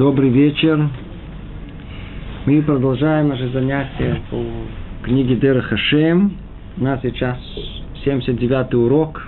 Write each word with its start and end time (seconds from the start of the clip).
Добрый 0.00 0.30
вечер. 0.30 0.88
Мы 2.46 2.62
продолжаем 2.62 3.28
наши 3.28 3.50
занятия 3.50 4.22
по 4.30 4.42
книге 5.02 5.36
Дера 5.36 5.60
Хашем. 5.60 6.38
У 6.78 6.84
нас 6.84 7.00
сейчас 7.02 7.36
79 8.02 8.72
урок. 8.76 9.22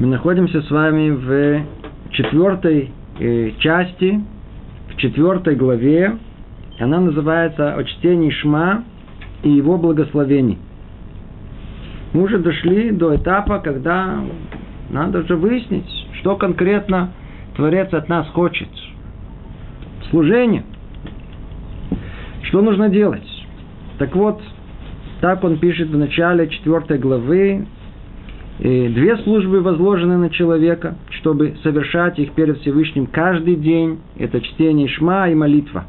Мы 0.00 0.08
находимся 0.08 0.62
с 0.62 0.70
вами 0.72 1.10
в 1.10 2.10
четвертой 2.10 2.90
э, 3.20 3.52
части, 3.60 4.20
в 4.88 4.96
четвертой 4.96 5.54
главе. 5.54 6.18
Она 6.80 6.98
называется 6.98 7.74
«О 7.74 7.84
чтении 7.84 8.30
Шма 8.30 8.82
и 9.44 9.48
его 9.48 9.78
благословений». 9.78 10.58
Мы 12.14 12.24
уже 12.24 12.38
дошли 12.38 12.90
до 12.90 13.14
этапа, 13.14 13.60
когда 13.60 14.24
надо 14.90 15.20
уже 15.20 15.36
выяснить, 15.36 15.88
что 16.14 16.34
конкретно 16.34 17.12
Творец 17.58 17.92
от 17.92 18.08
нас 18.08 18.28
хочет. 18.28 18.68
Служение. 20.10 20.62
Что 22.44 22.62
нужно 22.62 22.88
делать? 22.88 23.26
Так 23.98 24.14
вот, 24.14 24.40
так 25.20 25.42
он 25.42 25.58
пишет 25.58 25.88
в 25.88 25.98
начале 25.98 26.48
четвертой 26.50 26.98
главы. 26.98 27.66
Две 28.60 29.16
службы 29.24 29.60
возложены 29.60 30.18
на 30.18 30.30
человека, 30.30 30.98
чтобы 31.18 31.56
совершать 31.64 32.20
их 32.20 32.30
перед 32.34 32.60
Всевышним 32.60 33.06
каждый 33.06 33.56
день. 33.56 33.98
Это 34.16 34.40
чтение 34.40 34.86
Шма 34.86 35.28
и 35.28 35.34
молитва. 35.34 35.84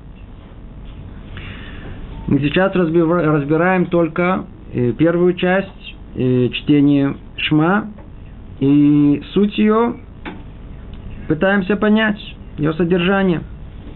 Мы 2.25 2.39
сейчас 2.39 2.73
разбираем 2.73 3.85
только 3.85 4.45
э, 4.73 4.91
первую 4.93 5.35
часть, 5.35 5.95
э, 6.15 6.49
чтение 6.49 7.15
Шма, 7.37 7.91
и 8.59 9.21
суть 9.33 9.55
ее 9.59 9.97
пытаемся 11.29 11.77
понять, 11.77 12.19
ее 12.57 12.73
содержание. 12.73 13.43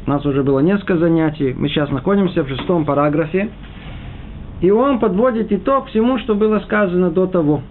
У 0.06 0.10
нас 0.10 0.24
уже 0.26 0.44
было 0.44 0.60
несколько 0.60 0.98
занятий. 0.98 1.54
Мы 1.58 1.68
сейчас 1.68 1.90
находимся 1.90 2.44
в 2.44 2.48
шестом 2.48 2.86
параграфе. 2.86 3.50
И 4.62 4.70
он 4.70 5.00
подводит 5.00 5.52
итог 5.52 5.88
всему, 5.88 6.20
что 6.20 6.36
было 6.36 6.60
сказано 6.60 7.10
до 7.10 7.26
того. 7.26 7.62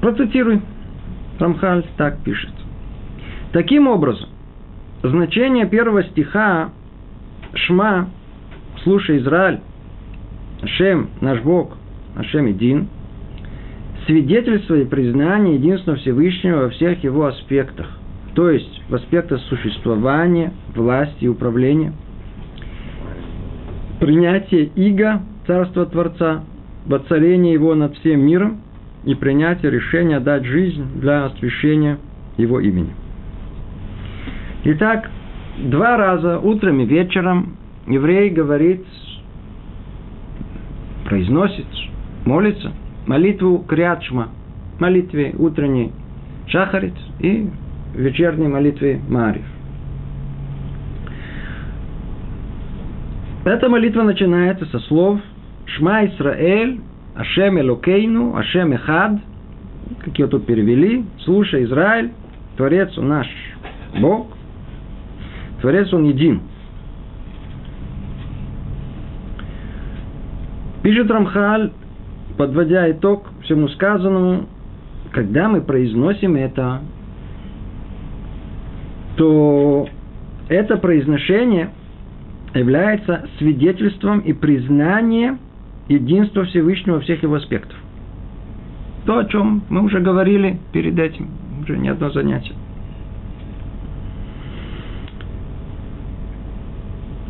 Процитируй. 0.00 0.62
Рамхаль 1.38 1.84
так 1.98 2.18
пишет. 2.24 2.52
Таким 3.52 3.88
образом, 3.88 4.30
значение 5.02 5.66
первого 5.66 6.02
стиха 6.04 6.70
Шма, 7.54 8.08
слушай, 8.82 9.18
Израиль, 9.18 9.60
Ашем, 10.62 11.10
наш 11.20 11.40
Бог, 11.42 11.76
Ашем 12.16 12.46
един, 12.46 12.88
свидетельство 14.06 14.74
и 14.74 14.84
признание 14.84 15.54
единства 15.56 15.96
Всевышнего 15.96 16.62
во 16.62 16.68
всех 16.70 17.02
его 17.04 17.26
аспектах, 17.26 17.86
то 18.34 18.50
есть 18.50 18.82
в 18.88 18.94
аспектах 18.94 19.40
существования, 19.42 20.52
власти 20.74 21.24
и 21.24 21.28
управления, 21.28 21.92
принятие 24.00 24.64
иго, 24.74 25.22
царства 25.46 25.86
Творца, 25.86 26.44
воцарение 26.86 27.52
его 27.52 27.74
над 27.74 27.96
всем 27.98 28.20
миром 28.20 28.60
и 29.04 29.14
принятие 29.14 29.70
решения 29.70 30.20
дать 30.20 30.44
жизнь 30.44 31.00
для 31.00 31.26
освящения 31.26 31.98
его 32.36 32.60
имени. 32.60 32.94
Итак, 34.64 35.10
два 35.58 35.96
раза, 35.96 36.38
утром 36.38 36.80
и 36.80 36.86
вечером, 36.86 37.56
еврей 37.86 38.30
говорит 38.30 38.84
произносит, 41.04 41.66
молится, 42.24 42.72
молитву 43.06 43.58
Криатшма, 43.66 44.28
молитве 44.78 45.34
утренней 45.38 45.92
Шахарит 46.48 46.94
и 47.20 47.48
вечерней 47.94 48.48
молитве 48.48 49.00
Марив. 49.08 49.44
Эта 53.44 53.68
молитва 53.68 54.02
начинается 54.02 54.66
со 54.66 54.78
слов 54.80 55.20
Шма 55.66 56.06
Исраэль, 56.06 56.80
Ашем 57.14 57.58
Элокейну, 57.60 58.36
Ашем 58.36 58.72
Эхад, 58.72 59.18
как 60.04 60.18
ее 60.18 60.26
тут 60.26 60.46
перевели, 60.46 61.04
слушай, 61.24 61.64
Израиль, 61.64 62.10
Творец 62.56 62.96
он 62.96 63.08
наш 63.08 63.28
Бог, 64.00 64.28
Творец 65.60 65.92
он 65.92 66.04
един– 66.04 66.40
Пишет 70.84 71.10
Рамхаль, 71.10 71.72
подводя 72.36 72.90
итог 72.90 73.26
всему 73.42 73.68
сказанному, 73.68 74.46
когда 75.12 75.48
мы 75.48 75.60
произносим 75.60 76.36
это, 76.36 76.80
то 79.16 79.88
это 80.48 80.76
произношение 80.76 81.70
является 82.54 83.28
свидетельством 83.38 84.20
и 84.20 84.32
признанием 84.32 85.38
единства 85.88 86.44
Всевышнего 86.44 86.96
во 86.96 87.00
всех 87.00 87.22
его 87.22 87.34
аспектов. 87.34 87.76
То, 89.06 89.18
о 89.18 89.24
чем 89.26 89.62
мы 89.68 89.82
уже 89.82 90.00
говорили 90.00 90.58
перед 90.72 90.98
этим, 90.98 91.28
уже 91.62 91.76
не 91.76 91.88
одно 91.88 92.10
занятие. 92.10 92.54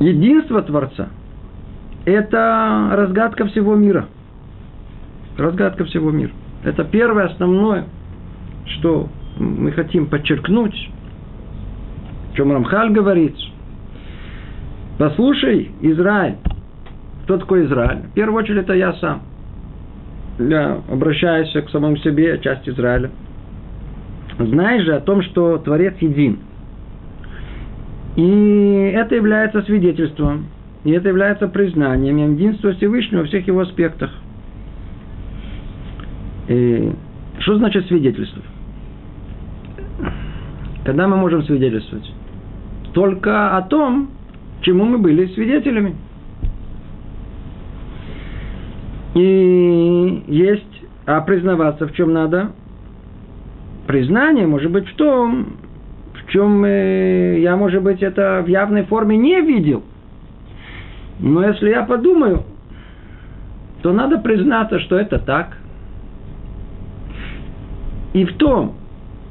Единство 0.00 0.62
Творца– 0.62 1.09
это 2.04 2.91
разгадка 2.93 3.47
всего 3.47 3.75
мира. 3.75 4.06
Разгадка 5.37 5.84
всего 5.84 6.11
мира. 6.11 6.31
Это 6.65 6.84
первое 6.84 7.27
основное, 7.27 7.87
что 8.67 9.09
мы 9.39 9.72
хотим 9.72 10.06
подчеркнуть, 10.06 10.91
о 12.33 12.37
чем 12.37 12.53
Рамхаль 12.53 12.91
говорит. 12.91 13.34
Послушай, 14.99 15.71
Израиль. 15.81 16.37
Кто 17.25 17.39
такой 17.39 17.67
Израиль? 17.67 18.03
В 18.11 18.15
первую 18.15 18.43
очередь, 18.43 18.62
это 18.62 18.75
я 18.75 18.93
сам. 18.94 19.23
Я 20.39 20.81
обращаюсь 20.91 21.53
к 21.53 21.71
самому 21.71 21.97
себе, 21.99 22.39
часть 22.39 22.69
Израиля. 22.69 23.11
Знаешь 24.39 24.84
же 24.84 24.94
о 24.94 25.00
том, 25.00 25.23
что 25.23 25.59
Творец 25.59 25.94
един. 26.00 26.39
И 28.17 28.93
это 28.94 29.15
является 29.15 29.62
свидетельством 29.62 30.47
и 30.84 30.91
это 30.91 31.09
является 31.09 31.49
признанием 31.49 32.17
единства 32.34 32.75
Всевышнего 32.75 33.21
во 33.21 33.27
всех 33.27 33.47
его 33.47 33.61
аспектах. 33.61 34.11
И 36.49 36.93
что 37.38 37.56
значит 37.56 37.87
свидетельство? 37.87 38.43
Когда 40.84 41.09
мы 41.09 41.16
можем 41.16 41.43
свидетельствовать? 41.44 42.12
Только 42.93 43.56
о 43.56 43.62
том, 43.62 44.10
чему 44.60 44.84
мы 44.84 44.99
были 44.99 45.27
свидетелями. 45.34 45.97
И 49.15 50.25
есть, 50.27 50.82
а 51.06 51.21
признаваться 51.21 51.87
в 51.87 51.93
чем 51.94 52.12
надо? 52.12 52.53
Признание 53.87 54.47
может 54.47 54.71
быть 54.71 54.88
в 54.88 54.94
том, 54.97 55.56
в 56.15 56.31
чем 56.31 56.65
я, 56.65 57.56
может 57.56 57.82
быть, 57.82 58.03
это 58.03 58.43
в 58.44 58.49
явной 58.49 58.84
форме 58.84 59.16
не 59.16 59.41
видел– 59.41 59.82
но 61.21 61.47
если 61.47 61.71
я 61.71 61.84
подумаю, 61.84 62.43
то 63.82 63.93
надо 63.93 64.19
признаться, 64.19 64.81
что 64.81 64.99
это 64.99 65.19
так. 65.19 65.56
И 68.14 68.25
в 68.25 68.36
том, 68.36 68.75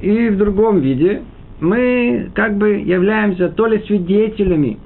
и 0.02 0.30
в 0.30 0.38
другом 0.38 0.82
виде 0.82 1.24
мы 1.60 2.30
как 2.36 2.58
бы 2.58 2.74
являемся 2.74 3.50
то 3.50 3.66
ли 3.66 3.80
свидетелями 3.88 4.78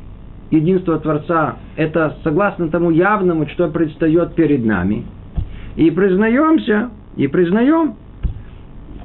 единства 0.52 1.00
Творца, 1.00 1.58
это 1.76 2.16
согласно 2.24 2.70
тому 2.70 2.92
явному, 2.92 3.48
что 3.50 3.68
предстает 3.70 4.36
перед 4.36 4.64
нами, 4.64 5.04
и 5.76 5.90
признаемся, 5.92 6.92
и 7.16 7.28
признаем 7.28 7.96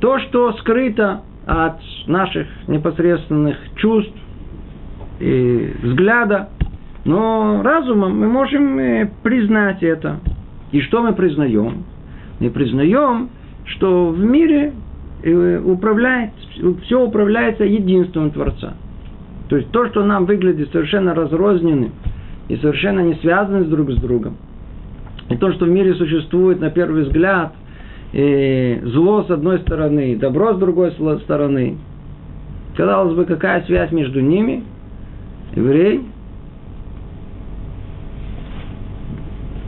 то, 0.00 0.18
что 0.18 0.52
скрыто 0.58 1.22
от 1.46 1.80
наших 2.06 2.46
непосредственных 2.68 3.56
чувств 3.76 4.14
и 5.20 5.72
взгляда, 5.82 6.50
но 7.04 7.62
разумом 7.62 8.20
мы 8.20 8.28
можем 8.28 9.08
признать 9.22 9.82
это. 9.82 10.20
И 10.70 10.80
что 10.82 11.02
мы 11.02 11.14
признаем? 11.14 11.84
Мы 12.40 12.50
признаем, 12.50 13.30
что 13.66 14.08
в 14.08 14.18
мире 14.18 14.72
э, 15.22 15.58
управляет, 15.64 16.30
все 16.84 17.02
управляется 17.02 17.64
единством 17.64 18.30
Творца. 18.30 18.74
То 19.48 19.56
есть 19.56 19.70
то, 19.70 19.86
что 19.88 20.04
нам 20.04 20.26
выглядит 20.26 20.70
совершенно 20.72 21.14
разрозненным 21.14 21.92
и 22.48 22.56
совершенно 22.56 23.00
не 23.00 23.14
связанным 23.16 23.68
друг 23.68 23.92
с 23.92 23.96
другом. 23.96 24.36
И 25.28 25.36
то, 25.36 25.52
что 25.52 25.66
в 25.66 25.68
мире 25.68 25.94
существует 25.94 26.60
на 26.60 26.70
первый 26.70 27.04
взгляд, 27.04 27.52
и 28.12 28.80
э, 28.82 28.86
зло 28.86 29.24
с 29.24 29.30
одной 29.30 29.58
стороны, 29.60 30.16
добро 30.16 30.54
с 30.54 30.58
другой 30.58 30.92
стороны. 31.22 31.78
Казалось 32.76 33.14
бы, 33.14 33.24
какая 33.24 33.62
связь 33.62 33.92
между 33.92 34.20
ними? 34.20 34.64
Еврей 35.54 36.02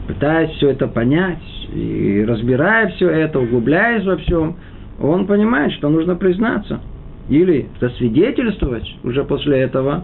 пытаясь 0.07 0.51
все 0.51 0.69
это 0.69 0.87
понять, 0.87 1.39
и 1.75 2.23
разбирая 2.25 2.87
все 2.89 3.09
это, 3.09 3.39
углубляясь 3.39 4.05
во 4.05 4.17
всем, 4.17 4.55
он 4.99 5.27
понимает, 5.27 5.73
что 5.73 5.89
нужно 5.89 6.15
признаться 6.15 6.79
или 7.27 7.67
засвидетельствовать 7.81 8.87
уже 9.03 9.23
после 9.23 9.59
этого, 9.59 10.03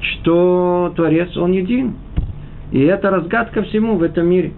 что 0.00 0.92
Творец, 0.96 1.36
Он 1.36 1.52
един. 1.52 1.94
И 2.72 2.80
это 2.80 3.10
разгадка 3.10 3.62
всему 3.62 3.96
в 3.96 4.02
этом 4.02 4.26
мире. 4.26 4.52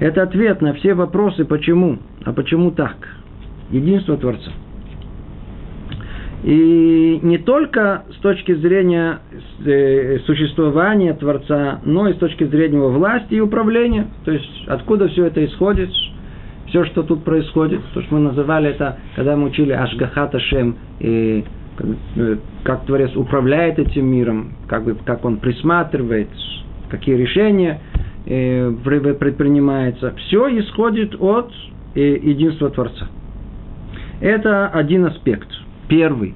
Это 0.00 0.22
ответ 0.22 0.60
на 0.60 0.74
все 0.74 0.94
вопросы, 0.94 1.44
почему. 1.44 1.98
А 2.24 2.32
почему 2.32 2.72
так? 2.72 2.96
Единство 3.70 4.16
Творца. 4.16 4.50
И 6.42 7.20
не 7.22 7.38
только 7.38 8.02
с 8.10 8.16
точки 8.16 8.52
зрения 8.54 9.20
э, 9.64 10.18
существования 10.26 11.14
Творца, 11.14 11.80
но 11.84 12.08
и 12.08 12.14
с 12.14 12.16
точки 12.16 12.44
зрения 12.44 12.78
его 12.78 12.90
власти 12.90 13.34
и 13.34 13.40
управления. 13.40 14.08
То 14.24 14.32
есть, 14.32 14.64
откуда 14.66 15.08
все 15.08 15.26
это 15.26 15.44
исходит, 15.44 15.90
все, 16.66 16.84
что 16.86 17.04
тут 17.04 17.22
происходит, 17.22 17.80
то, 17.94 18.02
что 18.02 18.14
мы 18.14 18.20
называли 18.20 18.70
это, 18.70 18.98
когда 19.14 19.36
мы 19.36 19.44
учили 19.48 19.70
Ашгахата 19.72 20.40
Шем, 20.40 20.76
и 20.98 21.44
э, 22.16 22.36
как 22.64 22.86
Творец 22.86 23.14
управляет 23.14 23.78
этим 23.78 24.06
миром, 24.06 24.54
как, 24.66 24.82
бы, 24.82 24.96
как 24.96 25.24
он 25.24 25.36
присматривает, 25.36 26.28
какие 26.90 27.14
решения 27.14 27.80
э, 28.26 28.72
предпринимаются. 28.82 30.12
Все 30.16 30.58
исходит 30.58 31.14
от 31.20 31.52
единства 31.94 32.70
Творца. 32.70 33.06
Это 34.20 34.66
один 34.68 35.04
аспект– 35.04 35.48
Первый, 35.92 36.34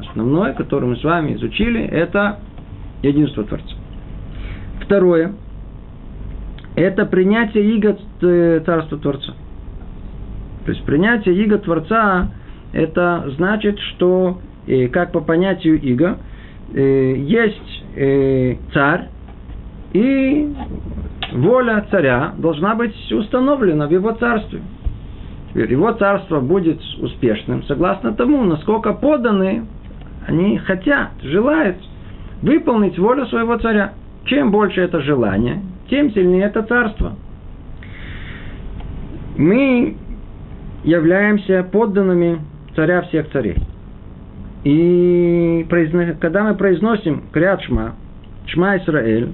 основной, 0.00 0.54
который 0.54 0.88
мы 0.88 0.96
с 0.96 1.04
вами 1.04 1.34
изучили, 1.34 1.80
это 1.84 2.40
единство 3.00 3.44
Творца. 3.44 3.76
Второе, 4.82 5.34
это 6.74 7.06
принятие 7.06 7.76
иго 7.76 7.96
э, 8.22 8.60
Царства 8.66 8.98
Творца. 8.98 9.34
То 10.64 10.72
есть 10.72 10.84
принятие 10.84 11.36
иго 11.36 11.58
Творца, 11.58 12.32
это 12.72 13.32
значит, 13.36 13.78
что, 13.78 14.40
э, 14.66 14.88
как 14.88 15.12
по 15.12 15.20
понятию 15.20 15.80
иго, 15.80 16.18
э, 16.74 17.14
есть 17.18 17.84
царь, 18.74 19.10
и 19.92 20.52
воля 21.34 21.86
царя 21.92 22.34
должна 22.36 22.74
быть 22.74 23.12
установлена 23.12 23.86
в 23.86 23.92
его 23.92 24.10
царстве 24.10 24.60
его 25.66 25.92
царство 25.92 26.40
будет 26.40 26.80
успешным, 27.00 27.62
согласно 27.64 28.12
тому, 28.12 28.44
насколько 28.44 28.92
подданные 28.92 29.64
они 30.26 30.58
хотят, 30.58 31.10
желают 31.22 31.76
выполнить 32.42 32.98
волю 32.98 33.26
своего 33.26 33.56
царя. 33.58 33.94
Чем 34.26 34.50
больше 34.50 34.80
это 34.82 35.00
желание, 35.00 35.62
тем 35.88 36.12
сильнее 36.12 36.44
это 36.44 36.62
царство. 36.62 37.14
Мы 39.36 39.96
являемся 40.84 41.66
подданными 41.70 42.40
царя 42.76 43.02
всех 43.02 43.30
царей. 43.30 43.56
И 44.64 45.66
когда 46.20 46.44
мы 46.44 46.54
произносим 46.54 47.22
Криат 47.32 47.62
Шма, 47.62 47.94
Шма 48.46 48.76
Исраэль, 48.78 49.32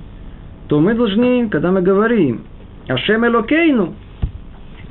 то 0.69 0.79
мы 0.81 0.95
должны, 0.95 1.49
когда 1.49 1.73
мы 1.73 1.83
говорим 1.83 2.43
Ашем 2.89 3.27
Элокейну, 3.27 3.95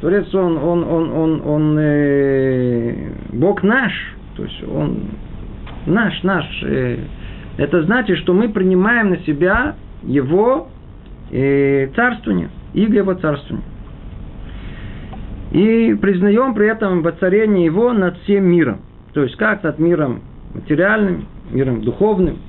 Творец, 0.04 0.36
он, 0.36 0.58
он, 0.58 0.84
он, 0.84 1.12
он, 1.14 1.42
он 1.46 1.78
э, 1.80 2.94
Бог 3.32 3.64
наш, 3.64 3.94
то 4.36 4.44
есть 4.44 4.62
он 4.68 4.98
наш, 5.86 6.22
наш. 6.24 6.46
Э, 6.62 6.98
это 7.56 7.84
значит, 7.84 8.18
что 8.18 8.34
мы 8.34 8.50
принимаем 8.50 9.12
на 9.12 9.20
себя 9.20 9.76
его 10.04 10.68
э, 11.32 11.88
царствование, 11.96 12.50
иго 12.74 12.98
его 12.98 13.14
царствование. 13.14 13.66
И 15.54 15.94
признаем 16.02 16.54
при 16.54 16.68
этом 16.68 17.02
воцарение 17.02 17.64
его 17.64 17.94
над 17.94 18.18
всем 18.24 18.44
миром. 18.44 18.82
То 19.14 19.24
есть 19.24 19.38
как 19.38 19.64
над 19.64 19.80
миром 19.80 20.20
материальным, 20.54 21.28
миром 21.50 21.82
духовным, 21.82 22.40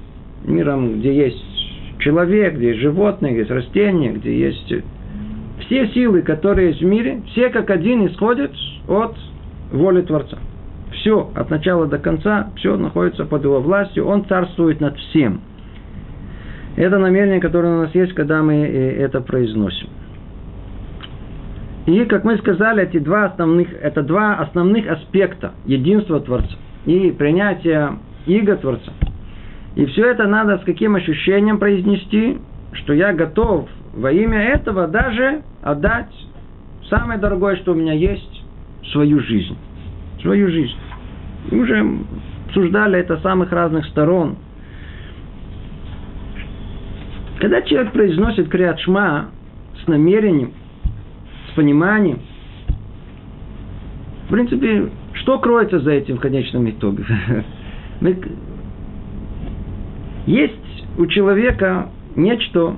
миром, 0.44 0.98
где 0.98 1.14
есть 1.14 2.00
человек, 2.00 2.56
где 2.56 2.70
есть 2.70 2.80
животные, 2.80 3.30
где 3.30 3.40
есть 3.42 3.52
растения, 3.52 4.10
где 4.10 4.36
есть 4.36 4.74
все 5.66 5.88
силы, 5.88 6.22
которые 6.22 6.68
есть 6.68 6.80
в 6.80 6.84
мире, 6.84 7.22
все 7.32 7.50
как 7.50 7.70
один 7.70 8.06
исходят 8.06 8.52
от 8.88 9.16
воли 9.72 10.02
Творца. 10.02 10.38
Все, 10.92 11.30
от 11.34 11.50
начала 11.50 11.86
до 11.86 11.98
конца, 11.98 12.50
все 12.56 12.76
находится 12.76 13.24
под 13.24 13.44
его 13.44 13.60
властью, 13.60 14.06
он 14.06 14.24
царствует 14.26 14.80
над 14.80 14.96
всем. 14.96 15.40
Это 16.76 16.98
намерение, 16.98 17.40
которое 17.40 17.76
у 17.76 17.82
нас 17.82 17.94
есть, 17.94 18.14
когда 18.14 18.42
мы 18.42 18.54
э, 18.54 18.96
это 19.02 19.20
произносим. 19.20 19.88
И, 21.86 22.04
как 22.06 22.24
мы 22.24 22.38
сказали, 22.38 22.82
эти 22.82 22.98
два 22.98 23.26
основных, 23.26 23.68
это 23.80 24.02
два 24.02 24.36
основных 24.36 24.88
аспекта 24.88 25.52
единства 25.66 26.20
Творца 26.20 26.56
и 26.86 27.10
принятия 27.10 27.98
иго 28.26 28.56
Творца. 28.56 28.92
И 29.76 29.84
все 29.86 30.10
это 30.10 30.26
надо 30.26 30.58
с 30.58 30.64
каким 30.64 30.94
ощущением 30.94 31.58
произнести, 31.58 32.38
что 32.72 32.92
я 32.92 33.12
готов 33.12 33.68
во 33.96 34.10
имя 34.12 34.40
этого 34.40 34.88
даже 34.88 35.42
отдать 35.62 36.12
самое 36.88 37.18
дорогое, 37.18 37.56
что 37.56 37.72
у 37.72 37.74
меня 37.74 37.92
есть, 37.92 38.44
свою 38.92 39.20
жизнь. 39.20 39.56
Свою 40.20 40.48
жизнь. 40.48 40.76
Мы 41.50 41.60
уже 41.60 41.86
обсуждали 42.46 42.98
это 42.98 43.18
с 43.18 43.22
самых 43.22 43.52
разных 43.52 43.86
сторон. 43.86 44.36
Когда 47.38 47.62
человек 47.62 47.92
произносит 47.92 48.48
криат 48.48 48.80
с 48.80 49.86
намерением, 49.86 50.52
с 51.50 51.54
пониманием, 51.54 52.20
в 54.28 54.32
принципе, 54.32 54.90
что 55.14 55.38
кроется 55.38 55.80
за 55.80 55.92
этим 55.92 56.16
в 56.16 56.20
конечном 56.20 56.68
итоге? 56.70 57.04
Есть 60.26 60.86
у 60.96 61.06
человека 61.06 61.90
нечто, 62.16 62.76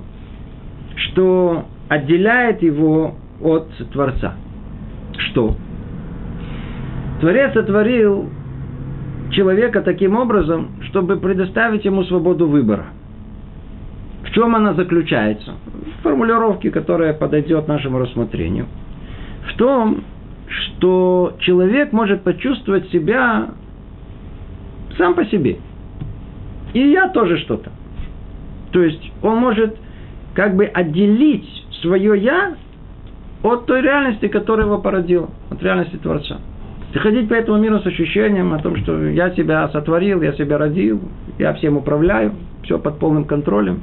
что 1.16 1.64
отделяет 1.88 2.62
его 2.62 3.14
от 3.40 3.68
Творца. 3.90 4.34
Что? 5.16 5.56
Творец 7.20 7.54
сотворил 7.54 8.28
человека 9.30 9.80
таким 9.80 10.14
образом, 10.16 10.68
чтобы 10.90 11.16
предоставить 11.16 11.86
ему 11.86 12.04
свободу 12.04 12.46
выбора. 12.46 12.88
В 14.24 14.30
чем 14.32 14.54
она 14.54 14.74
заключается? 14.74 15.54
В 16.00 16.02
формулировке, 16.02 16.70
которая 16.70 17.14
подойдет 17.14 17.66
нашему 17.66 17.98
рассмотрению. 17.98 18.66
В 19.50 19.56
том, 19.56 20.04
что 20.48 21.34
человек 21.40 21.92
может 21.92 22.22
почувствовать 22.24 22.90
себя 22.90 23.49
сам 24.99 25.14
по 25.14 25.25
себе. 25.25 25.56
И 26.75 26.90
я 26.90 27.08
тоже 27.08 27.38
что-то. 27.38 27.70
То 28.73 28.82
есть 28.82 29.12
он 29.23 29.38
может 29.38 29.78
как 30.37 30.55
бы 30.55 30.66
отделить 30.66 31.49
свое 31.81 32.21
«я» 32.21 32.55
от 33.43 33.64
той 33.64 33.81
реальности, 33.81 34.28
которая 34.28 34.66
его 34.66 34.78
породила, 34.78 35.31
от 35.50 35.62
реальности 35.62 35.97
Творца. 35.97 36.37
И 36.93 36.99
ходить 36.99 37.28
по 37.28 37.35
этому 37.35 37.59
миру 37.59 37.81
с 37.81 37.87
ощущением 37.87 38.52
о 38.52 38.59
том, 38.59 38.76
что 38.76 39.02
я 39.09 39.31
себя 39.31 39.66
сотворил, 39.69 40.21
я 40.21 40.35
себя 40.35 40.59
родил, 40.59 41.00
я 41.38 41.55
всем 41.55 41.78
управляю, 41.78 42.35
все 42.64 42.78
под 42.78 42.99
полным 42.99 43.25
контролем. 43.25 43.83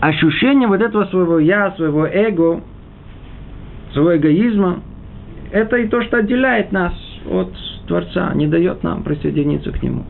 Ощущение 0.00 0.68
вот 0.68 0.82
этого 0.82 1.06
своего 1.06 1.38
«я», 1.38 1.72
своего 1.72 2.06
эго, 2.06 2.60
своего 3.94 4.16
эгоизма, 4.18 4.80
это 5.52 5.76
и 5.76 5.88
то, 5.88 6.02
что 6.02 6.18
отделяет 6.18 6.70
нас 6.70 6.92
от 7.30 7.50
Творца, 7.86 8.30
не 8.34 8.46
дает 8.46 8.82
нам 8.82 9.02
присоединиться 9.02 9.72
к 9.72 9.82
Нему. 9.82 10.04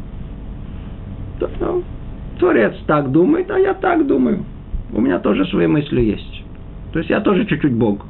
Творец 2.39 2.75
так 2.87 3.11
думает, 3.13 3.51
а 3.51 3.59
я 3.59 3.75
так 3.75 4.07
думаю. 4.07 4.45
У 4.93 5.01
меня 5.01 5.19
тоже 5.19 5.45
свои 5.47 5.67
мысли 5.67 6.01
есть. 6.01 6.45
То 6.93 6.99
есть 6.99 7.11
я 7.11 7.21
тоже 7.21 7.47
чуть-чуть 7.47 7.75
Бог. 7.75 8.07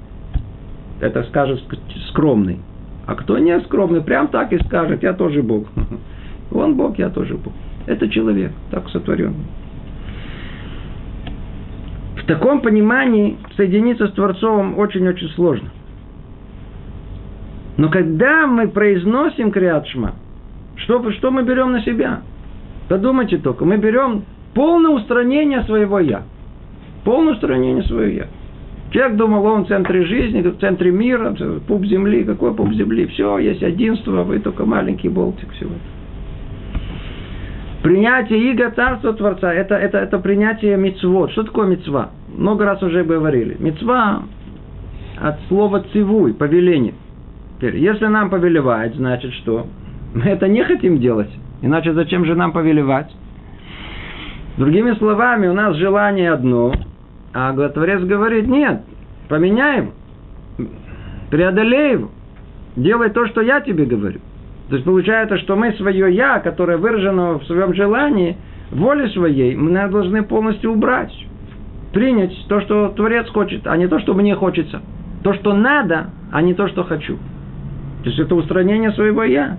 Это 1.00 1.24
скажет 1.24 1.62
скромный. 2.08 2.60
А 3.06 3.14
кто 3.14 3.38
не 3.38 3.58
скромный, 3.60 4.02
прям 4.02 4.28
так 4.28 4.52
и 4.52 4.58
скажет, 4.64 5.02
я 5.02 5.12
тоже 5.12 5.42
Бог. 5.42 5.66
Он 6.52 6.74
Бог, 6.74 6.98
я 6.98 7.10
тоже 7.10 7.34
Бог. 7.34 7.52
Это 7.86 8.08
человек, 8.08 8.52
так 8.70 8.88
сотворен. 8.88 9.34
В 12.16 12.26
таком 12.26 12.62
понимании 12.62 13.36
соединиться 13.56 14.08
с 14.08 14.12
Творцом 14.12 14.78
очень-очень 14.78 15.28
сложно. 15.30 15.68
Но 17.76 17.90
когда 17.90 18.46
мы 18.46 18.68
произносим 18.68 19.50
Криатшма, 19.50 20.14
что, 20.76 21.10
что 21.12 21.30
мы 21.30 21.42
берем 21.42 21.72
на 21.72 21.82
себя– 21.82 22.22
Подумайте 22.88 23.38
только, 23.38 23.64
мы 23.64 23.76
берем 23.76 24.24
полное 24.54 24.90
устранение 24.90 25.62
своего 25.64 25.98
«я». 25.98 26.22
Полное 27.04 27.34
устранение 27.34 27.82
своего 27.84 28.10
«я». 28.10 28.26
Человек 28.94 29.16
думал, 29.16 29.44
он 29.46 29.64
в 29.64 29.68
центре 29.68 30.04
жизни, 30.04 30.40
в 30.40 30.58
центре 30.58 30.92
мира, 30.92 31.34
пуп 31.66 31.84
земли. 31.84 32.22
Какой 32.22 32.54
пуп 32.54 32.72
земли? 32.74 33.06
Все, 33.06 33.38
есть 33.38 33.60
единство, 33.60 34.22
вы 34.22 34.38
только 34.38 34.64
маленький 34.64 35.08
болтик 35.08 35.50
всего. 35.52 35.72
Принятие 37.82 38.52
иго 38.52 38.70
царства 38.70 39.12
Творца 39.12 39.52
это, 39.52 39.74
это, 39.74 39.98
это 39.98 40.18
принятие 40.18 40.76
мецвод. 40.76 41.32
Что 41.32 41.42
такое 41.42 41.66
мецва? 41.66 42.10
Много 42.34 42.64
раз 42.64 42.82
уже 42.84 43.02
говорили. 43.02 43.56
Мецва 43.58 44.22
от 45.20 45.40
слова 45.48 45.84
цивуй, 45.92 46.32
повеление. 46.32 46.94
Теперь, 47.56 47.76
если 47.78 48.06
нам 48.06 48.30
повелевает, 48.30 48.94
значит 48.94 49.32
что? 49.34 49.66
Мы 50.14 50.22
это 50.22 50.46
не 50.46 50.62
хотим 50.62 50.98
делать. 50.98 51.30
Иначе 51.62 51.92
зачем 51.92 52.24
же 52.24 52.34
нам 52.34 52.52
повелевать? 52.52 53.10
Другими 54.56 54.92
словами, 54.92 55.48
у 55.48 55.52
нас 55.52 55.76
желание 55.76 56.32
одно, 56.32 56.72
а 57.32 57.52
Творец 57.68 58.02
говорит, 58.02 58.46
нет, 58.46 58.82
поменяем, 59.28 59.92
преодолеем, 61.30 62.10
делай 62.76 63.10
то, 63.10 63.26
что 63.26 63.40
я 63.40 63.60
тебе 63.60 63.84
говорю. 63.84 64.20
То 64.68 64.76
есть 64.76 64.84
получается, 64.84 65.38
что 65.38 65.56
мы 65.56 65.72
свое 65.72 66.14
«я», 66.14 66.38
которое 66.38 66.78
выражено 66.78 67.38
в 67.38 67.44
своем 67.44 67.74
желании, 67.74 68.36
воле 68.70 69.08
своей, 69.08 69.56
мы 69.56 69.70
должны 69.88 70.22
полностью 70.22 70.72
убрать. 70.72 71.12
Принять 71.92 72.32
то, 72.48 72.60
что 72.60 72.88
Творец 72.88 73.28
хочет, 73.28 73.66
а 73.66 73.76
не 73.76 73.88
то, 73.88 73.98
что 73.98 74.14
мне 74.14 74.34
хочется. 74.34 74.80
То, 75.22 75.34
что 75.34 75.54
надо, 75.54 76.10
а 76.32 76.42
не 76.42 76.54
то, 76.54 76.68
что 76.68 76.84
хочу. 76.84 77.16
То 78.02 78.10
есть 78.10 78.18
это 78.18 78.34
устранение 78.34 78.92
своего 78.92 79.24
«я». 79.24 79.58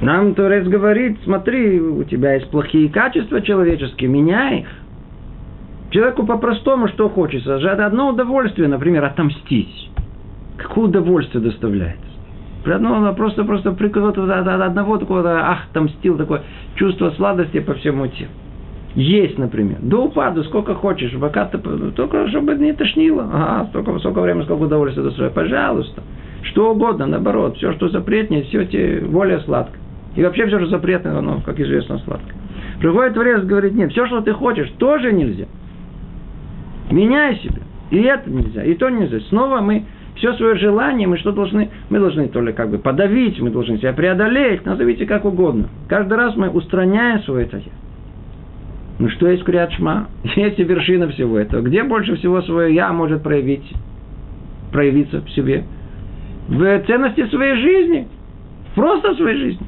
Нам 0.00 0.34
Творец 0.34 0.66
говорит, 0.66 1.18
смотри, 1.24 1.80
у 1.80 2.04
тебя 2.04 2.34
есть 2.34 2.50
плохие 2.50 2.88
качества 2.88 3.40
человеческие, 3.40 4.08
меняй. 4.08 4.64
Человеку 5.90 6.24
по-простому 6.24 6.88
что 6.88 7.08
хочется? 7.08 7.56
Это 7.56 7.86
одно 7.86 8.10
удовольствие, 8.10 8.68
например, 8.68 9.04
отомстить. 9.04 9.90
Какое 10.56 10.84
удовольствие 10.84 11.42
доставляет? 11.42 11.98
Одно, 12.64 13.12
просто, 13.14 13.44
просто 13.44 13.72
прикол 13.72 14.08
от 14.08 14.18
одного 14.18 14.98
такого, 14.98 15.22
ах, 15.26 15.64
отомстил, 15.70 16.16
такое 16.16 16.42
чувство 16.74 17.10
сладости 17.16 17.60
по 17.60 17.74
всему 17.74 18.06
телу. 18.08 18.30
Есть, 18.94 19.38
например. 19.38 19.78
До 19.80 20.04
упаду, 20.04 20.42
сколько 20.44 20.74
хочешь, 20.74 21.12
пока 21.18 21.46
ты, 21.46 21.58
только 21.58 22.28
чтобы 22.28 22.56
не 22.56 22.72
тошнило. 22.72 23.28
Ага, 23.32 23.68
столько, 23.70 23.98
сколько 24.00 24.20
времени, 24.20 24.44
сколько 24.44 24.62
удовольствия 24.62 25.02
доставляет. 25.02 25.34
Пожалуйста. 25.34 26.02
Что 26.42 26.72
угодно, 26.72 27.06
наоборот. 27.06 27.56
Все, 27.56 27.72
что 27.74 27.88
запретнее, 27.88 28.42
все 28.44 28.64
те 28.64 29.00
более 29.00 29.40
сладко. 29.40 29.78
И 30.18 30.22
вообще 30.24 30.46
все, 30.48 30.58
что 30.58 30.66
запретное, 30.66 31.16
оно, 31.16 31.40
как 31.46 31.60
известно, 31.60 32.00
сладко. 32.00 32.34
Приходит 32.80 33.14
Творец 33.14 33.44
говорит, 33.44 33.74
нет, 33.74 33.92
все, 33.92 34.04
что 34.08 34.20
ты 34.20 34.32
хочешь, 34.32 34.68
тоже 34.76 35.12
нельзя. 35.12 35.44
Меняй 36.90 37.36
себя. 37.36 37.62
И 37.92 37.98
это 37.98 38.28
нельзя, 38.28 38.64
и 38.64 38.74
то 38.74 38.88
нельзя. 38.88 39.20
Снова 39.28 39.60
мы 39.60 39.84
все 40.16 40.32
свое 40.32 40.56
желание, 40.56 41.06
мы 41.06 41.18
что 41.18 41.30
должны? 41.30 41.70
Мы 41.88 42.00
должны 42.00 42.26
то 42.26 42.40
ли 42.40 42.52
как 42.52 42.68
бы 42.68 42.78
подавить, 42.78 43.40
мы 43.40 43.50
должны 43.50 43.78
себя 43.78 43.92
преодолеть, 43.92 44.66
назовите 44.66 45.06
как 45.06 45.24
угодно. 45.24 45.68
Каждый 45.88 46.14
раз 46.14 46.34
мы 46.34 46.50
устраняем 46.50 47.22
свое 47.22 47.46
это 47.46 47.58
я. 47.58 47.72
Ну 48.98 49.10
что 49.10 49.28
есть 49.28 49.44
Криат 49.44 49.70
Шма? 49.74 50.08
Есть 50.34 50.58
и 50.58 50.64
вершина 50.64 51.06
всего 51.10 51.38
этого. 51.38 51.62
Где 51.62 51.84
больше 51.84 52.16
всего 52.16 52.42
свое 52.42 52.74
я 52.74 52.92
может 52.92 53.22
проявить, 53.22 53.72
проявиться 54.72 55.20
в 55.20 55.30
себе? 55.30 55.62
В 56.48 56.80
ценности 56.88 57.24
своей 57.26 57.54
жизни. 57.54 58.08
Просто 58.74 59.12
в 59.12 59.16
своей 59.16 59.38
жизни. 59.38 59.66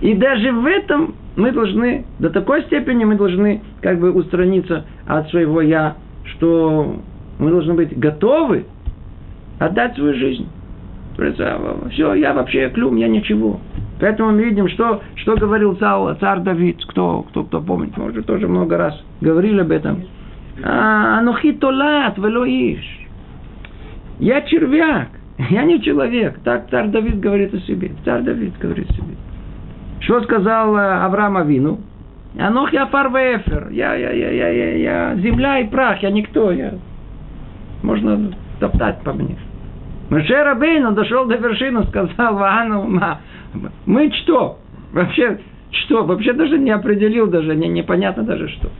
И 0.00 0.14
даже 0.14 0.52
в 0.52 0.64
этом 0.66 1.14
мы 1.36 1.52
должны, 1.52 2.04
до 2.18 2.30
такой 2.30 2.62
степени 2.64 3.04
мы 3.04 3.16
должны 3.16 3.62
как 3.80 3.98
бы 3.98 4.12
устраниться 4.12 4.84
от 5.06 5.28
своего 5.30 5.60
«я», 5.60 5.96
что 6.24 6.96
мы 7.38 7.50
должны 7.50 7.74
быть 7.74 7.98
готовы 7.98 8.66
отдать 9.58 9.94
свою 9.96 10.14
жизнь. 10.14 10.48
Все, 11.90 12.14
я 12.14 12.32
вообще 12.32 12.70
клюм, 12.70 12.96
я 12.96 13.08
ничего. 13.08 13.60
Поэтому 14.00 14.30
мы 14.30 14.44
видим, 14.44 14.68
что, 14.68 15.02
что 15.16 15.36
говорил 15.36 15.74
царь, 15.74 16.16
царь 16.20 16.40
Давид, 16.40 16.76
кто, 16.86 17.22
кто, 17.22 17.42
кто 17.42 17.60
помнит, 17.60 17.96
мы 17.96 18.10
уже 18.10 18.22
тоже 18.22 18.46
много 18.46 18.76
раз 18.76 19.02
говорили 19.20 19.60
об 19.60 19.72
этом. 19.72 20.04
А, 20.62 21.18
Анухи 21.18 21.52
толат, 21.52 22.16
велоиш. 22.18 23.08
Я 24.20 24.42
червяк, 24.42 25.08
я 25.50 25.64
не 25.64 25.80
человек. 25.82 26.38
Так 26.44 26.70
царь 26.70 26.88
Давид 26.88 27.18
говорит 27.18 27.52
о 27.54 27.58
себе. 27.60 27.90
Царь 28.04 28.22
Давид 28.22 28.56
говорит 28.58 28.88
о 28.90 28.94
себе. 28.94 29.16
Что 30.00 30.22
сказал 30.22 30.76
Авраам 30.76 31.36
Авину? 31.36 31.80
Анох 32.38 32.72
я 32.72 32.86
фарвефер. 32.86 33.68
Я, 33.70 33.94
я, 33.94 34.12
я, 34.12 34.30
я, 34.30 34.48
я, 34.48 34.76
я, 34.76 35.16
земля 35.16 35.60
и 35.60 35.68
прах, 35.68 36.02
я 36.02 36.10
никто. 36.10 36.52
Я... 36.52 36.74
Можно 37.82 38.32
топтать 38.60 39.02
по 39.02 39.12
мне. 39.12 39.36
Маше 40.10 40.42
Рабейн, 40.42 40.94
дошел 40.94 41.26
до 41.26 41.36
вершины, 41.36 41.84
сказал 41.84 42.34
Ваану, 42.34 43.00
мы 43.86 44.10
что? 44.22 44.58
Вообще, 44.92 45.38
что? 45.70 46.04
Вообще 46.04 46.32
даже 46.32 46.58
не 46.58 46.70
определил, 46.70 47.26
даже 47.26 47.54
не, 47.54 47.68
непонятно 47.68 48.22
даже 48.22 48.48
что. 48.48 48.70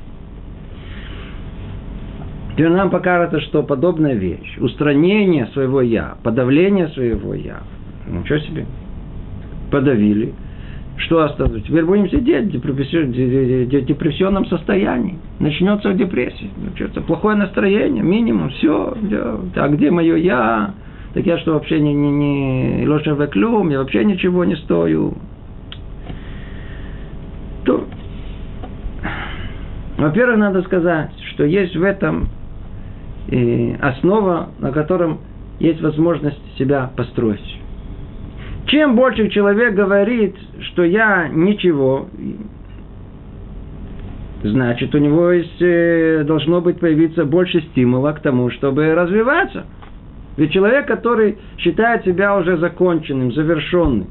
Теперь 2.52 2.70
нам 2.70 2.90
покажется, 2.90 3.40
что 3.40 3.62
подобная 3.62 4.14
вещь, 4.14 4.56
устранение 4.58 5.46
своего 5.48 5.80
«я», 5.80 6.16
подавление 6.24 6.88
своего 6.88 7.34
«я», 7.34 7.58
ну, 8.06 8.24
что 8.24 8.40
себе, 8.40 8.66
подавили– 9.70 10.34
что 10.98 11.22
осталось? 11.22 11.62
Теперь 11.62 11.84
будем 11.84 12.08
сидеть 12.10 12.46
в 12.46 12.50
депрессионном 12.50 14.46
состоянии. 14.46 15.18
Начнется 15.38 15.92
депрессия. 15.94 16.50
Начнется 16.56 17.00
плохое 17.00 17.36
настроение, 17.36 18.02
минимум, 18.02 18.50
все. 18.50 18.96
А 19.56 19.68
где 19.68 19.90
мое 19.90 20.16
я? 20.16 20.74
Так 21.14 21.24
я 21.24 21.38
что, 21.38 21.54
вообще 21.54 21.80
не, 21.80 21.94
не, 21.94 22.10
не 22.80 22.88
лошадь 22.88 23.18
веклюм, 23.18 23.70
я 23.70 23.78
вообще 23.78 24.04
ничего 24.04 24.44
не 24.44 24.56
стою. 24.56 25.14
То, 27.64 27.86
во-первых, 29.96 30.36
надо 30.38 30.62
сказать, 30.62 31.10
что 31.32 31.44
есть 31.44 31.76
в 31.76 31.82
этом 31.82 32.28
э, 33.28 33.74
основа, 33.76 34.50
на 34.58 34.70
котором 34.72 35.20
есть 35.58 35.80
возможность 35.80 36.40
себя 36.56 36.90
построить. 36.96 37.57
Чем 38.68 38.96
больше 38.96 39.28
человек 39.30 39.74
говорит, 39.74 40.36
что 40.60 40.84
я 40.84 41.28
ничего, 41.28 42.06
значит, 44.42 44.94
у 44.94 44.98
него 44.98 45.30
есть, 45.30 45.60
э, 45.60 46.22
должно 46.26 46.60
быть 46.60 46.78
появиться 46.78 47.24
больше 47.24 47.62
стимула 47.62 48.12
к 48.12 48.20
тому, 48.20 48.50
чтобы 48.50 48.94
развиваться. 48.94 49.64
Ведь 50.36 50.52
человек, 50.52 50.86
который 50.86 51.38
считает 51.56 52.04
себя 52.04 52.36
уже 52.36 52.58
законченным, 52.58 53.32
завершенным, 53.32 54.08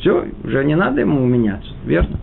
все, 0.00 0.26
уже 0.42 0.64
не 0.64 0.74
надо 0.74 1.02
ему 1.02 1.24
меняться, 1.24 1.72
верно? 1.84 2.18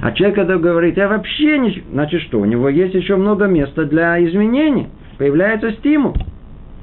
А 0.00 0.12
человек, 0.12 0.36
когда 0.36 0.56
говорит, 0.58 0.96
я 0.96 1.08
вообще 1.08 1.58
не... 1.58 1.82
Значит, 1.90 2.22
что? 2.22 2.38
У 2.38 2.44
него 2.44 2.68
есть 2.68 2.94
еще 2.94 3.16
много 3.16 3.46
места 3.46 3.84
для 3.84 4.24
изменений. 4.24 4.86
Появляется 5.18 5.72
стимул. 5.72 6.14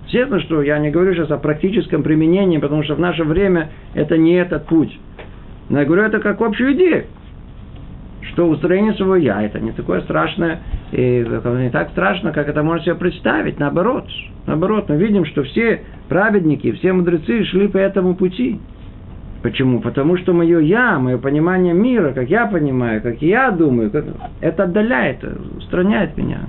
Естественно, 0.08 0.40
что 0.40 0.62
я 0.62 0.80
не 0.80 0.90
говорю 0.90 1.14
сейчас 1.14 1.30
о 1.32 1.38
практическом 1.38 2.02
применении, 2.02 2.60
потому 2.60 2.82
что 2.84 2.96
в 2.96 3.00
наше 3.00 3.26
время 3.26 3.72
это 3.94 4.18
не 4.18 4.36
этот 4.36 4.66
путь. 4.66 4.98
Но 5.70 5.80
я 5.80 5.86
говорю 5.86 6.04
это 6.04 6.20
как 6.20 6.42
общую 6.42 6.74
идею. 6.74 7.06
Что 8.22 8.48
устроение 8.48 8.94
своего 8.94 9.18
я, 9.18 9.42
это 9.42 9.60
не 9.60 9.72
такое 9.74 10.02
страшное, 10.02 10.62
и 10.94 11.26
не 11.28 11.70
так 11.72 11.90
страшно, 11.90 12.32
как 12.32 12.48
это 12.48 12.64
можно 12.64 12.86
себе 12.86 12.96
представить. 12.96 13.60
Наоборот, 13.60 14.06
наоборот, 14.46 14.88
мы 14.88 14.96
видим, 14.96 15.26
что 15.26 15.44
все 15.44 15.82
праведники, 16.08 16.72
все 16.72 16.94
мудрецы 16.94 17.44
шли 17.44 17.68
по 17.68 17.78
этому 17.78 18.16
пути. 18.16 18.62
Почему? 19.44 19.82
Потому 19.82 20.16
что 20.18 20.32
мое 20.32 20.60
я, 20.60 21.00
мое 21.00 21.18
понимание 21.18 21.74
мира, 21.74 22.14
как 22.14 22.30
я 22.30 22.48
понимаю, 22.48 23.02
как 23.02 23.22
я 23.22 23.52
думаю, 23.52 23.92
как... 23.92 24.06
это 24.40 24.64
отдаляет, 24.64 25.24
устраняет 25.58 26.18
меня 26.18 26.40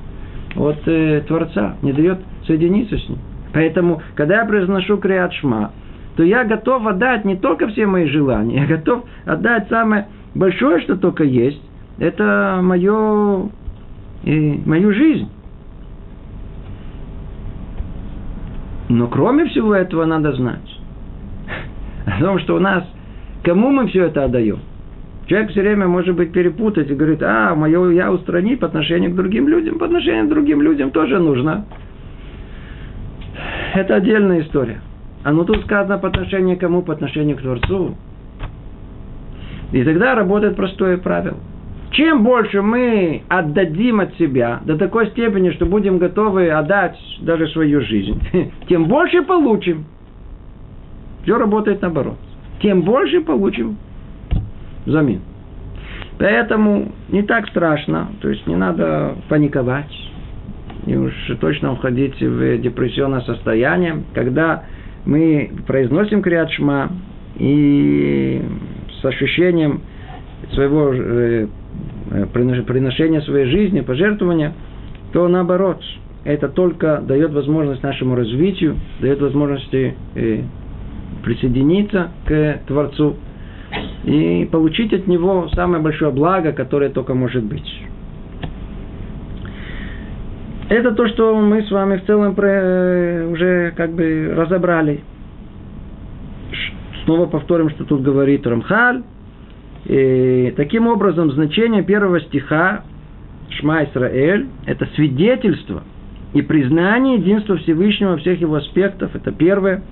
от 0.54 0.78
э, 0.86 1.22
Творца, 1.26 1.76
не 1.82 1.92
дает 1.92 2.18
соединиться 2.46 2.96
с 2.96 3.08
ним. 3.08 3.18
Поэтому, 3.52 4.02
когда 4.14 4.40
я 4.40 4.44
произношу 4.44 4.98
криат 4.98 5.32
шма, 5.34 5.72
то 6.16 6.22
я 6.22 6.44
готов 6.44 6.86
отдать 6.86 7.24
не 7.24 7.36
только 7.36 7.68
все 7.68 7.86
мои 7.86 8.06
желания, 8.06 8.62
я 8.62 8.66
готов 8.66 9.04
отдать 9.24 9.68
самое 9.68 10.08
большое, 10.34 10.80
что 10.80 10.96
только 10.96 11.24
есть. 11.24 11.62
Это 11.98 12.60
мое, 12.62 13.48
и 14.24 14.62
мою 14.64 14.92
жизнь. 14.92 15.28
Но 18.88 19.06
кроме 19.08 19.46
всего 19.46 19.74
этого 19.74 20.04
надо 20.04 20.32
знать 20.32 20.80
о 22.06 22.20
том, 22.20 22.38
что 22.38 22.56
у 22.56 22.58
нас, 22.58 22.84
кому 23.42 23.70
мы 23.70 23.88
все 23.88 24.06
это 24.06 24.24
отдаем. 24.24 24.60
Человек 25.26 25.50
все 25.50 25.60
время 25.60 25.86
может 25.86 26.16
быть 26.16 26.32
перепутать 26.32 26.90
и 26.90 26.94
говорит, 26.94 27.22
а, 27.22 27.54
мое 27.54 27.90
я 27.90 28.10
устранить 28.10 28.60
по 28.60 28.66
отношению 28.66 29.10
к 29.10 29.14
другим 29.14 29.46
людям. 29.46 29.78
По 29.78 29.84
отношению 29.84 30.24
к 30.24 30.30
другим 30.30 30.62
людям 30.62 30.90
тоже 30.90 31.18
нужно 31.18 31.66
это 33.78 33.96
отдельная 33.96 34.42
история. 34.42 34.80
А 35.24 35.32
ну 35.32 35.44
тут 35.44 35.62
сказано 35.64 35.98
по 35.98 36.08
отношению 36.08 36.56
к 36.56 36.60
кому? 36.60 36.82
По 36.82 36.92
отношению 36.92 37.36
к 37.36 37.42
Творцу. 37.42 37.96
И 39.72 39.82
тогда 39.84 40.14
работает 40.14 40.56
простое 40.56 40.96
правило. 40.96 41.36
Чем 41.90 42.22
больше 42.22 42.62
мы 42.62 43.22
отдадим 43.28 44.00
от 44.00 44.14
себя 44.16 44.60
до 44.64 44.76
такой 44.76 45.08
степени, 45.08 45.50
что 45.50 45.66
будем 45.66 45.98
готовы 45.98 46.50
отдать 46.50 46.98
даже 47.20 47.48
свою 47.48 47.80
жизнь, 47.80 48.20
тем 48.68 48.86
больше 48.86 49.22
получим. 49.22 49.86
Все 51.22 51.38
работает 51.38 51.82
наоборот. 51.82 52.16
Тем 52.62 52.82
больше 52.82 53.20
получим 53.20 53.78
взамен. 54.86 55.20
Поэтому 56.18 56.92
не 57.08 57.22
так 57.22 57.48
страшно, 57.48 58.08
то 58.20 58.28
есть 58.28 58.46
не 58.46 58.56
надо 58.56 59.14
паниковать 59.28 59.92
и 60.88 60.96
уж 60.96 61.12
точно 61.40 61.76
входить 61.76 62.18
в 62.20 62.58
депрессионное 62.58 63.20
состояние, 63.20 64.02
когда 64.14 64.64
мы 65.04 65.50
произносим 65.66 66.22
Криат 66.22 66.50
Шма 66.52 66.90
и 67.38 68.40
с 69.00 69.04
ощущением 69.04 69.82
своего 70.54 70.92
э, 70.94 71.46
приношения 72.32 73.20
своей 73.20 73.46
жизни, 73.46 73.80
пожертвования, 73.82 74.54
то 75.12 75.28
наоборот, 75.28 75.82
это 76.24 76.48
только 76.48 77.02
дает 77.06 77.32
возможность 77.32 77.82
нашему 77.82 78.14
развитию, 78.14 78.76
дает 79.00 79.20
возможности 79.20 79.94
э, 80.14 80.42
присоединиться 81.22 82.12
к 82.24 82.60
Творцу 82.66 83.16
и 84.04 84.48
получить 84.50 84.94
от 84.94 85.06
Него 85.06 85.48
самое 85.54 85.82
большое 85.82 86.10
благо, 86.12 86.52
которое 86.52 86.88
только 86.88 87.12
может 87.12 87.44
быть. 87.44 87.70
Это 90.68 90.92
то, 90.92 91.08
что 91.08 91.34
мы 91.34 91.62
с 91.62 91.70
вами 91.70 91.96
в 91.96 92.04
целом 92.04 92.34
э, 92.36 93.28
уже 93.30 93.72
как 93.74 93.92
бы 93.92 94.34
разобрали. 94.36 95.00
Снова 97.04 97.26
повторим, 97.26 97.70
что 97.70 97.84
тут 97.84 98.02
говорит 98.02 98.46
Рамхаль. 98.46 99.02
И 99.86 100.52
таким 100.56 100.86
образом, 100.86 101.30
значение 101.30 101.82
первого 101.82 102.20
стиха 102.20 102.82
Шма 103.48 103.84
Исраэль– 103.84 104.46
это 104.66 104.86
свидетельство 104.94 105.84
и 106.34 106.42
признание 106.42 107.16
единства 107.16 107.56
Всевышнего 107.56 108.10
во 108.10 108.16
всех 108.18 108.38
его 108.38 108.56
аспектов. 108.56 109.16
Это 109.16 109.32
первое. 109.32 109.82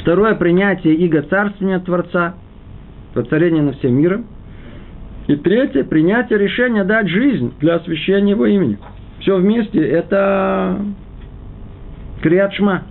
Второе– 0.00 0.34
принятие 0.36 0.94
иго 0.96 1.22
царствования 1.22 1.78
Творца, 1.78 2.34
воцарение 3.14 3.62
на 3.62 3.72
всем 3.72 3.94
миром. 3.94 4.26
И 5.26 5.36
третье– 5.36 5.84
принятие 5.84 6.38
решения 6.38 6.84
дать 6.84 7.08
жизнь 7.08 7.54
для 7.60 7.76
освящения 7.76 8.32
его 8.32 8.46
имени. 8.46 8.78
Все 9.20 9.36
вместе– 9.36 9.80
это 9.80 10.78
Криат 12.22 12.52
Шма. 12.54 12.82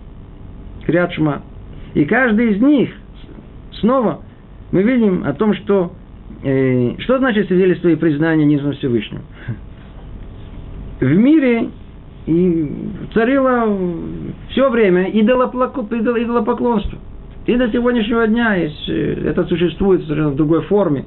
Криат 0.86 1.14
Шма. 1.14 1.44
И 1.94 2.06
каждый 2.06 2.54
из 2.54 2.62
них 2.62 2.90
снова 3.74 4.22
мы 4.72 4.82
видим 4.82 5.24
о 5.26 5.34
том, 5.34 5.54
что 5.54 5.94
э, 6.44 6.96
что 7.00 7.20
значит 7.20 7.48
свидетельство 7.48 7.90
и 7.90 7.96
признание 7.96 8.48
низом 8.48 8.74
Всевышнего. 8.74 9.22
В 11.00 11.16
мире 11.16 11.70
и 12.26 12.72
царило 13.14 13.78
все 14.50 14.70
время 14.70 15.10
идолопоклонство. 15.12 16.98
И 17.46 17.56
до 17.56 17.70
сегодняшнего 17.70 18.26
дня 18.26 18.56
есть, 18.56 18.90
это 18.90 19.44
существует 19.46 20.02
в 20.08 20.36
другой 20.36 20.62
форме. 20.64 21.06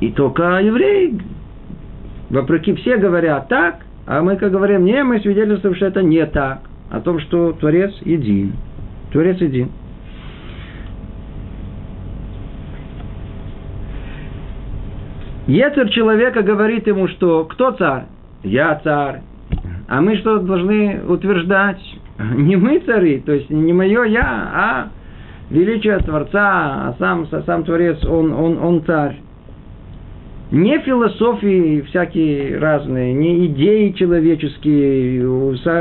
И 0.00 0.10
только 0.10 0.58
евреи, 0.58 1.18
вопреки 2.30 2.74
все 2.74 2.96
говорят 2.96 3.48
так, 3.48 3.80
а 4.06 4.22
мы 4.22 4.36
как 4.36 4.52
говорим, 4.52 4.84
не, 4.84 5.02
мы 5.02 5.20
свидетельствуем, 5.20 5.74
что 5.74 5.86
это 5.86 6.02
не 6.02 6.24
так. 6.26 6.60
О 6.90 7.00
том, 7.00 7.18
что 7.20 7.52
Творец 7.52 7.92
един. 8.02 8.52
Творец 9.10 9.40
един. 9.40 9.70
Ецер 15.46 15.88
человека 15.90 16.42
говорит 16.42 16.86
ему, 16.86 17.06
что 17.08 17.44
кто 17.44 17.70
царь? 17.72 18.04
Я 18.42 18.80
царь. 18.82 19.22
А 19.88 20.00
мы 20.00 20.16
что 20.16 20.38
должны 20.38 21.02
утверждать? 21.08 21.80
Не 22.18 22.56
мы 22.56 22.80
цари, 22.80 23.20
то 23.20 23.32
есть 23.32 23.50
не 23.50 23.72
мое 23.72 24.04
я, 24.04 24.22
а 24.24 24.88
величие 25.50 25.98
Творца, 25.98 26.40
а 26.88 26.96
сам, 26.98 27.26
сам 27.44 27.62
Творец, 27.62 28.02
он, 28.04 28.32
он, 28.32 28.58
он 28.58 28.82
царь. 28.84 29.18
Не 30.52 30.78
философии 30.78 31.80
всякие 31.82 32.58
разные, 32.58 33.12
не 33.12 33.46
идеи 33.46 33.90
человеческие, 33.90 35.26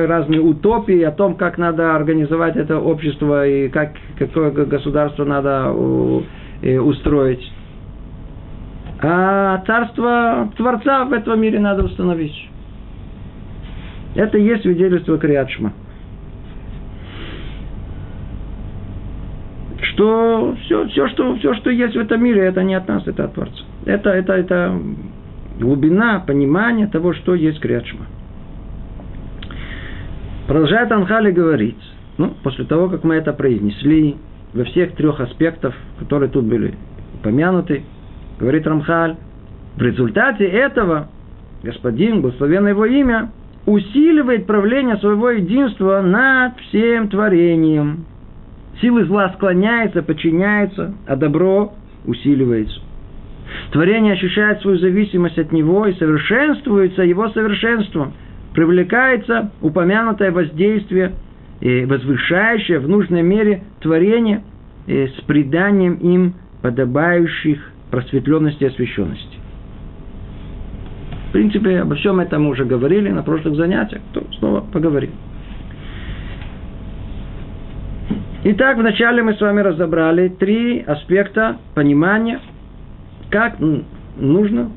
разные 0.07 0.41
утопии 0.41 1.03
о 1.03 1.11
том, 1.11 1.35
как 1.35 1.59
надо 1.59 1.95
организовать 1.95 2.55
это 2.55 2.79
общество 2.79 3.47
и 3.47 3.69
как, 3.69 3.91
какое 4.17 4.49
государство 4.49 5.23
надо 5.23 5.71
э, 6.63 6.79
устроить. 6.79 7.51
А 9.01 9.61
царство 9.67 10.51
Творца 10.57 11.05
в 11.05 11.13
этом 11.13 11.39
мире 11.39 11.59
надо 11.59 11.83
установить. 11.83 12.49
Это 14.15 14.39
и 14.39 14.45
есть 14.45 14.63
свидетельство 14.63 15.19
Криадшма. 15.19 15.73
Что 19.79 20.55
все, 20.63 20.87
все, 20.87 21.07
что, 21.09 21.35
все, 21.35 21.53
что 21.53 21.69
есть 21.69 21.95
в 21.95 21.99
этом 21.99 22.23
мире, 22.23 22.45
это 22.45 22.63
не 22.63 22.73
от 22.73 22.87
нас, 22.87 23.05
это 23.05 23.25
от 23.25 23.35
Творца. 23.35 23.63
Это, 23.85 24.09
это, 24.09 24.33
это 24.33 24.79
глубина 25.59 26.19
понимания 26.19 26.87
того, 26.87 27.13
что 27.13 27.35
есть 27.35 27.59
Криадшма. 27.59 28.05
Продолжает 30.47 30.91
Анхали 30.91 31.31
говорить, 31.31 31.81
ну, 32.17 32.33
после 32.43 32.65
того, 32.65 32.89
как 32.89 33.03
мы 33.03 33.15
это 33.15 33.33
произнесли, 33.33 34.15
во 34.53 34.63
всех 34.63 34.95
трех 34.95 35.19
аспектах, 35.19 35.73
которые 35.99 36.29
тут 36.29 36.45
были 36.45 36.75
упомянуты, 37.15 37.83
говорит 38.39 38.65
Рамхаль, 38.67 39.17
в 39.75 39.81
результате 39.81 40.45
этого 40.45 41.09
господин, 41.65 42.21
благословенное 42.21 42.71
его 42.71 42.85
имя, 42.85 43.31
усиливает 43.65 44.45
правление 44.45 44.97
своего 44.97 45.31
единства 45.31 46.01
над 46.01 46.57
всем 46.59 47.09
творением. 47.09 48.05
Силы 48.81 49.05
зла 49.05 49.29
склоняются, 49.35 50.03
подчиняются, 50.03 50.93
а 51.07 51.15
добро 51.15 51.73
усиливается. 52.05 52.79
Творение 53.71 54.13
ощущает 54.13 54.61
свою 54.61 54.77
зависимость 54.77 55.37
от 55.37 55.51
него 55.51 55.85
и 55.85 55.93
совершенствуется 55.93 57.03
его 57.03 57.29
совершенством. 57.29 58.13
Привлекается 58.53 59.51
упомянутое 59.61 60.31
воздействие 60.31 61.13
и 61.61 61.85
возвышающее 61.85 62.79
в 62.79 62.87
нужной 62.87 63.21
мере 63.21 63.63
творение 63.81 64.43
с 64.87 65.21
приданием 65.25 65.95
им 65.95 66.35
подобающих 66.61 67.59
просветленности 67.91 68.63
и 68.63 68.67
освященности. 68.67 69.37
В 71.29 71.31
принципе, 71.33 71.79
обо 71.81 71.95
всем 71.95 72.19
этом 72.19 72.43
мы 72.43 72.51
уже 72.51 72.65
говорили 72.65 73.09
на 73.09 73.23
прошлых 73.23 73.55
занятиях, 73.55 74.01
то 74.13 74.23
снова 74.39 74.61
поговорим. 74.61 75.11
Итак, 78.45 78.77
вначале 78.77 79.21
мы 79.23 79.33
с 79.33 79.41
вами 79.41 79.59
разобрали 79.61 80.29
три 80.29 80.79
аспекта 80.81 81.57
понимания, 81.73 82.39
как 83.29 83.57
нужно, 84.17 84.71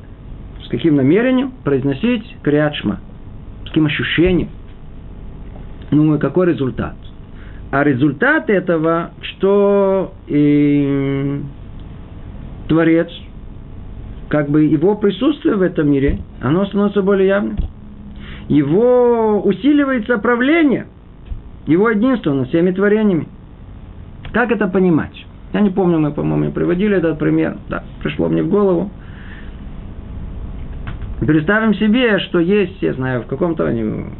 с 0.63 0.67
каким 0.69 0.95
намерением 0.95 1.51
произносить 1.63 2.37
криачма, 2.43 2.99
с 3.63 3.67
каким 3.67 3.85
ощущением, 3.85 4.49
ну 5.91 6.15
и 6.15 6.19
какой 6.19 6.47
результат. 6.47 6.95
А 7.71 7.83
результат 7.83 8.49
этого, 8.49 9.11
что 9.21 10.13
и 10.27 11.41
Творец, 12.67 13.09
как 14.27 14.49
бы 14.49 14.63
его 14.63 14.95
присутствие 14.95 15.55
в 15.55 15.61
этом 15.61 15.91
мире, 15.91 16.19
оно 16.41 16.65
становится 16.65 17.01
более 17.01 17.27
явным. 17.27 17.57
Его 18.47 19.41
усиливается 19.43 20.17
правление, 20.17 20.87
его 21.67 21.89
единство 21.89 22.33
над 22.33 22.49
всеми 22.49 22.71
творениями. 22.71 23.27
Как 24.33 24.51
это 24.51 24.67
понимать? 24.67 25.25
Я 25.53 25.61
не 25.61 25.69
помню, 25.69 25.99
мы, 25.99 26.11
по-моему, 26.11 26.51
приводили 26.51 26.97
этот 26.97 27.17
пример. 27.17 27.57
Да, 27.69 27.83
пришло 28.01 28.29
мне 28.29 28.43
в 28.43 28.49
голову. 28.49 28.91
Представим 31.19 31.73
себе, 31.73 32.19
что 32.19 32.39
есть, 32.39 32.81
я 32.81 32.93
знаю, 32.93 33.23
в 33.23 33.27
каком-то 33.27 33.69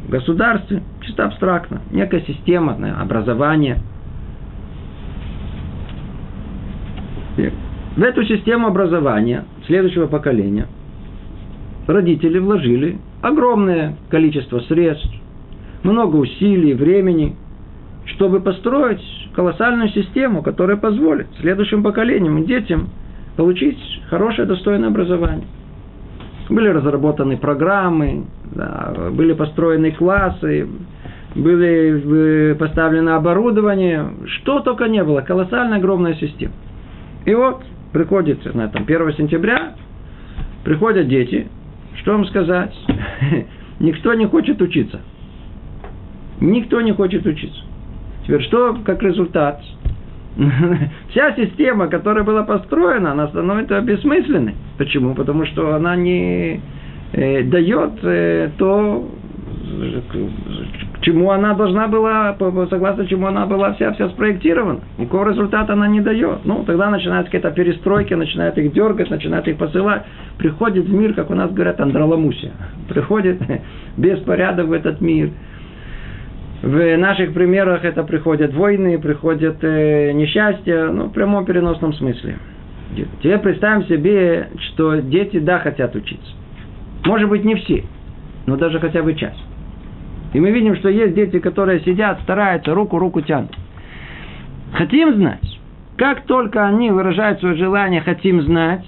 государстве, 0.08 0.82
чисто 1.00 1.24
абстрактно, 1.24 1.80
некая 1.90 2.20
система, 2.20 2.76
образование. 3.00 3.78
В 7.96 8.02
эту 8.02 8.24
систему 8.24 8.66
образования 8.66 9.44
следующего 9.66 10.08
поколения 10.08 10.66
родители 11.86 12.38
вложили 12.38 12.98
огромное 13.22 13.96
количество 14.10 14.60
средств, 14.60 15.10
много 15.82 16.16
усилий, 16.16 16.74
времени, 16.74 17.36
чтобы 18.06 18.40
построить 18.40 19.02
колоссальную 19.34 19.88
систему, 19.90 20.42
которая 20.42 20.76
позволит 20.76 21.26
следующим 21.40 21.82
поколениям 21.82 22.38
и 22.38 22.46
детям 22.46 22.88
получить 23.36 23.78
хорошее, 24.08 24.46
достойное 24.46 24.88
образование. 24.88 25.46
Были 26.48 26.68
разработаны 26.68 27.36
программы, 27.36 28.24
да, 28.52 28.92
были 29.12 29.32
построены 29.34 29.92
классы, 29.92 30.66
были 31.34 32.54
поставлено 32.58 33.16
оборудование, 33.16 34.10
что 34.26 34.60
только 34.60 34.88
не 34.88 35.04
было, 35.04 35.20
колоссальная 35.20 35.78
огромная 35.78 36.14
система. 36.14 36.52
И 37.24 37.34
вот 37.34 37.62
приходит, 37.92 38.42
знаю, 38.42 38.70
там 38.70 38.82
1 38.82 39.12
сентября, 39.14 39.74
приходят 40.64 41.06
дети, 41.06 41.48
что 42.00 42.12
вам 42.12 42.24
сказать? 42.26 42.74
Никто 43.78 44.14
не 44.14 44.26
хочет 44.26 44.60
учиться. 44.60 45.00
Никто 46.40 46.80
не 46.80 46.92
хочет 46.92 47.24
учиться. 47.26 47.62
Теперь 48.30 48.46
что 48.46 48.78
как 48.84 49.02
результат? 49.02 49.60
Вся 51.10 51.34
система, 51.34 51.88
которая 51.88 52.22
была 52.22 52.44
построена, 52.44 53.10
она 53.10 53.26
становится 53.26 53.80
бессмысленной. 53.80 54.54
Почему? 54.78 55.16
Потому 55.16 55.46
что 55.46 55.74
она 55.74 55.96
не, 55.96 56.60
э, 57.12 57.42
дает 57.42 57.90
э, 58.04 58.50
то, 58.56 59.10
к 60.94 61.00
чему 61.00 61.32
она 61.32 61.54
должна 61.54 61.88
была, 61.88 62.36
согласно 62.70 63.04
чему 63.08 63.26
она 63.26 63.46
была 63.46 63.72
вся, 63.72 63.92
вся 63.94 64.08
спроектирована. 64.10 64.78
Никакого 64.96 65.30
результата 65.30 65.72
она 65.72 65.88
не 65.88 66.00
дает. 66.00 66.44
Ну, 66.44 66.62
тогда 66.64 66.88
начинается 66.88 67.32
какая-то 67.32 67.50
перестройка, 67.50 68.16
начинает 68.16 68.56
их 68.58 68.72
дергать, 68.72 69.10
начинает 69.10 69.48
их 69.48 69.56
посылать. 69.56 70.04
Приходит 70.38 70.84
в 70.84 70.94
мир, 70.94 71.14
как 71.14 71.30
у 71.30 71.34
нас 71.34 71.50
говорят, 71.50 71.80
андроломусия. 71.80 72.52
Приходит 72.88 73.40
беспорядок 73.96 74.68
в 74.68 74.72
этот 74.72 75.00
мир. 75.00 75.30
В 76.62 76.96
наших 76.98 77.32
примерах 77.32 77.84
это 77.84 78.02
приходят 78.02 78.52
войны, 78.52 78.98
приходят 78.98 79.56
э, 79.62 80.12
несчастья, 80.12 80.88
ну, 80.88 81.06
в 81.06 81.12
прямом 81.12 81.46
переносном 81.46 81.94
смысле. 81.94 82.36
Теперь 83.22 83.38
представим 83.38 83.86
себе, 83.86 84.48
что 84.58 84.96
дети, 84.96 85.38
да, 85.38 85.60
хотят 85.60 85.94
учиться. 85.94 86.32
Может 87.06 87.30
быть, 87.30 87.44
не 87.44 87.54
все, 87.54 87.84
но 88.46 88.56
даже 88.56 88.78
хотя 88.78 89.02
бы 89.02 89.14
часть. 89.14 89.42
И 90.34 90.40
мы 90.40 90.50
видим, 90.50 90.76
что 90.76 90.90
есть 90.90 91.14
дети, 91.14 91.38
которые 91.38 91.80
сидят, 91.80 92.20
стараются, 92.22 92.74
руку 92.74 92.98
руку 92.98 93.22
тянут. 93.22 93.56
Хотим 94.72 95.14
знать. 95.14 95.58
Как 95.96 96.26
только 96.26 96.66
они 96.66 96.90
выражают 96.90 97.40
свое 97.40 97.56
желание, 97.56 98.02
хотим 98.02 98.42
знать, 98.42 98.84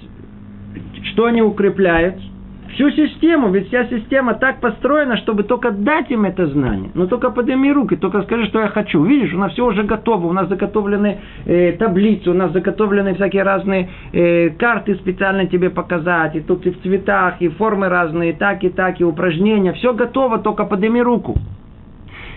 что 1.11 1.25
они 1.25 1.41
укрепляют– 1.41 2.15
всю 2.73 2.91
систему, 2.91 3.49
ведь 3.49 3.67
вся 3.67 3.85
система 3.85 4.33
так 4.35 4.59
построена, 4.59 5.17
чтобы 5.17 5.43
только 5.43 5.71
дать 5.71 6.11
им 6.11 6.25
это 6.25 6.47
знание. 6.47 6.91
Но 6.93 7.07
только 7.07 7.29
подними 7.29 7.71
руки, 7.71 7.95
только 7.95 8.21
скажи, 8.23 8.45
что 8.47 8.59
я 8.59 8.67
хочу. 8.67 9.03
Видишь, 9.03 9.33
у 9.33 9.37
нас 9.37 9.53
все 9.53 9.65
уже 9.65 9.83
готово, 9.83 10.27
у 10.27 10.33
нас 10.33 10.47
заготовлены 10.49 11.19
э, 11.45 11.73
таблицы, 11.73 12.29
у 12.29 12.33
нас 12.33 12.51
заготовлены 12.51 13.15
всякие 13.15 13.43
разные 13.43 13.89
э, 14.11 14.49
карты 14.51 14.95
специально 14.95 15.47
тебе 15.47 15.69
показать, 15.69 16.35
и 16.35 16.41
тут 16.41 16.65
и 16.65 16.71
в 16.71 16.81
цветах, 16.81 17.41
и 17.41 17.47
формы 17.47 17.89
разные, 17.89 18.31
и 18.31 18.33
так, 18.33 18.63
и 18.63 18.69
так, 18.69 18.99
и 18.99 19.03
упражнения. 19.03 19.73
Все 19.73 19.93
готово, 19.93 20.39
только 20.39 20.65
подними 20.65 21.01
руку. 21.01 21.35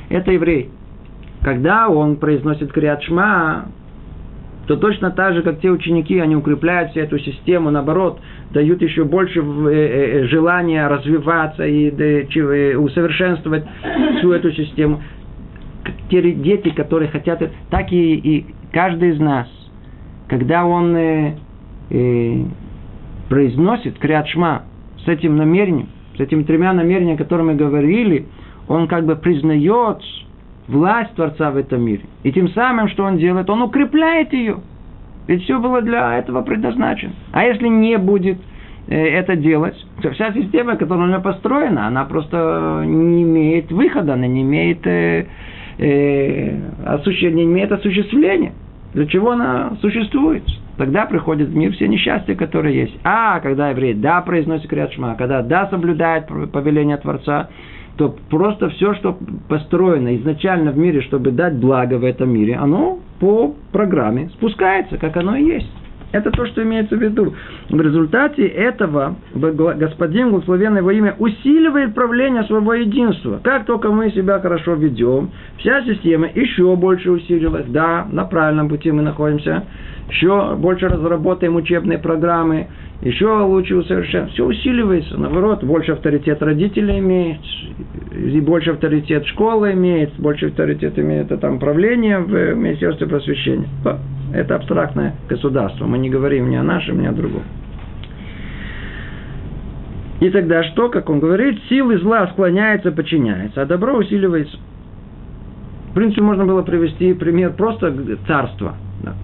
Это 0.09 0.31
еврей. 0.33 0.71
Когда 1.43 1.89
он 1.89 2.17
произносит 2.17 2.73
криат 2.73 3.03
шма, 3.03 3.67
то 4.67 4.77
точно 4.77 5.11
так 5.11 5.35
же, 5.35 5.43
как 5.43 5.61
те 5.61 5.71
ученики, 5.71 6.19
они 6.19 6.37
укрепляют 6.37 6.91
всю 6.91 7.01
эту 7.01 7.19
систему, 7.19 7.71
наоборот, 7.71 8.21
дают 8.57 8.81
еще 8.81 9.05
больше 9.05 9.41
э, 9.41 9.43
э, 9.43 10.25
желания 10.29 10.89
развиваться 10.89 11.67
и 11.67 12.75
усовершенствовать 12.75 13.65
всю 14.19 14.33
эту 14.33 14.51
систему. 14.53 15.03
Те 16.09 16.33
дети, 16.33 16.71
которые 16.71 17.11
хотят, 17.11 17.43
так 17.69 17.93
и, 17.93 18.15
и 18.15 18.47
каждый 18.73 19.11
из 19.11 19.21
нас, 19.21 19.47
когда 20.29 20.65
он 20.65 20.97
э, 20.97 21.35
э, 21.91 22.45
произносит 23.29 23.99
криатшма 23.99 24.63
с 25.05 25.09
этим 25.09 25.37
намерением, 25.37 25.91
с 26.17 26.21
этими 26.21 26.43
тремя 26.43 26.73
намерениями, 26.73 27.17
о 27.17 27.19
которых 27.19 27.47
мы 27.47 27.55
говорили, 27.57 28.27
он 28.69 28.89
как 28.89 29.05
бы 29.05 29.17
признает 29.17 29.99
власть 30.67 31.15
Творца 31.15 31.51
в 31.51 31.59
этом 31.59 31.83
мире. 31.83 32.05
И 32.23 32.33
тем 32.33 32.49
самым, 32.49 32.89
что 32.89 33.05
он 33.05 33.19
делает, 33.19 33.51
он 33.51 33.61
укрепляет 33.61 34.33
ее. 34.33 34.61
Ведь 35.27 35.43
все 35.43 35.59
было 35.59 35.83
для 35.83 36.19
этого 36.19 36.43
предназначено. 36.43 37.13
А 37.33 37.45
если 37.45 37.67
не 37.69 37.99
будет 37.99 38.39
э, 38.89 38.97
это 38.97 39.37
делать, 39.37 39.77
то 40.03 40.11
вся 40.11 40.33
система, 40.33 40.77
которая 40.77 41.07
у 41.07 41.11
него 41.11 41.21
построена, 41.21 41.87
она 41.87 42.05
просто 42.05 42.83
не 42.87 43.23
имеет 43.23 43.71
выхода, 43.73 44.15
она 44.15 44.27
не 44.27 44.43
имеет, 44.43 44.87
э, 44.87 45.27
э, 45.79 46.59
осуществ... 46.85 47.35
не 47.35 47.45
имеет 47.45 47.73
осуществления. 47.73 48.53
Для 48.95 49.07
чего 49.07 49.33
она 49.33 49.77
существует? 49.81 50.45
Тогда 50.77 51.07
приходит 51.07 51.49
в 51.49 51.57
мир 51.57 51.73
все 51.73 51.89
несчастья, 51.89 52.35
которые 52.35 52.77
есть. 52.83 52.99
А 53.03 53.41
когда 53.41 53.71
еврей 53.71 53.95
да 53.95 54.21
произносит 54.21 54.69
крят 54.69 54.93
когда 55.19 55.43
да 55.43 55.69
соблюдает 55.69 56.27
повеление 56.53 56.99
Творца, 56.99 57.49
то 57.97 58.15
просто 58.31 58.69
все, 58.71 58.95
что 58.95 59.19
построено 59.49 60.15
изначально 60.17 60.71
в 60.71 60.79
мире, 60.79 61.01
чтобы 61.01 61.31
дать 61.31 61.55
благо 61.55 61.95
в 61.95 62.05
этом 62.05 62.31
мире, 62.31 62.57
оно 62.57 63.01
по 63.19 63.55
программе 63.73 64.29
спускается, 64.31 64.99
как 64.99 65.17
оно 65.17 65.37
и 65.37 65.45
есть. 65.45 65.73
Это 66.17 66.31
то, 66.31 66.47
что 66.47 66.63
имеется 66.63 66.97
в 66.97 67.03
виду. 67.03 67.35
В 67.69 67.81
результате 67.81 68.47
этого 68.47 69.17
Господин, 69.35 70.31
благословенное 70.31 70.81
его 70.81 70.91
имя, 70.91 71.15
усиливает 71.19 71.95
правление 71.95 72.45
своего 72.45 72.75
единства. 72.75 73.41
Как 73.43 73.67
только 73.67 73.91
мы 73.91 74.11
себя 74.11 74.39
хорошо 74.39 74.75
ведем, 74.75 75.31
вся 75.59 75.85
система 75.85 76.29
еще 76.35 76.75
больше 76.77 77.11
усилилась. 77.11 77.67
Да, 77.67 78.07
на 78.11 78.25
правильном 78.25 78.69
пути 78.69 78.91
мы 78.91 79.03
находимся. 79.03 79.65
Еще 80.09 80.55
больше 80.57 80.89
разработаем 80.89 81.57
учебные 81.57 81.99
программы, 81.99 82.69
еще 83.03 83.27
лучше 83.43 83.77
усовершенствовать. 83.77 84.33
Все 84.33 84.45
усиливается, 84.47 85.19
наоборот, 85.19 85.65
больше 85.65 85.93
авторитет 85.93 86.43
родителей 86.43 87.01
имеет, 87.01 87.41
и 88.17 88.41
больше 88.41 88.71
авторитет 88.71 89.27
школы 89.27 89.73
имеет, 89.73 90.15
больше 90.19 90.47
авторитет 90.47 90.99
имеет 90.99 91.27
это 91.27 91.39
там 91.39 91.59
правление 91.59 92.21
в 92.21 92.55
Министерстве 92.55 93.07
просвещения. 93.07 93.69
Это 94.37 94.57
абстрактное 94.57 95.15
государство. 95.31 95.87
Мы 95.87 95.97
не 95.97 96.11
говорим 96.11 96.51
ни 96.51 96.57
о 96.57 96.63
нашем, 96.63 97.01
ни 97.01 97.07
о 97.07 97.13
другом. 97.13 97.43
И 100.21 100.29
тогда 100.29 100.63
что, 100.63 100.91
как 100.91 101.09
он 101.09 101.21
говорит, 101.21 101.59
силы 101.71 101.99
зла 101.99 102.27
склоняется, 102.29 102.93
подчиняется, 102.93 103.63
а 103.63 103.65
добро 103.65 103.97
усиливается. 103.97 104.59
В 105.91 105.95
принципе, 105.95 106.21
можно 106.21 106.45
было 106.45 106.61
привести 106.61 107.15
пример 107.15 107.55
просто 107.55 107.95
царства. 108.27 108.75
Да. 109.03 109.15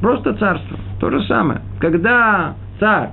Просто 0.00 0.34
царство. 0.34 0.76
То 0.98 1.10
же 1.10 1.22
самое. 1.22 1.60
Когда 1.78 2.54
царь. 2.80 3.10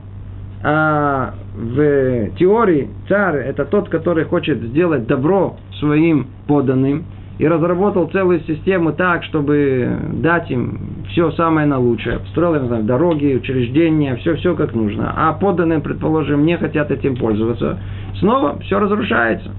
А 0.64 1.36
в 1.54 2.32
теории 2.38 2.90
царь– 3.08 3.36
это 3.46 3.66
тот, 3.66 3.90
который 3.90 4.24
хочет 4.24 4.60
сделать 4.60 5.06
добро 5.06 5.58
своим 5.80 6.28
подданным 6.48 7.04
и 7.40 7.48
разработал 7.48 8.08
целую 8.10 8.42
систему 8.42 8.94
так, 8.94 9.24
чтобы 9.24 9.98
дать 10.14 10.52
им 10.52 11.04
все 11.10 11.32
самое 11.32 11.66
на 11.66 11.80
лучшее. 11.80 12.20
Построил, 12.20 12.62
не 12.62 12.68
знаю, 12.68 12.84
дороги, 12.84 13.36
учреждения, 13.36 14.16
все-все 14.18 14.56
как 14.56 14.74
нужно. 14.74 15.14
А 15.16 15.34
подданные, 15.34 15.80
предположим, 15.80 16.46
не 16.46 16.58
хотят 16.58 16.92
этим 16.92 17.16
пользоваться. 17.16 17.80
Снова 18.20 18.60
все 18.60 18.80
разрушается. 18.80 19.52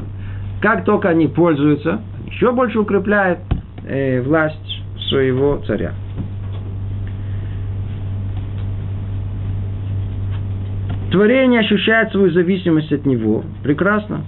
Как 0.61 0.85
только 0.85 1.09
они 1.09 1.27
пользуются, 1.27 2.01
еще 2.27 2.53
больше 2.53 2.79
укрепляет 2.79 3.41
э, 3.87 4.23
власть 4.23 4.83
своего 5.09 5.61
царя. 5.67 5.93
Творение 11.11 11.61
ощущает 11.61 12.11
свою 12.11 12.31
зависимость 12.31 12.93
от 12.93 13.07
него. 13.07 13.45
Прекрасно. 13.63 14.23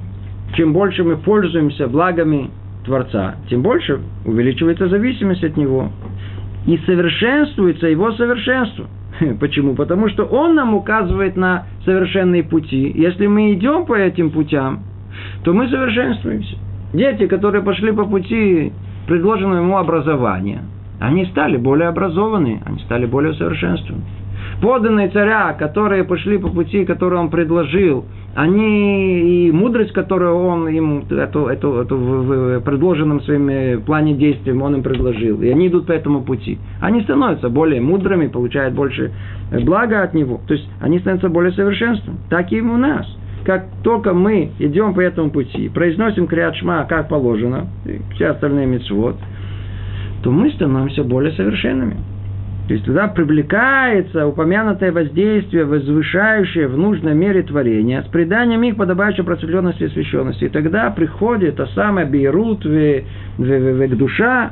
Чем 0.54 0.72
больше 0.72 1.02
мы 1.02 1.16
пользуемся 1.16 1.88
благами 1.88 2.50
Творца, 2.86 3.34
тем 3.50 3.62
больше 3.62 4.00
увеличивается 4.24 4.88
зависимость 4.88 5.44
от 5.44 5.56
него. 5.56 5.90
И 6.66 6.78
совершенствуется 6.78 7.88
его 7.88 8.12
совершенство. 8.12 8.86
Почему? 9.40 9.74
Потому 9.74 10.08
что 10.08 10.24
он 10.24 10.54
нам 10.54 10.74
указывает 10.74 11.36
на 11.36 11.66
совершенные 11.84 12.44
пути. 12.44 12.92
Если 12.94 13.26
мы 13.26 13.52
идем 13.52 13.86
по 13.86 13.94
этим 13.94 14.30
путям, 14.30 14.84
то 15.44 15.52
мы 15.52 15.68
совершенствуемся. 15.68 16.56
Дети, 16.92 17.26
которые 17.26 17.62
пошли 17.62 17.92
по 17.92 18.04
пути 18.04 18.72
предложенного 19.06 19.58
ему 19.58 19.76
образования, 19.76 20.62
они 21.00 21.26
стали 21.26 21.56
более 21.56 21.88
образованные, 21.88 22.62
они 22.64 22.78
стали 22.80 23.06
более 23.06 23.34
совершенствованными 23.34 24.06
поданные 24.60 25.08
царя, 25.08 25.54
которые 25.58 26.04
пошли 26.04 26.38
по 26.38 26.48
пути, 26.48 26.84
который 26.84 27.18
он 27.18 27.30
предложил, 27.30 28.04
они 28.34 29.46
и 29.46 29.52
мудрость, 29.52 29.92
которую 29.92 30.36
он 30.36 30.68
им, 30.68 31.04
эту, 31.08 31.46
эту, 31.46 31.74
эту 31.76 31.96
в, 31.96 32.58
в 32.58 32.60
предложенном 32.60 33.22
своим 33.22 33.48
э, 33.48 33.78
плане 33.78 34.14
действий 34.14 34.52
он 34.52 34.74
им 34.74 34.82
предложил, 34.82 35.40
и 35.40 35.48
они 35.48 35.68
идут 35.68 35.86
по 35.86 35.92
этому 35.92 36.22
пути, 36.22 36.58
они 36.80 37.02
становятся 37.02 37.48
более 37.48 37.80
мудрыми, 37.80 38.28
получают 38.28 38.74
больше 38.74 39.12
блага 39.62 40.02
от 40.02 40.14
него, 40.14 40.40
то 40.46 40.54
есть 40.54 40.68
они 40.80 40.98
становятся 40.98 41.28
более 41.28 41.52
совершенством. 41.52 42.18
Так 42.28 42.52
и 42.52 42.60
у 42.60 42.76
нас. 42.76 43.06
Как 43.44 43.66
только 43.84 44.12
мы 44.12 44.50
идем 44.58 44.92
по 44.92 45.00
этому 45.00 45.30
пути, 45.30 45.68
произносим 45.68 46.26
криат 46.26 46.56
шма, 46.56 46.84
как 46.84 47.08
положено, 47.08 47.68
все 48.14 48.30
остальные 48.30 48.66
мецвод, 48.66 49.16
то 50.22 50.32
мы 50.32 50.50
становимся 50.50 51.04
более 51.04 51.32
совершенными. 51.32 51.96
То 52.66 52.74
есть 52.74 52.84
туда 52.84 53.06
привлекается 53.06 54.26
упомянутое 54.26 54.90
воздействие, 54.90 55.64
возвышающее 55.64 56.66
в 56.66 56.76
нужной 56.76 57.14
мере 57.14 57.42
творения, 57.42 58.02
с 58.02 58.06
приданием 58.06 58.62
их 58.64 58.76
подобающей 58.76 59.22
просветленности 59.22 59.84
и 59.84 59.86
освященности. 59.86 60.44
И 60.44 60.48
тогда 60.48 60.90
приходит 60.90 61.56
та 61.56 61.66
самая 61.68 62.06
Бейрут, 62.06 62.66
душа, 63.38 64.50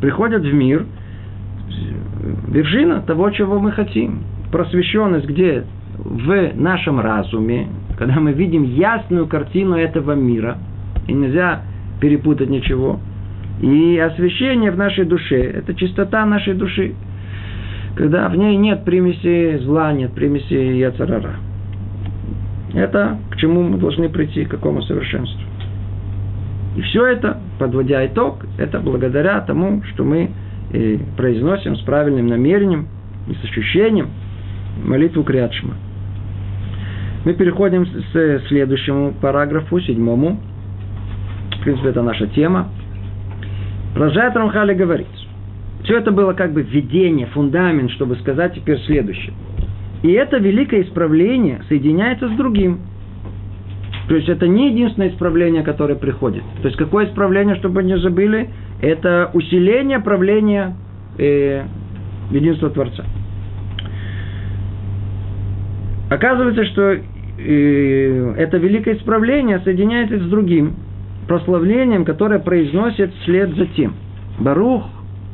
приходит 0.00 0.42
в 0.42 0.52
мир, 0.52 0.86
вершина 2.48 3.00
того, 3.02 3.30
чего 3.30 3.60
мы 3.60 3.70
хотим. 3.70 4.24
Просвещенность 4.50 5.26
где? 5.26 5.64
В 5.98 6.50
нашем 6.56 6.98
разуме, 6.98 7.68
когда 7.96 8.18
мы 8.18 8.32
видим 8.32 8.64
ясную 8.64 9.28
картину 9.28 9.76
этого 9.76 10.12
мира, 10.12 10.58
и 11.06 11.12
нельзя 11.12 11.62
перепутать 12.00 12.50
ничего. 12.50 12.98
И 13.60 13.96
освящение 13.98 14.72
в 14.72 14.76
нашей 14.76 15.04
душе– 15.04 15.40
это 15.54 15.74
чистота 15.74 16.26
нашей 16.26 16.54
души 16.54 16.94
когда 17.96 18.28
в 18.28 18.36
ней 18.36 18.56
нет 18.56 18.84
примеси 18.84 19.58
зла, 19.64 19.92
нет 19.92 20.12
примеси 20.12 20.54
яцерара. 20.54 21.36
Это 22.74 23.18
к 23.30 23.36
чему 23.36 23.62
мы 23.62 23.78
должны 23.78 24.08
прийти, 24.08 24.44
к 24.44 24.50
какому 24.50 24.82
совершенству. 24.82 25.40
И 26.76 26.80
все 26.82 27.06
это, 27.06 27.38
подводя 27.58 28.04
итог, 28.06 28.46
это 28.56 28.80
благодаря 28.80 29.40
тому, 29.40 29.82
что 29.92 30.04
мы 30.04 30.30
э, 30.72 30.98
произносим 31.16 31.76
с 31.76 31.80
правильным 31.82 32.28
намерением 32.28 32.88
и 33.28 33.34
с 33.34 33.44
ощущением 33.44 34.08
молитву 34.82 35.22
Криадшма. 35.22 35.74
Мы 37.26 37.34
переходим 37.34 37.84
к 37.84 38.48
следующему 38.48 39.12
параграфу, 39.20 39.78
седьмому. 39.80 40.40
В 41.58 41.62
принципе, 41.62 41.90
это 41.90 42.02
наша 42.02 42.26
тема. 42.28 42.68
Продолжает 43.94 44.34
Рамхали 44.34 44.74
говорить. 44.74 45.21
Все 45.84 45.98
это 45.98 46.12
было 46.12 46.32
как 46.32 46.52
бы 46.52 46.62
введение, 46.62 47.26
фундамент, 47.26 47.90
чтобы 47.92 48.16
сказать 48.16 48.54
теперь 48.54 48.78
следующее. 48.80 49.32
И 50.02 50.10
это 50.12 50.38
великое 50.38 50.82
исправление 50.82 51.62
соединяется 51.68 52.28
с 52.28 52.32
другим. 52.32 52.80
То 54.08 54.16
есть 54.16 54.28
это 54.28 54.46
не 54.48 54.70
единственное 54.70 55.10
исправление, 55.10 55.62
которое 55.62 55.94
приходит. 55.94 56.42
То 56.60 56.68
есть 56.68 56.76
какое 56.76 57.06
исправление, 57.06 57.56
чтобы 57.56 57.82
не 57.82 57.96
забыли, 57.98 58.50
это 58.80 59.30
усиление 59.32 60.00
правления 60.00 60.76
э, 61.18 61.64
единства 62.30 62.70
Творца. 62.70 63.04
Оказывается, 66.10 66.64
что 66.66 66.92
э, 66.92 68.34
это 68.36 68.58
великое 68.58 68.96
исправление 68.96 69.60
соединяется 69.60 70.18
с 70.18 70.28
другим 70.28 70.74
прославлением, 71.28 72.04
которое 72.04 72.40
произносит 72.40 73.14
вслед 73.22 73.54
за 73.54 73.66
тем. 73.66 73.94
Барух 74.38 74.84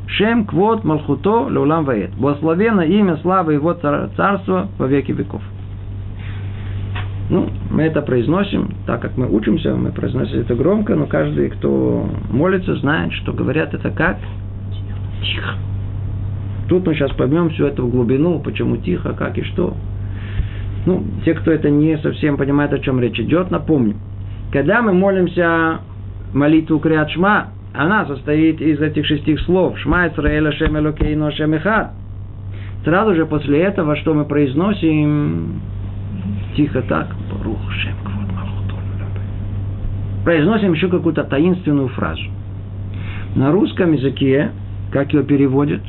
Шем 0.09 0.47
Квот 0.47 0.85
Малхуто 0.85 1.49
Леулам 1.49 1.85
Ваэт. 1.85 2.15
Благословено 2.15 2.83
имя 2.83 3.19
славы 3.19 3.55
его 3.55 3.75
царства 3.75 4.69
во 4.79 4.87
веки 4.87 5.13
веков. 5.13 5.43
Ну, 7.31 7.51
мы 7.71 7.83
это 7.83 8.01
произносим, 8.01 8.75
так 8.87 9.03
как 9.03 9.19
мы 9.19 9.29
учимся, 9.31 9.77
мы 9.77 9.93
произносим 9.93 10.41
это 10.41 10.55
громко, 10.55 10.95
но 10.95 11.05
каждый, 11.05 11.51
кто 11.51 12.09
молится, 12.31 12.75
знает, 12.77 13.13
что 13.13 13.35
говорят 13.35 13.75
это 13.75 13.91
как? 13.91 14.17
Тихо. 15.23 15.57
Тут 16.71 16.87
мы 16.87 16.95
сейчас 16.95 17.13
поймем 17.13 17.51
всю 17.51 17.67
эту 17.67 17.87
глубину, 17.87 18.41
почему 18.41 18.79
тихо, 18.79 19.13
как 19.13 19.37
и 19.37 19.43
что. 19.43 19.75
Ну, 20.87 21.05
те, 21.27 21.35
кто 21.35 21.51
это 21.51 21.69
не 21.69 21.99
совсем 21.99 22.39
понимает, 22.39 22.73
о 22.73 22.79
чем 22.79 22.99
речь 22.99 23.21
идет, 23.21 23.51
напомню. 23.51 23.97
Когда 24.51 24.81
мы 24.81 24.95
молимся 24.95 25.81
молитву 26.33 26.79
Криат 26.79 27.11
Шма, 27.11 27.49
она 27.79 28.05
состоит 28.07 28.61
из 28.61 28.81
этих 28.81 29.07
шести 29.07 29.37
слов. 29.39 29.79
Шма 29.79 30.09
Исраэля 30.09 30.51
Шем 30.51 30.77
Элокейно 30.77 31.31
Шем 31.31 31.55
Эхад. 31.55 31.93
Сразу 32.83 33.15
же 33.15 33.25
после 33.25 33.63
этого, 33.63 33.95
что 33.95 34.15
мы 34.15 34.25
произносим 34.25 35.61
тихо 36.57 36.83
так, 36.83 37.15
Барух 37.31 37.73
Шем 37.73 37.95
Произносим 40.25 40.73
еще 40.73 40.89
какую-то 40.89 41.23
таинственную 41.23 41.87
фразу. 41.91 42.25
На 43.37 43.53
русском 43.53 43.93
языке, 43.93 44.51
как 44.91 45.13
ее 45.13 45.23
переводят, 45.23 45.83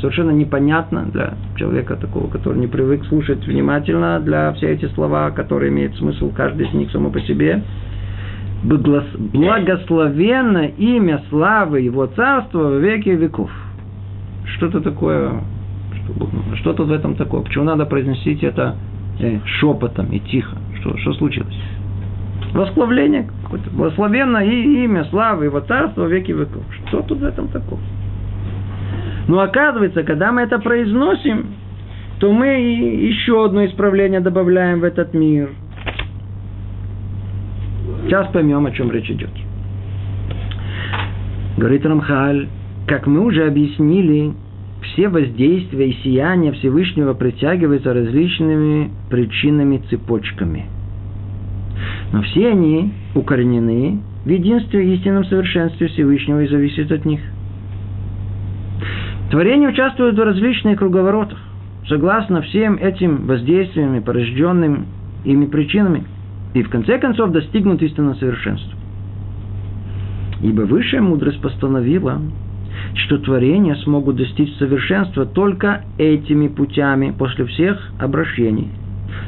совершенно 0.00 0.30
непонятно 0.30 1.04
для 1.04 1.34
человека 1.56 1.96
такого, 1.96 2.28
который 2.28 2.60
не 2.60 2.66
привык 2.66 3.04
слушать 3.04 3.46
внимательно, 3.46 4.20
для 4.20 4.54
все 4.54 4.70
эти 4.70 4.86
слова, 4.94 5.30
которые 5.32 5.70
имеют 5.70 5.96
смысл, 5.96 6.32
каждый 6.34 6.66
из 6.66 6.72
них 6.72 6.90
само 6.92 7.10
по 7.10 7.20
себе– 7.20 7.62
благословенно 8.66 10.66
имя 10.66 11.22
славы 11.28 11.80
его 11.80 12.06
царства 12.06 12.58
во 12.58 12.78
веки 12.78 13.10
веков. 13.10 13.50
Что-то 14.56 14.80
такое, 14.80 15.42
что-то 16.56 16.84
в 16.84 16.92
этом 16.92 17.14
такое. 17.14 17.42
Почему 17.42 17.64
надо 17.64 17.86
произносить 17.86 18.42
это 18.42 18.76
э, 19.20 19.38
шепотом 19.44 20.06
и 20.06 20.18
тихо? 20.18 20.56
Что, 20.80 20.96
что 20.98 21.12
случилось? 21.14 21.54
Восславление 22.52 23.28
какое-то. 23.42 23.70
Благословенно 23.70 24.38
и 24.38 24.84
имя 24.84 25.04
славы 25.10 25.44
его 25.44 25.60
царства 25.60 26.02
во 26.02 26.08
веки 26.08 26.32
веков. 26.32 26.62
Что 26.88 27.02
тут 27.02 27.18
в 27.18 27.24
этом 27.24 27.48
такого? 27.48 27.80
Но 29.28 29.40
оказывается, 29.40 30.04
когда 30.04 30.32
мы 30.32 30.42
это 30.42 30.58
произносим, 30.58 31.46
то 32.20 32.32
мы 32.32 32.46
еще 32.46 33.44
одно 33.44 33.66
исправление 33.66 34.20
добавляем 34.20 34.80
в 34.80 34.84
этот 34.84 35.14
мир– 35.14 35.50
Сейчас 38.06 38.28
поймем, 38.28 38.64
о 38.64 38.70
чем 38.70 38.92
речь 38.92 39.10
идет. 39.10 39.30
Говорит 41.56 41.84
Рамхаль, 41.84 42.46
как 42.86 43.08
мы 43.08 43.20
уже 43.20 43.48
объяснили, 43.48 44.32
все 44.82 45.08
воздействия 45.08 45.88
и 45.88 45.96
сияния 46.04 46.52
Всевышнего 46.52 47.14
притягиваются 47.14 47.92
различными 47.92 48.92
причинами 49.10 49.82
цепочками. 49.90 50.66
Но 52.12 52.22
все 52.22 52.50
они 52.50 52.92
укоренены 53.16 53.98
в 54.24 54.28
единстве 54.28 54.94
истинном 54.94 55.24
совершенстве 55.24 55.88
Всевышнего 55.88 56.44
и 56.44 56.48
зависят 56.48 56.92
от 56.92 57.04
них. 57.06 57.20
Творение 59.32 59.70
участвует 59.70 60.16
в 60.16 60.22
различных 60.22 60.78
круговоротах, 60.78 61.38
согласно 61.88 62.42
всем 62.42 62.76
этим 62.76 63.26
воздействиям, 63.26 64.00
порожденным 64.04 64.86
ими 65.24 65.46
причинами– 65.46 66.04
и 66.54 66.62
в 66.62 66.70
конце 66.70 66.98
концов 66.98 67.32
достигнут 67.32 67.82
истинного 67.82 68.14
совершенства. 68.14 68.78
Ибо 70.42 70.62
высшая 70.62 71.00
мудрость 71.00 71.40
постановила, 71.40 72.20
что 72.94 73.18
творения 73.18 73.74
смогут 73.76 74.16
достичь 74.16 74.54
совершенства 74.56 75.26
только 75.26 75.84
этими 75.98 76.48
путями 76.48 77.14
после 77.16 77.46
всех 77.46 77.92
обращений. 77.98 78.68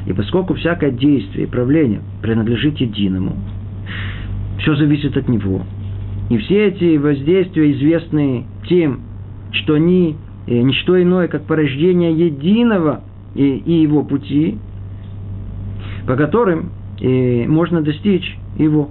И 0.05 0.13
поскольку 0.13 0.53
всякое 0.55 0.91
действие 0.91 1.45
и 1.45 1.49
правление 1.49 2.01
принадлежит 2.21 2.77
единому, 2.77 3.35
все 4.59 4.75
зависит 4.75 5.17
от 5.17 5.27
него. 5.27 5.63
И 6.29 6.37
все 6.37 6.67
эти 6.67 6.97
воздействия 6.97 7.71
известны 7.73 8.45
тем, 8.67 9.01
что 9.51 9.75
они 9.75 10.15
э, 10.47 10.61
не 10.61 10.73
что 10.73 11.01
иное, 11.01 11.27
как 11.27 11.45
порождение 11.45 12.13
единого 12.13 13.01
и, 13.33 13.43
и 13.43 13.81
его 13.81 14.03
пути, 14.03 14.57
по 16.05 16.15
которым 16.15 16.71
и 16.99 17.45
можно 17.47 17.81
достичь 17.81 18.37
его. 18.57 18.89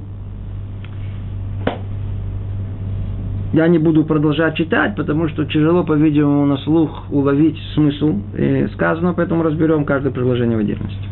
Я 3.53 3.66
не 3.66 3.79
буду 3.79 4.05
продолжать 4.05 4.57
читать, 4.57 4.94
потому 4.94 5.29
что 5.29 5.44
тяжело, 5.47 5.83
по-видимому, 5.83 6.44
на 6.47 6.59
слух 6.59 7.11
уловить 7.11 7.59
смысл 7.75 8.21
э, 8.35 8.68
сказанного, 8.75 9.14
поэтому 9.14 9.42
разберем 9.42 9.85
каждое 9.85 10.11
предложение 10.11 10.57
в 10.57 10.61
отдельности. 10.61 11.09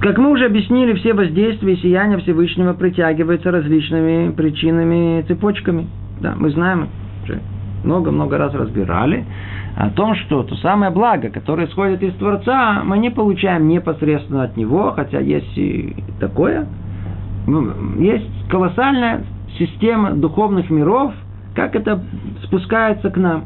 Как 0.00 0.18
мы 0.18 0.30
уже 0.30 0.44
объяснили, 0.44 0.92
все 0.94 1.14
воздействия 1.14 1.72
и 1.72 1.80
сияния 1.80 2.18
Всевышнего 2.18 2.74
притягиваются 2.74 3.50
различными 3.50 4.30
причинами, 4.32 5.22
цепочками. 5.26 5.88
Да, 6.20 6.34
мы 6.36 6.50
знаем, 6.50 6.88
много-много 7.82 8.36
раз 8.36 8.54
разбирали 8.54 9.24
о 9.76 9.90
том, 9.90 10.14
что 10.14 10.42
то 10.42 10.56
самое 10.56 10.90
благо, 10.90 11.28
которое 11.28 11.66
исходит 11.66 12.02
из 12.02 12.14
Творца, 12.14 12.82
мы 12.82 12.96
не 12.96 13.10
получаем 13.10 13.68
непосредственно 13.68 14.44
от 14.44 14.56
Него, 14.56 14.92
хотя 14.92 15.20
есть 15.20 15.56
и 15.56 15.94
такое. 16.18 16.66
Ну, 17.46 18.00
есть 18.00 18.26
колоссальная 18.48 19.24
система 19.58 20.12
духовных 20.12 20.70
миров, 20.70 21.12
как 21.54 21.76
это 21.76 22.02
спускается 22.44 23.10
к 23.10 23.18
нам. 23.18 23.44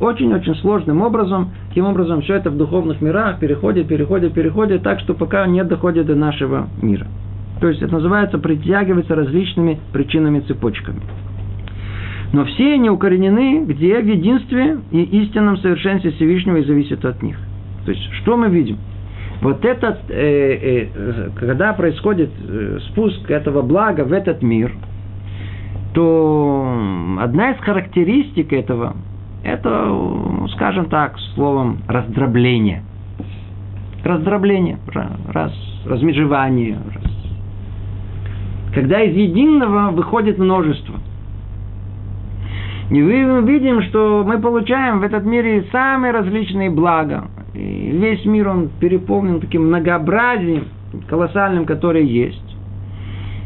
Очень-очень 0.00 0.54
сложным 0.56 1.02
образом. 1.02 1.50
Таким 1.68 1.86
образом, 1.86 2.22
все 2.22 2.36
это 2.36 2.50
в 2.50 2.56
духовных 2.56 3.00
мирах 3.00 3.40
переходит, 3.40 3.88
переходит, 3.88 4.34
переходит, 4.34 4.84
так 4.84 5.00
что 5.00 5.14
пока 5.14 5.44
не 5.48 5.62
доходит 5.64 6.06
до 6.06 6.14
нашего 6.14 6.68
мира. 6.80 7.08
То 7.60 7.68
есть 7.68 7.82
это 7.82 7.92
называется 7.92 8.38
притягивается 8.38 9.16
различными 9.16 9.80
причинами 9.92 10.38
цепочками. 10.40 11.00
Но 12.32 12.44
все 12.44 12.74
они 12.74 12.90
укоренены 12.90 13.64
где? 13.64 14.00
В 14.00 14.06
единстве 14.06 14.78
и 14.90 15.02
истинном 15.22 15.56
совершенстве 15.58 16.10
Всевышнего 16.12 16.56
и 16.56 16.64
зависит 16.64 17.04
от 17.04 17.22
них. 17.22 17.38
То 17.84 17.92
есть, 17.92 18.02
что 18.20 18.36
мы 18.36 18.48
видим? 18.50 18.78
Вот 19.40 19.64
этот, 19.64 20.10
э, 20.10 20.88
э, 20.94 21.30
когда 21.36 21.72
происходит 21.72 22.30
э, 22.46 22.78
спуск 22.88 23.30
этого 23.30 23.62
блага 23.62 24.02
в 24.02 24.12
этот 24.12 24.42
мир, 24.42 24.74
то 25.94 27.16
одна 27.20 27.52
из 27.52 27.60
характеристик 27.60 28.52
этого, 28.52 28.96
это, 29.44 30.48
скажем 30.54 30.86
так, 30.86 31.18
словом 31.34 31.78
раздробление. 31.86 32.82
Раздробление, 34.04 34.78
раз, 35.32 35.52
размежевание. 35.86 36.78
Раз. 36.94 37.12
Когда 38.74 39.02
из 39.02 39.16
единого 39.16 39.92
выходит 39.92 40.38
множество. 40.38 40.96
И 42.90 42.94
мы 42.94 43.42
видим, 43.42 43.82
что 43.82 44.24
мы 44.26 44.38
получаем 44.40 45.00
в 45.00 45.02
этот 45.02 45.24
мире 45.24 45.66
самые 45.70 46.12
различные 46.12 46.70
блага. 46.70 47.28
И 47.54 47.90
весь 47.92 48.24
мир, 48.24 48.48
он 48.48 48.70
переполнен 48.80 49.40
таким 49.40 49.66
многообразием 49.66 50.68
колоссальным, 51.06 51.66
которое 51.66 52.02
есть. 52.02 52.48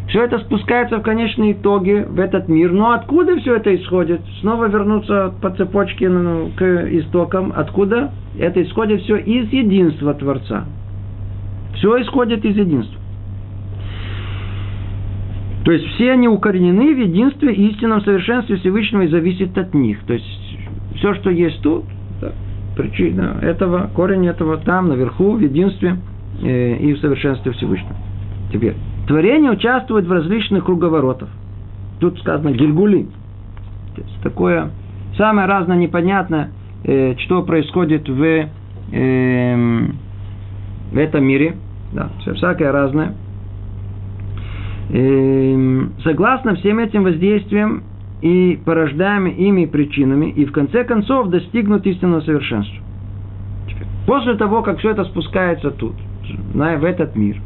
Все 0.08 0.24
это 0.24 0.38
спускается 0.40 0.98
в 0.98 1.02
конечном 1.02 1.52
итоге 1.52 2.04
в 2.04 2.20
этот 2.20 2.48
мир. 2.48 2.70
Но 2.70 2.92
откуда 2.92 3.36
все 3.38 3.56
это 3.56 3.74
исходит? 3.74 4.20
Снова 4.40 4.66
вернуться 4.66 5.32
по 5.40 5.50
цепочке 5.50 6.08
ну, 6.08 6.50
к 6.54 6.62
истокам. 6.98 7.52
Откуда? 7.56 8.12
Это 8.38 8.62
исходит 8.62 9.00
все 9.02 9.16
из 9.16 9.50
единства 9.50 10.14
Творца. 10.14 10.64
Все 11.74 12.00
исходит 12.02 12.44
из 12.44 12.56
единства. 12.56 13.01
То 15.64 15.70
есть 15.70 15.86
все 15.94 16.12
они 16.12 16.28
укоренены 16.28 16.94
в 16.94 16.98
единстве 16.98 17.54
истинном 17.54 18.02
совершенстве 18.02 18.56
Всевышнего 18.56 19.02
и 19.02 19.08
зависит 19.08 19.56
от 19.56 19.74
них. 19.74 20.00
То 20.06 20.14
есть 20.14 20.58
все, 20.96 21.14
что 21.14 21.30
есть 21.30 21.62
тут, 21.62 21.84
да, 22.20 22.32
причина 22.76 23.38
этого, 23.42 23.90
корень 23.94 24.26
этого 24.26 24.56
там, 24.58 24.88
наверху, 24.88 25.32
в 25.32 25.40
единстве 25.40 25.98
э, 26.42 26.76
и 26.78 26.92
в 26.94 26.98
совершенстве 26.98 27.52
Всевышнего. 27.52 27.94
Теперь, 28.52 28.74
творение 29.06 29.52
участвует 29.52 30.06
в 30.06 30.12
различных 30.12 30.64
круговоротах. 30.64 31.28
Тут 32.00 32.18
сказано 32.18 32.50
гильгули. 32.52 33.06
То 33.94 34.02
есть 34.02 34.22
такое 34.22 34.70
самое 35.16 35.46
разное 35.46 35.76
непонятное, 35.76 36.50
э, 36.84 37.14
что 37.18 37.42
происходит 37.44 38.08
в, 38.08 38.48
э, 38.92 39.86
в 40.90 40.98
этом 40.98 41.24
мире. 41.24 41.54
Да, 41.92 42.10
все 42.20 42.34
всякое 42.34 42.72
разное. 42.72 43.14
Эм, 44.92 45.94
согласно 46.04 46.54
всем 46.56 46.78
этим 46.78 47.04
воздействиям 47.04 47.82
и 48.20 48.60
порождаемыми 48.62 49.30
ими 49.30 49.64
причинами, 49.64 50.26
и 50.30 50.44
в 50.44 50.52
конце 50.52 50.84
концов 50.84 51.28
достигнут 51.28 51.86
истинного 51.86 52.20
совершенства. 52.20 52.76
После 54.06 54.34
того, 54.34 54.62
как 54.62 54.80
все 54.80 54.90
это 54.90 55.04
спускается 55.04 55.70
тут, 55.70 55.94
в 56.52 56.84
этот 56.84 57.16
мир, 57.16 57.36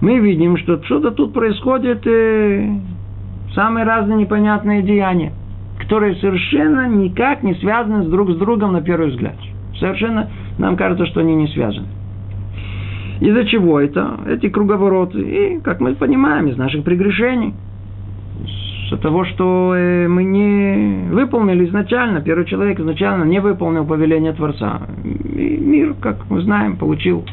мы 0.00 0.18
видим, 0.18 0.56
что 0.56 0.82
что-то 0.82 1.12
тут 1.12 1.32
происходит, 1.32 2.04
э, 2.06 2.68
самые 3.54 3.84
разные 3.84 4.18
непонятные 4.18 4.82
деяния, 4.82 5.32
которые 5.78 6.16
совершенно 6.16 6.88
никак 6.88 7.44
не 7.44 7.54
связаны 7.54 8.04
с 8.04 8.08
друг 8.08 8.30
с 8.30 8.36
другом 8.36 8.72
на 8.72 8.80
первый 8.80 9.10
взгляд. 9.10 9.36
Совершенно 9.78 10.28
нам 10.58 10.76
кажется, 10.76 11.06
что 11.06 11.20
они 11.20 11.36
не 11.36 11.46
связаны. 11.48 11.86
Из-за 13.20 13.44
чего 13.44 13.80
это? 13.80 14.18
Эти 14.26 14.48
круговороты. 14.48 15.20
И, 15.20 15.60
как 15.60 15.80
мы 15.80 15.94
понимаем, 15.94 16.48
из 16.48 16.56
наших 16.56 16.84
прегрешений. 16.84 17.54
Из-за 18.86 18.96
того, 18.96 19.24
что 19.24 19.74
э, 19.76 20.08
мы 20.08 20.24
не 20.24 21.12
выполнили 21.12 21.66
изначально, 21.66 22.22
первый 22.22 22.46
человек 22.46 22.80
изначально 22.80 23.24
не 23.24 23.38
выполнил 23.40 23.84
повеление 23.84 24.32
Творца. 24.32 24.80
И 25.04 25.58
мир, 25.58 25.94
как 26.00 26.28
мы 26.30 26.40
знаем, 26.40 26.76
получил 26.76 27.24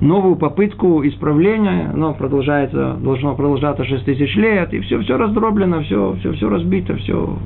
новую 0.00 0.34
попытку 0.34 1.06
исправления, 1.06 1.92
но 1.94 2.12
продолжается, 2.14 2.96
должно 3.00 3.36
продолжаться 3.36 3.84
6 3.84 4.04
тысяч 4.04 4.34
лет, 4.36 4.74
и 4.74 4.80
все, 4.80 4.98
все 4.98 5.16
раздроблено, 5.16 5.82
все, 5.82 6.16
все, 6.18 6.32
все 6.32 6.48
разбито, 6.50 6.96
все 6.96 7.38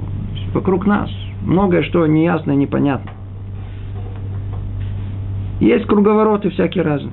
вокруг 0.54 0.86
нас. 0.86 1.10
Многое, 1.44 1.82
что 1.82 2.06
неясно 2.06 2.52
и 2.52 2.56
непонятно. 2.56 3.12
Есть 5.60 5.84
круговороты 5.86 6.48
всякие 6.50 6.82
разные 6.82 7.12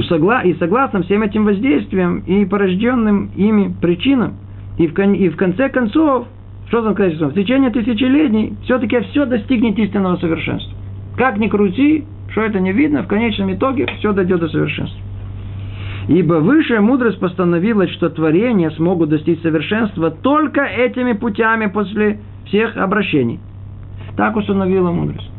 и 0.00 0.54
согласно 0.54 1.02
всем 1.02 1.22
этим 1.22 1.44
воздействиям 1.44 2.20
и 2.20 2.44
порожденным 2.44 3.30
ими 3.36 3.74
причинам, 3.80 4.34
и 4.78 4.86
в, 4.86 4.98
и 4.98 5.28
в 5.28 5.36
конце 5.36 5.68
концов, 5.68 6.26
что 6.68 6.82
там 6.82 6.94
сказать, 6.94 7.18
в 7.18 7.32
течение 7.32 7.70
тысячелетий 7.70 8.56
все-таки 8.64 9.00
все 9.10 9.26
достигнет 9.26 9.78
истинного 9.78 10.16
совершенства. 10.16 10.72
Как 11.16 11.38
ни 11.38 11.48
крути, 11.48 12.04
что 12.30 12.42
это 12.42 12.60
не 12.60 12.72
видно, 12.72 13.02
в 13.02 13.08
конечном 13.08 13.52
итоге 13.52 13.86
все 13.98 14.12
дойдет 14.12 14.40
до 14.40 14.48
совершенства. 14.48 15.00
Ибо 16.08 16.34
высшая 16.34 16.80
мудрость 16.80 17.20
постановила, 17.20 17.86
что 17.88 18.08
творения 18.08 18.70
смогут 18.70 19.10
достичь 19.10 19.40
совершенства 19.42 20.10
только 20.10 20.62
этими 20.62 21.12
путями 21.12 21.66
после 21.66 22.20
всех 22.46 22.76
обращений. 22.76 23.40
Так 24.16 24.36
установила 24.36 24.90
мудрость. 24.90 25.30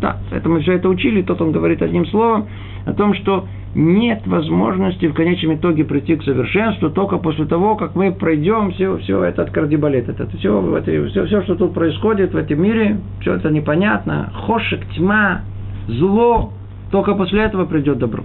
Да, 0.00 0.16
это 0.30 0.48
мы 0.48 0.60
все 0.60 0.74
это 0.74 0.88
учили, 0.88 1.22
тот 1.22 1.40
он 1.40 1.52
говорит 1.52 1.80
одним 1.80 2.06
словом 2.06 2.46
о 2.84 2.92
том, 2.92 3.14
что 3.14 3.46
нет 3.76 4.26
возможности 4.26 5.06
в 5.06 5.12
конечном 5.12 5.56
итоге 5.56 5.84
прийти 5.84 6.16
к 6.16 6.22
совершенству 6.22 6.88
только 6.88 7.18
после 7.18 7.44
того, 7.44 7.76
как 7.76 7.94
мы 7.94 8.10
пройдем 8.10 8.72
все, 8.72 8.96
все 8.98 9.22
этот 9.22 9.50
кардибалет. 9.50 10.08
Это 10.08 10.26
все, 10.38 10.76
это, 10.78 11.08
все, 11.10 11.26
все, 11.26 11.42
что 11.42 11.56
тут 11.56 11.74
происходит 11.74 12.32
в 12.32 12.36
этом 12.38 12.62
мире, 12.62 12.98
все 13.20 13.34
это 13.34 13.50
непонятно. 13.50 14.32
Хошек, 14.34 14.80
тьма, 14.96 15.42
зло. 15.88 16.52
Только 16.90 17.14
после 17.14 17.42
этого 17.42 17.66
придет 17.66 17.98
добро. 17.98 18.24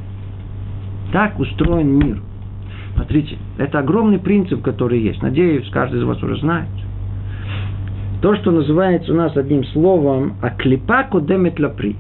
Так 1.12 1.38
устроен 1.38 1.98
мир. 1.98 2.22
Смотрите, 2.96 3.38
это 3.58 3.80
огромный 3.80 4.20
принцип, 4.20 4.62
который 4.62 5.02
есть. 5.02 5.22
Надеюсь, 5.22 5.70
каждый 5.70 6.00
из 6.00 6.04
вас 6.04 6.24
уже 6.24 6.38
знает. 6.38 6.70
То, 8.22 8.36
что 8.36 8.52
называется 8.52 9.12
у 9.12 9.16
нас 9.18 9.36
одним 9.36 9.66
словом 9.66 10.36
«аклипа 10.42 11.08
кодемет 11.12 11.60
лапри» 11.60 11.98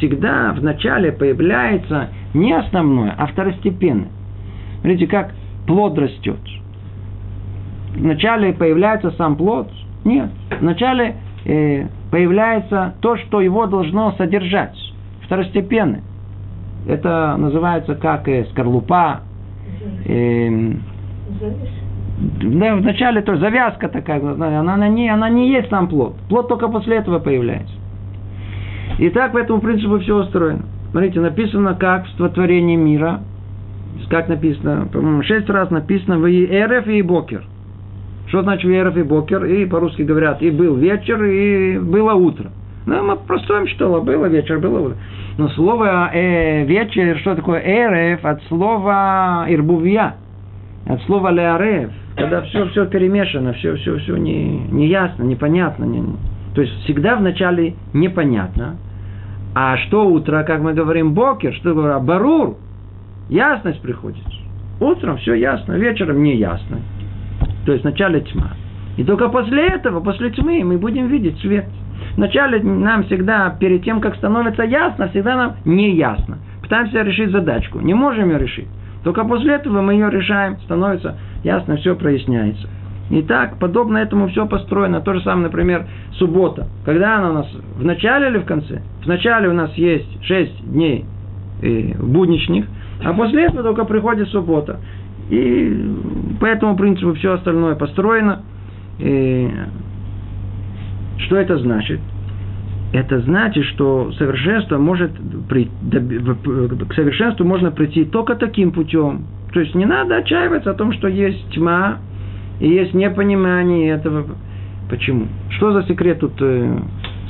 всегда 0.00 0.52
в 0.52 0.62
начале 0.62 1.12
появляется 1.12 2.08
не 2.34 2.52
основное, 2.52 3.14
а 3.16 3.26
второстепенное. 3.26 4.08
Смотрите, 4.80 5.06
как 5.06 5.34
плод 5.66 5.98
растет. 5.98 6.38
Вначале 7.94 8.52
появляется 8.52 9.10
сам 9.12 9.36
плод? 9.36 9.70
Нет. 10.04 10.30
Вначале 10.60 11.16
э, 11.44 11.86
появляется 12.10 12.94
то, 13.00 13.16
что 13.16 13.40
его 13.40 13.66
должно 13.66 14.12
содержать. 14.12 14.76
Второстепенное. 15.22 16.02
Это 16.88 17.36
называется 17.36 17.94
как 17.94 18.28
э, 18.28 18.46
скорлупа. 18.52 19.20
Э, 20.06 20.72
да, 22.42 22.76
вначале 22.76 23.22
то 23.22 23.36
завязка 23.36 23.88
такая, 23.88 24.20
она, 24.20 24.60
она, 24.60 24.88
не, 24.88 25.08
она 25.08 25.28
не 25.28 25.50
есть 25.50 25.70
сам 25.70 25.88
плод. 25.88 26.16
Плод 26.28 26.48
только 26.48 26.68
после 26.68 26.96
этого 26.96 27.18
появляется. 27.18 27.74
И 28.98 29.08
так 29.10 29.32
по 29.32 29.38
этому 29.38 29.60
принципу 29.60 29.98
все 29.98 30.16
устроено. 30.16 30.64
Смотрите, 30.90 31.20
написано 31.20 31.74
как 31.74 32.06
в 32.06 32.10
сотворении 32.18 32.76
мира. 32.76 33.20
Как 34.08 34.28
написано? 34.28 34.88
Шесть 35.22 35.48
раз 35.48 35.70
написано 35.70 36.18
в 36.18 36.26
Эреф 36.28 36.88
и 36.88 37.02
Бокер. 37.02 37.44
Что 38.26 38.42
значит 38.42 38.70
Эреф 38.70 38.96
и 38.96 39.02
Бокер? 39.02 39.44
И 39.44 39.66
по-русски 39.66 40.02
говорят, 40.02 40.42
и 40.42 40.50
был 40.50 40.76
вечер, 40.76 41.22
и 41.24 41.78
было 41.78 42.14
утро. 42.14 42.50
Ну, 42.86 43.04
мы 43.04 43.16
простое 43.16 43.66
читала, 43.66 44.00
было 44.00 44.26
вечер, 44.26 44.58
было 44.58 44.80
утро. 44.80 44.96
Но 45.38 45.48
слово 45.50 46.10
э, 46.12 46.64
вечер, 46.64 47.18
что 47.18 47.34
такое 47.34 47.60
Эреф, 47.60 48.24
от 48.24 48.42
слова 48.44 49.44
Ирбувья, 49.48 50.14
от 50.86 51.00
слова 51.02 51.30
Леарев, 51.30 51.90
когда 52.16 52.42
все, 52.42 52.66
все 52.68 52.86
перемешано, 52.86 53.52
все, 53.52 53.76
все, 53.76 53.96
все 53.98 54.16
не, 54.16 54.58
не 54.70 54.88
ясно, 54.88 55.22
непонятно. 55.22 55.84
Не, 55.84 56.02
то 56.54 56.62
есть 56.62 56.72
всегда 56.84 57.16
вначале 57.16 57.74
непонятно, 57.92 58.76
а 59.54 59.76
что 59.78 60.06
утро, 60.08 60.44
как 60.44 60.60
мы 60.60 60.74
говорим, 60.74 61.12
бокер, 61.12 61.54
что 61.54 61.74
говорю, 61.74 62.00
барур, 62.00 62.56
ясность 63.28 63.80
приходит. 63.82 64.24
Утром 64.80 65.18
все 65.18 65.34
ясно, 65.34 65.72
вечером 65.74 66.22
не 66.22 66.36
ясно. 66.36 66.78
То 67.66 67.72
есть 67.72 67.84
вначале 67.84 68.20
тьма. 68.20 68.52
И 68.96 69.04
только 69.04 69.28
после 69.28 69.66
этого, 69.66 70.00
после 70.00 70.30
тьмы, 70.30 70.62
мы 70.64 70.78
будем 70.78 71.08
видеть 71.08 71.38
свет. 71.40 71.66
Вначале 72.16 72.62
нам 72.62 73.04
всегда, 73.04 73.50
перед 73.58 73.84
тем, 73.84 74.00
как 74.00 74.16
становится 74.16 74.62
ясно, 74.62 75.08
всегда 75.08 75.36
нам 75.36 75.56
не 75.64 75.94
ясно. 75.94 76.38
Пытаемся 76.62 77.02
решить 77.02 77.30
задачку. 77.30 77.80
Не 77.80 77.94
можем 77.94 78.30
ее 78.30 78.38
решить. 78.38 78.68
Только 79.04 79.24
после 79.24 79.54
этого 79.54 79.80
мы 79.80 79.94
ее 79.94 80.10
решаем, 80.10 80.58
становится 80.60 81.16
ясно, 81.42 81.76
все 81.76 81.94
проясняется. 81.96 82.68
И 83.10 83.22
так, 83.22 83.58
подобно 83.58 83.98
этому 83.98 84.28
все 84.28 84.46
построено. 84.46 85.00
То 85.00 85.14
же 85.14 85.20
самое, 85.22 85.46
например, 85.46 85.86
суббота. 86.12 86.68
Когда 86.84 87.18
она 87.18 87.30
у 87.30 87.32
нас 87.34 87.46
в 87.76 87.84
начале 87.84 88.28
или 88.28 88.38
в 88.38 88.44
конце? 88.44 88.82
В 89.02 89.06
начале 89.06 89.48
у 89.48 89.52
нас 89.52 89.74
есть 89.74 90.24
6 90.24 90.72
дней 90.72 91.04
э, 91.60 91.94
будничных, 91.98 92.66
а 93.04 93.12
после 93.12 93.46
этого 93.46 93.64
только 93.64 93.84
приходит 93.84 94.28
суббота. 94.28 94.78
И 95.28 95.92
по 96.38 96.46
этому 96.46 96.76
принципу 96.76 97.14
все 97.14 97.32
остальное 97.32 97.74
построено. 97.74 98.42
И 99.00 99.50
что 101.18 101.36
это 101.36 101.58
значит? 101.58 102.00
Это 102.92 103.20
значит, 103.20 103.64
что 103.66 104.12
совершенство 104.12 104.78
может 104.78 105.12
при, 105.48 105.64
к 105.64 106.94
совершенству 106.94 107.44
можно 107.44 107.70
прийти 107.70 108.04
только 108.04 108.36
таким 108.36 108.70
путем. 108.70 109.26
То 109.52 109.60
есть 109.60 109.74
не 109.74 109.84
надо 109.84 110.16
отчаиваться 110.16 110.70
о 110.70 110.74
том, 110.74 110.92
что 110.92 111.08
есть 111.08 111.50
тьма, 111.50 111.98
и 112.60 112.68
есть 112.68 112.94
непонимание 112.94 113.90
этого. 113.94 114.24
Почему? 114.88 115.26
Что 115.50 115.72
за 115.72 115.82
секрет 115.84 116.20
тут 116.20 116.32
э, 116.40 116.78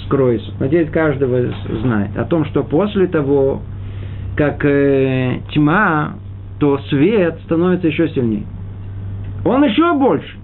скроется? 0.05 0.53
Надеюсь, 0.59 0.91
каждого 0.91 1.53
знает. 1.83 2.17
О 2.17 2.25
том, 2.25 2.45
что 2.47 2.63
после 2.65 3.07
того, 3.07 3.63
как 4.37 4.65
э, 4.65 5.41
тьма, 5.53 6.15
то 6.59 6.79
свет 6.89 7.39
становится 7.45 7.87
еще 7.87 8.09
сильнее. 8.09 8.45
Он 9.45 9.65
еще 9.65 9.95
больше. 9.95 10.37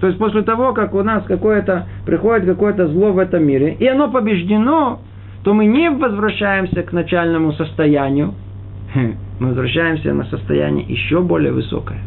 То 0.00 0.08
есть 0.08 0.18
после 0.18 0.42
того, 0.42 0.72
как 0.72 0.94
у 0.94 1.02
нас 1.02 1.22
какое-то, 1.24 1.86
приходит 2.04 2.44
какое-то 2.44 2.88
зло 2.88 3.12
в 3.12 3.18
этом 3.18 3.44
мире, 3.44 3.76
и 3.78 3.86
оно 3.86 4.10
побеждено, 4.10 5.00
то 5.44 5.54
мы 5.54 5.66
не 5.66 5.90
возвращаемся 5.90 6.82
к 6.82 6.92
начальному 6.92 7.52
состоянию, 7.52 8.34
мы 8.94 9.48
возвращаемся 9.48 10.12
на 10.12 10.24
состояние 10.24 10.86
еще 10.86 11.20
более 11.20 11.52
высокое. 11.52 12.00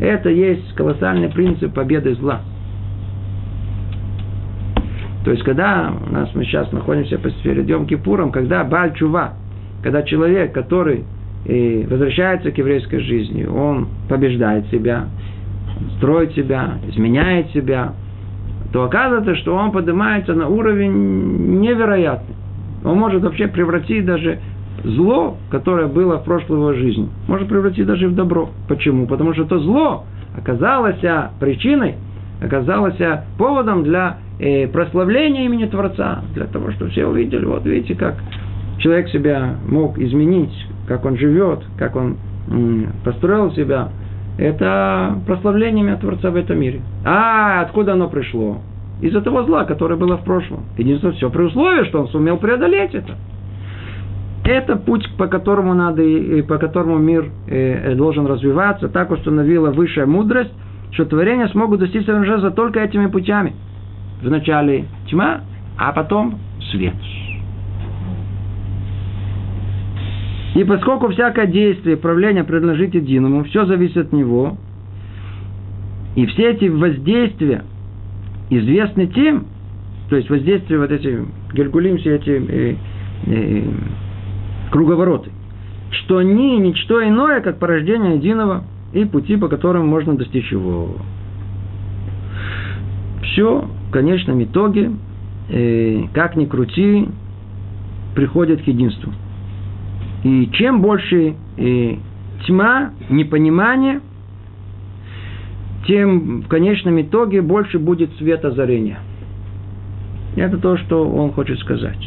Это 0.00 0.30
есть 0.30 0.74
колоссальный 0.74 1.28
принцип 1.28 1.72
победы 1.74 2.14
зла. 2.14 2.40
То 5.24 5.30
есть, 5.30 5.44
когда 5.44 5.92
у 6.04 6.12
нас 6.12 6.30
мы 6.34 6.44
сейчас 6.44 6.70
находимся 6.72 7.18
перед 7.44 7.68
Йом 7.68 7.86
Кипуром, 7.86 8.32
когда 8.32 8.64
Бальчува, 8.64 9.34
когда 9.82 10.02
человек, 10.02 10.52
который 10.52 11.04
э, 11.46 11.86
возвращается 11.88 12.50
к 12.50 12.58
еврейской 12.58 12.98
жизни, 12.98 13.44
он 13.44 13.88
побеждает 14.08 14.66
себя, 14.70 15.06
строит 15.98 16.32
себя, 16.32 16.78
изменяет 16.88 17.50
себя, 17.50 17.92
то 18.72 18.84
оказывается, 18.84 19.36
что 19.36 19.54
он 19.54 19.70
поднимается 19.70 20.34
на 20.34 20.48
уровень 20.48 21.60
невероятный. 21.60 22.34
Он 22.84 22.98
может 22.98 23.22
вообще 23.22 23.46
превратить 23.46 24.04
даже 24.04 24.40
зло, 24.84 25.36
которое 25.50 25.86
было 25.86 26.18
в 26.18 26.24
прошлой 26.24 26.56
его 26.56 26.72
жизни, 26.72 27.08
может 27.28 27.48
превратить 27.48 27.86
даже 27.86 28.08
в 28.08 28.14
добро. 28.14 28.50
Почему? 28.68 29.06
Потому 29.06 29.32
что 29.34 29.44
то 29.44 29.58
зло 29.58 30.04
оказалось 30.36 31.00
причиной, 31.40 31.96
оказалось 32.42 32.98
поводом 33.38 33.84
для 33.84 34.18
э, 34.38 34.66
прославления 34.68 35.44
имени 35.44 35.66
Творца, 35.66 36.22
для 36.34 36.46
того, 36.46 36.72
чтобы 36.72 36.90
все 36.90 37.06
увидели, 37.06 37.44
вот 37.44 37.64
видите, 37.64 37.94
как 37.94 38.16
человек 38.78 39.08
себя 39.08 39.56
мог 39.68 39.98
изменить, 39.98 40.54
как 40.88 41.04
он 41.04 41.16
живет, 41.16 41.60
как 41.78 41.96
он 41.96 42.16
построил 43.04 43.52
себя. 43.52 43.90
Это 44.38 45.18
прославление 45.26 45.84
имени 45.84 45.96
Творца 45.96 46.30
в 46.30 46.36
этом 46.36 46.58
мире. 46.58 46.80
А 47.04 47.60
откуда 47.60 47.92
оно 47.92 48.08
пришло? 48.08 48.58
Из-за 49.00 49.20
того 49.20 49.42
зла, 49.44 49.64
которое 49.64 49.96
было 49.96 50.16
в 50.16 50.24
прошлом. 50.24 50.64
Единственное, 50.78 51.14
все 51.14 51.28
при 51.28 51.42
условии, 51.42 51.84
что 51.88 52.00
он 52.00 52.08
сумел 52.08 52.38
преодолеть 52.38 52.94
это. 52.94 53.16
Это 54.44 54.76
путь, 54.76 55.08
по 55.16 55.28
которому 55.28 55.72
надо, 55.74 56.02
и 56.02 56.42
по 56.42 56.58
которому 56.58 56.98
мир 56.98 57.30
э, 57.46 57.94
должен 57.94 58.26
развиваться. 58.26 58.88
Так 58.88 59.10
установила 59.10 59.70
высшая 59.70 60.06
мудрость, 60.06 60.50
что 60.90 61.04
творения 61.04 61.46
смогут 61.48 61.80
достичь 61.80 62.04
совершенства 62.04 62.50
только 62.50 62.80
этими 62.80 63.06
путями. 63.06 63.54
Вначале 64.20 64.86
тьма, 65.08 65.42
а 65.78 65.92
потом 65.92 66.38
свет. 66.70 66.94
И 70.54 70.64
поскольку 70.64 71.08
всякое 71.08 71.46
действие, 71.46 71.96
правление 71.96 72.44
принадлежит 72.44 72.94
единому, 72.94 73.44
все 73.44 73.64
зависит 73.64 73.96
от 73.96 74.12
него, 74.12 74.58
и 76.14 76.26
все 76.26 76.50
эти 76.50 76.66
воздействия 76.66 77.64
известны 78.50 79.06
тем, 79.06 79.46
то 80.10 80.16
есть 80.16 80.28
воздействие 80.28 80.78
вот 80.78 80.90
эти 80.90 81.24
Гергулим, 81.54 81.96
все 81.98 82.16
эти 82.16 82.30
э, 82.30 82.76
э, 83.26 83.62
круговороты, 84.72 85.30
что 85.90 86.18
они 86.18 86.58
ничто 86.58 87.06
иное, 87.06 87.40
как 87.42 87.58
порождение 87.58 88.16
единого 88.16 88.64
и 88.92 89.04
пути, 89.04 89.36
по 89.36 89.48
которым 89.48 89.86
можно 89.86 90.16
достичь 90.16 90.50
его. 90.50 90.96
Все 93.22 93.68
в 93.88 93.90
конечном 93.92 94.42
итоге, 94.42 94.90
э, 95.50 96.04
как 96.14 96.36
ни 96.36 96.46
крути, 96.46 97.06
приходит 98.14 98.62
к 98.62 98.66
единству. 98.66 99.12
И 100.24 100.48
чем 100.54 100.80
больше 100.80 101.34
э, 101.58 101.96
тьма, 102.46 102.92
непонимание, 103.10 104.00
тем 105.86 106.42
в 106.42 106.48
конечном 106.48 107.00
итоге 107.00 107.42
больше 107.42 107.78
будет 107.78 108.10
света 108.16 108.48
озарения. 108.48 109.00
Это 110.36 110.56
то, 110.56 110.76
что 110.78 111.06
он 111.06 111.32
хочет 111.32 111.58
сказать. 111.58 111.98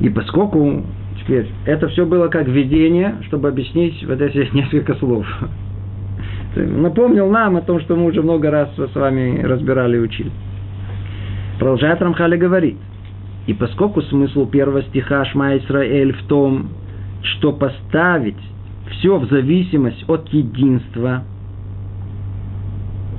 И 0.00 0.08
поскольку 0.08 0.84
теперь 1.20 1.48
это 1.64 1.88
все 1.88 2.06
было 2.06 2.28
как 2.28 2.46
видение, 2.48 3.16
чтобы 3.26 3.48
объяснить 3.48 4.04
вот 4.06 4.20
эти 4.20 4.48
несколько 4.54 4.94
слов. 4.94 5.26
Напомнил 6.54 7.30
нам 7.30 7.56
о 7.56 7.60
том, 7.60 7.80
что 7.80 7.96
мы 7.96 8.06
уже 8.06 8.22
много 8.22 8.50
раз 8.50 8.70
с 8.76 8.94
вами 8.94 9.42
разбирали 9.42 9.96
и 9.96 10.00
учили. 10.00 10.30
Продолжает 11.58 12.00
Рамхали 12.00 12.36
говорит. 12.36 12.76
И 13.46 13.54
поскольку 13.54 14.02
смысл 14.02 14.46
первого 14.46 14.82
стиха 14.84 15.24
Шма 15.26 15.56
Исраэль 15.58 16.12
в 16.12 16.22
том, 16.26 16.68
что 17.22 17.52
поставить 17.52 18.36
все 18.90 19.18
в 19.18 19.28
зависимость 19.28 20.04
от 20.08 20.28
единства, 20.28 21.22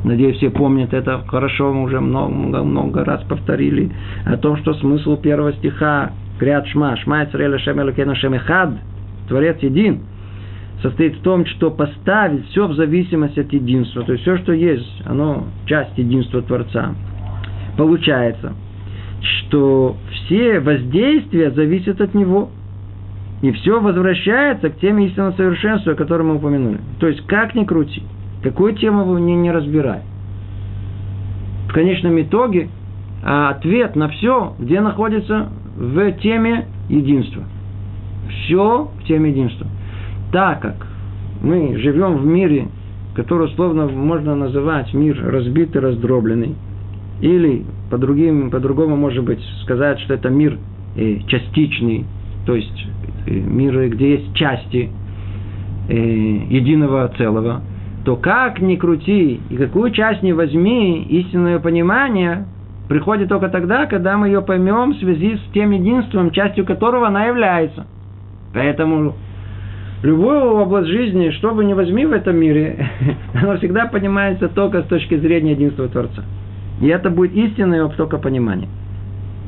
надеюсь, 0.03 0.37
все 0.37 0.49
помнят 0.49 0.93
это 0.93 1.23
хорошо, 1.27 1.73
мы 1.73 1.83
уже 1.83 1.99
много, 1.99 2.63
много 2.63 3.05
раз 3.05 3.23
повторили, 3.23 3.91
о 4.25 4.37
том, 4.37 4.57
что 4.57 4.73
смысл 4.75 5.17
первого 5.17 5.53
стиха 5.53 6.11
Криат 6.39 6.67
Шма, 6.67 6.95
Шма 6.97 7.25
Исраэля 7.25 7.59
Шем 7.59 7.79
Элокейна 7.81 8.15
Шем 8.15 8.33
Эхад, 8.33 8.71
Творец 9.27 9.57
един, 9.61 10.01
состоит 10.81 11.17
в 11.17 11.21
том, 11.21 11.45
что 11.45 11.71
поставить 11.71 12.47
все 12.49 12.67
в 12.67 12.73
зависимости 12.75 13.39
от 13.39 13.51
единства. 13.51 14.03
То 14.03 14.13
есть 14.13 14.23
все, 14.23 14.37
что 14.37 14.53
есть, 14.53 15.01
оно 15.05 15.45
часть 15.65 15.97
единства 15.97 16.41
Творца. 16.41 16.93
Получается, 17.77 18.53
что 19.21 19.97
все 20.11 20.59
воздействия 20.59 21.51
зависят 21.51 22.01
от 22.01 22.13
него. 22.13 22.49
И 23.41 23.51
все 23.51 23.79
возвращается 23.79 24.69
к 24.69 24.79
теме 24.79 25.07
истинного 25.07 25.31
совершенства, 25.33 25.93
о 25.93 25.95
котором 25.95 26.29
мы 26.29 26.35
упомянули. 26.35 26.79
То 26.99 27.07
есть, 27.07 27.25
как 27.27 27.53
ни 27.53 27.65
крути, 27.65 28.01
какую 28.41 28.73
тему 28.73 29.03
вы 29.03 29.21
не, 29.21 29.35
не 29.35 29.51
разбирай. 29.51 30.01
В 31.69 31.73
конечном 31.73 32.19
итоге 32.19 32.69
а 33.23 33.49
ответ 33.49 33.95
на 33.95 34.09
все, 34.09 34.55
где 34.57 34.79
находится 34.79 35.49
в 35.77 36.11
теме 36.13 36.65
единства. 36.89 37.43
Все 38.29 38.89
в 38.99 39.03
теме 39.05 39.29
единства. 39.29 39.67
Так 40.31 40.61
как 40.61 40.87
мы 41.41 41.77
живем 41.77 42.17
в 42.17 42.25
мире, 42.25 42.67
который 43.15 43.45
условно 43.45 43.87
можно 43.87 44.35
называть 44.35 44.93
мир 44.93 45.23
разбитый, 45.23 45.81
раздробленный, 45.81 46.55
или 47.21 47.63
по 47.89 47.97
другим, 47.97 48.49
по-другому 48.49 48.95
может 48.95 49.23
быть 49.23 49.39
сказать, 49.63 49.99
что 50.01 50.15
это 50.15 50.29
мир 50.29 50.57
э, 50.95 51.19
частичный, 51.27 52.05
то 52.45 52.55
есть 52.55 52.87
э, 53.27 53.31
мир, 53.31 53.89
где 53.89 54.17
есть 54.17 54.33
части 54.35 54.89
э, 55.89 55.93
единого 55.93 57.11
целого, 57.17 57.61
то 58.03 58.15
как 58.15 58.61
ни 58.61 58.75
крути 58.75 59.39
и 59.49 59.55
какую 59.55 59.91
часть 59.91 60.23
ни 60.23 60.31
возьми, 60.31 61.03
истинное 61.09 61.59
понимание 61.59 62.45
приходит 62.87 63.29
только 63.29 63.49
тогда, 63.49 63.85
когда 63.85 64.17
мы 64.17 64.27
ее 64.27 64.41
поймем 64.41 64.93
в 64.93 64.97
связи 64.97 65.37
с 65.37 65.53
тем 65.53 65.71
единством, 65.71 66.31
частью 66.31 66.65
которого 66.65 67.07
она 67.07 67.25
является. 67.25 67.85
Поэтому 68.53 69.15
любую 70.03 70.53
область 70.55 70.87
жизни, 70.87 71.31
что 71.31 71.53
бы 71.53 71.65
ни 71.65 71.73
возьми 71.73 72.05
в 72.05 72.11
этом 72.11 72.37
мире, 72.37 72.89
она 73.33 73.57
всегда 73.57 73.85
понимается 73.87 74.47
только 74.47 74.83
с 74.83 74.85
точки 74.85 75.17
зрения 75.17 75.51
единства 75.51 75.87
Творца. 75.87 76.23
И 76.81 76.87
это 76.87 77.09
будет 77.09 77.33
истинное 77.33 77.87
только 77.89 78.17
понимание. 78.17 78.69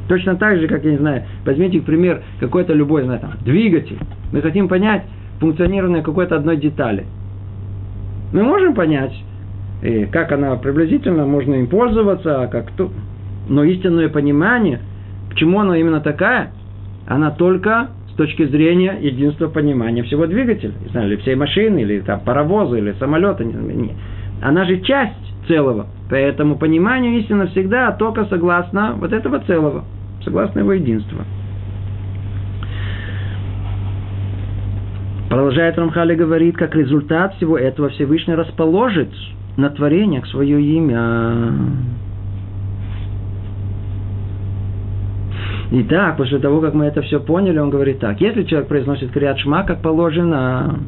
Точно 0.07 0.35
так 0.35 0.57
же, 0.59 0.67
как, 0.67 0.83
я 0.83 0.91
не 0.91 0.97
знаю, 0.97 1.23
возьмите, 1.45 1.79
к 1.79 1.83
пример, 1.83 2.23
какой-то 2.39 2.73
любой, 2.73 3.03
знаю, 3.03 3.19
там, 3.19 3.33
двигатель. 3.41 3.99
Мы 4.33 4.41
хотим 4.41 4.67
понять 4.67 5.03
функционирование 5.39 6.01
какой-то 6.01 6.35
одной 6.35 6.57
детали. 6.57 7.05
Мы 8.33 8.43
можем 8.43 8.73
понять, 8.73 9.13
и 9.83 10.05
как 10.05 10.31
она 10.31 10.55
приблизительно, 10.55 11.25
можно 11.25 11.55
им 11.55 11.67
пользоваться, 11.67 12.43
а 12.43 12.47
как 12.47 12.71
но 13.47 13.63
истинное 13.63 14.09
понимание, 14.09 14.79
почему 15.29 15.59
она 15.59 15.77
именно 15.77 16.01
такая, 16.01 16.51
она 17.07 17.31
только 17.31 17.89
с 18.11 18.15
точки 18.15 18.45
зрения 18.45 18.97
единства 18.99 19.47
понимания 19.47 20.03
всего 20.03 20.27
двигателя, 20.27 20.73
не 20.83 20.89
знаю, 20.89 21.07
или 21.07 21.15
всей 21.17 21.35
машины, 21.35 21.79
или 21.79 22.01
там 22.01 22.19
паровоза, 22.19 22.77
или 22.77 22.93
самолета. 22.99 23.45
Она 24.41 24.65
же 24.65 24.79
часть 24.81 25.13
целого. 25.47 25.87
Поэтому 26.09 26.57
понимание 26.57 27.19
истины 27.19 27.47
всегда 27.47 27.91
только 27.91 28.25
согласно 28.25 28.93
вот 28.93 29.13
этого 29.13 29.39
целого, 29.39 29.83
согласно 30.23 30.59
его 30.59 30.73
единства. 30.73 31.25
Продолжает 35.29 35.77
Рамхали 35.77 36.15
говорит, 36.15 36.57
как 36.57 36.75
результат 36.75 37.35
всего 37.35 37.57
этого 37.57 37.89
Всевышний 37.89 38.33
расположит 38.33 39.09
на 39.57 39.69
творениях 39.69 40.25
свое 40.27 40.59
имя. 40.59 41.53
Итак, 45.71 46.17
после 46.17 46.39
того, 46.39 46.61
как 46.61 46.73
мы 46.73 46.85
это 46.85 47.01
все 47.03 47.19
поняли, 47.19 47.59
он 47.59 47.69
говорит 47.69 47.99
так. 47.99 48.19
Если 48.21 48.43
человек 48.43 48.67
произносит 48.67 49.11
криат 49.11 49.37
шма, 49.37 49.63
как 49.63 49.81
положено, 49.81 50.79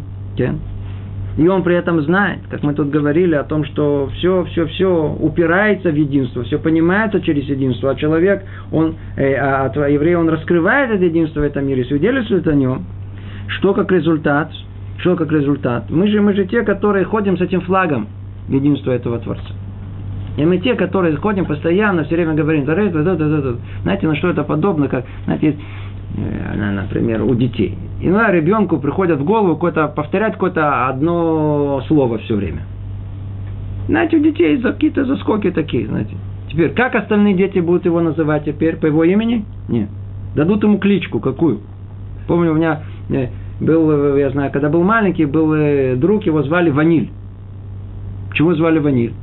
и 1.38 1.48
он 1.48 1.64
при 1.64 1.76
этом 1.76 2.02
знает, 2.02 2.40
как 2.50 2.64
мы 2.64 2.74
тут 2.74 2.90
говорили 2.90 3.36
о 3.36 3.44
том, 3.44 3.64
что 3.64 4.10
все, 4.16 4.44
все, 4.46 4.66
все 4.66 5.16
упирается 5.20 5.92
в 5.92 5.96
единство, 5.96 6.44
все 6.44 6.58
понимается 6.58 7.22
через 7.22 7.46
единство, 7.46 7.92
а 7.92 7.96
человек, 7.96 8.44
он, 8.72 8.96
э, 9.16 9.36
а, 9.36 9.72
а 9.74 9.88
еврей, 9.88 10.16
он 10.16 10.28
раскрывает 10.30 10.92
это 10.92 11.06
единство 11.06 11.42
в 11.42 11.44
этом 11.44 11.66
мире, 11.68 11.86
свидетельствует 11.86 12.48
о 12.48 12.54
нем, 12.54 12.84
что 13.48 13.74
как 13.74 13.92
результат, 13.92 14.52
что 14.98 15.16
как 15.16 15.32
результат. 15.32 15.90
Мы 15.90 16.08
же, 16.08 16.22
мы 16.22 16.34
же 16.34 16.46
те, 16.46 16.64
которые 16.64 17.06
ходим 17.06 17.38
с 17.38 17.42
этим 17.42 17.62
флагом 17.62 18.08
единства 18.50 18.92
этого 18.92 19.20
Творца. 19.20 19.54
И 20.38 20.46
мы 20.46 20.60
те, 20.60 20.76
которые 20.76 21.16
ходим 21.18 21.46
постоянно, 21.46 22.06
все 22.06 22.16
время 22.16 22.34
говорим, 22.34 22.66
знаете, 22.66 24.08
на 24.08 24.16
что 24.16 24.30
это 24.30 24.44
подобно, 24.44 24.88
как, 24.88 25.06
знаете, 25.26 25.58
э, 26.18 26.72
например, 26.72 27.24
у 27.24 27.36
детей. 27.36 27.78
Иногда 28.02 28.32
ребенку 28.32 28.78
приходит 28.78 29.20
в 29.20 29.26
голову 29.26 29.56
какое-то, 29.56 29.88
повторять 29.90 30.34
какое-то 30.34 30.88
одно 30.88 31.82
слово 31.88 32.20
все 32.20 32.36
время. 32.36 32.62
Знаете, 33.88 34.18
у 34.18 34.20
детей 34.22 34.58
какие-то 34.62 35.04
заскоки 35.04 35.52
такие, 35.52 35.88
знаете. 35.88 36.16
Теперь, 36.50 36.72
как 36.72 36.96
остальные 36.96 37.34
дети 37.36 37.60
будут 37.60 37.86
его 37.86 38.00
называть 38.00 38.46
теперь? 38.46 38.78
По 38.78 38.86
его 38.86 39.04
имени? 39.04 39.46
Нет. 39.68 39.90
Дадут 40.36 40.64
ему 40.64 40.78
кличку 40.78 41.20
какую? 41.20 41.60
Помню, 42.28 42.52
у 42.52 42.56
меня 42.56 42.84
э, 43.10 43.28
был, 43.60 44.16
я 44.16 44.30
знаю, 44.30 44.50
когда 44.52 44.70
был 44.70 44.84
маленький, 44.84 45.26
был 45.26 45.98
друг, 45.98 46.24
его 46.26 46.42
звали 46.44 46.70
Ваниль. 46.70 47.10
Почему 48.30 48.54
звали 48.54 48.80
Ваниль? 48.80 49.14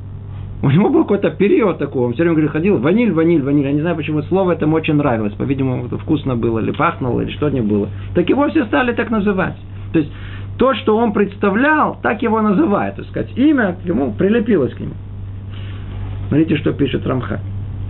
У 0.60 0.70
него 0.70 0.88
был 0.88 1.02
какой-то 1.02 1.30
период 1.30 1.78
такой, 1.78 2.06
он 2.06 2.14
все 2.14 2.22
время 2.22 2.34
говорит, 2.34 2.50
ходил, 2.50 2.78
ваниль, 2.78 3.12
ваниль, 3.12 3.42
ваниль. 3.42 3.66
Я 3.66 3.72
не 3.72 3.80
знаю, 3.80 3.94
почему 3.94 4.22
слово 4.22 4.52
это 4.52 4.64
ему 4.64 4.74
очень 4.76 4.94
нравилось. 4.94 5.32
По-видимому, 5.34 5.86
это 5.86 5.98
вкусно 5.98 6.34
было, 6.34 6.58
или 6.58 6.72
пахнуло, 6.72 7.20
или 7.20 7.30
что-нибудь 7.30 7.70
было. 7.70 7.88
Так 8.14 8.28
его 8.28 8.48
все 8.48 8.64
стали 8.64 8.92
так 8.92 9.10
называть. 9.10 9.54
То 9.92 10.00
есть, 10.00 10.10
то, 10.58 10.74
что 10.74 10.96
он 10.96 11.12
представлял, 11.12 11.98
так 12.02 12.22
его 12.22 12.40
называют. 12.40 12.96
Так 12.96 13.06
сказать, 13.06 13.30
имя 13.36 13.76
ему 13.84 14.12
прилепилось 14.12 14.74
к 14.74 14.80
нему. 14.80 14.94
Смотрите, 16.26 16.56
что 16.56 16.72
пишет 16.72 17.06
Рамха. 17.06 17.38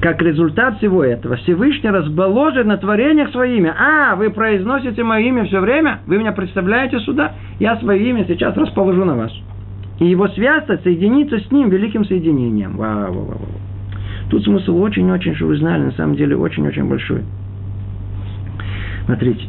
Как 0.03 0.21
результат 0.21 0.77
всего 0.77 1.03
этого, 1.03 1.37
Всевышний 1.37 1.91
разболожит 1.91 2.67
на 2.67 2.77
творениях 2.77 3.31
свое 3.31 3.57
имя. 3.57 3.75
А, 3.79 4.15
вы 4.15 4.31
произносите 4.31 5.03
мое 5.03 5.23
имя 5.23 5.47
все 5.47 5.61
время? 5.61 6.01
Вы 6.07 6.19
меня 6.19 6.33
представляете 6.33 7.01
сюда? 7.01 7.33
Я 7.59 7.77
свое 7.79 8.09
имя 8.11 8.27
сейчас 8.29 8.55
расположу 8.57 9.05
на 9.05 9.17
вас 9.17 9.33
и 9.99 10.07
его 10.07 10.29
связка 10.29 10.79
соединится 10.79 11.41
с 11.41 11.51
ним 11.51 11.71
великим 11.71 12.05
соединением. 12.05 12.77
Вау, 12.77 13.13
вау, 13.13 13.25
вау. 13.25 13.39
Тут 14.31 14.45
смысл 14.45 14.77
очень-очень, 14.79 15.35
что 15.35 15.47
вы 15.47 15.57
знали, 15.57 15.85
на 15.85 15.93
самом 15.93 16.15
деле 16.15 16.37
очень-очень 16.37 16.89
большой. 16.89 17.23
Смотрите. 19.07 19.45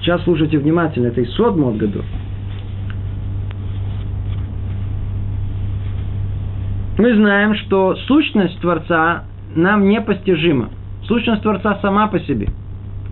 Сейчас 0.00 0.22
слушайте 0.24 0.58
внимательно, 0.58 1.06
это 1.06 1.20
из 1.20 1.32
Содмот 1.34 1.76
году. 1.76 2.02
Мы 6.98 7.14
знаем, 7.14 7.54
что 7.54 7.94
сущность 8.06 8.60
Творца 8.60 9.24
нам 9.54 9.88
непостижима. 9.88 10.68
Сущность 11.04 11.42
Творца 11.42 11.78
сама 11.80 12.08
по 12.08 12.18
себе. 12.20 12.48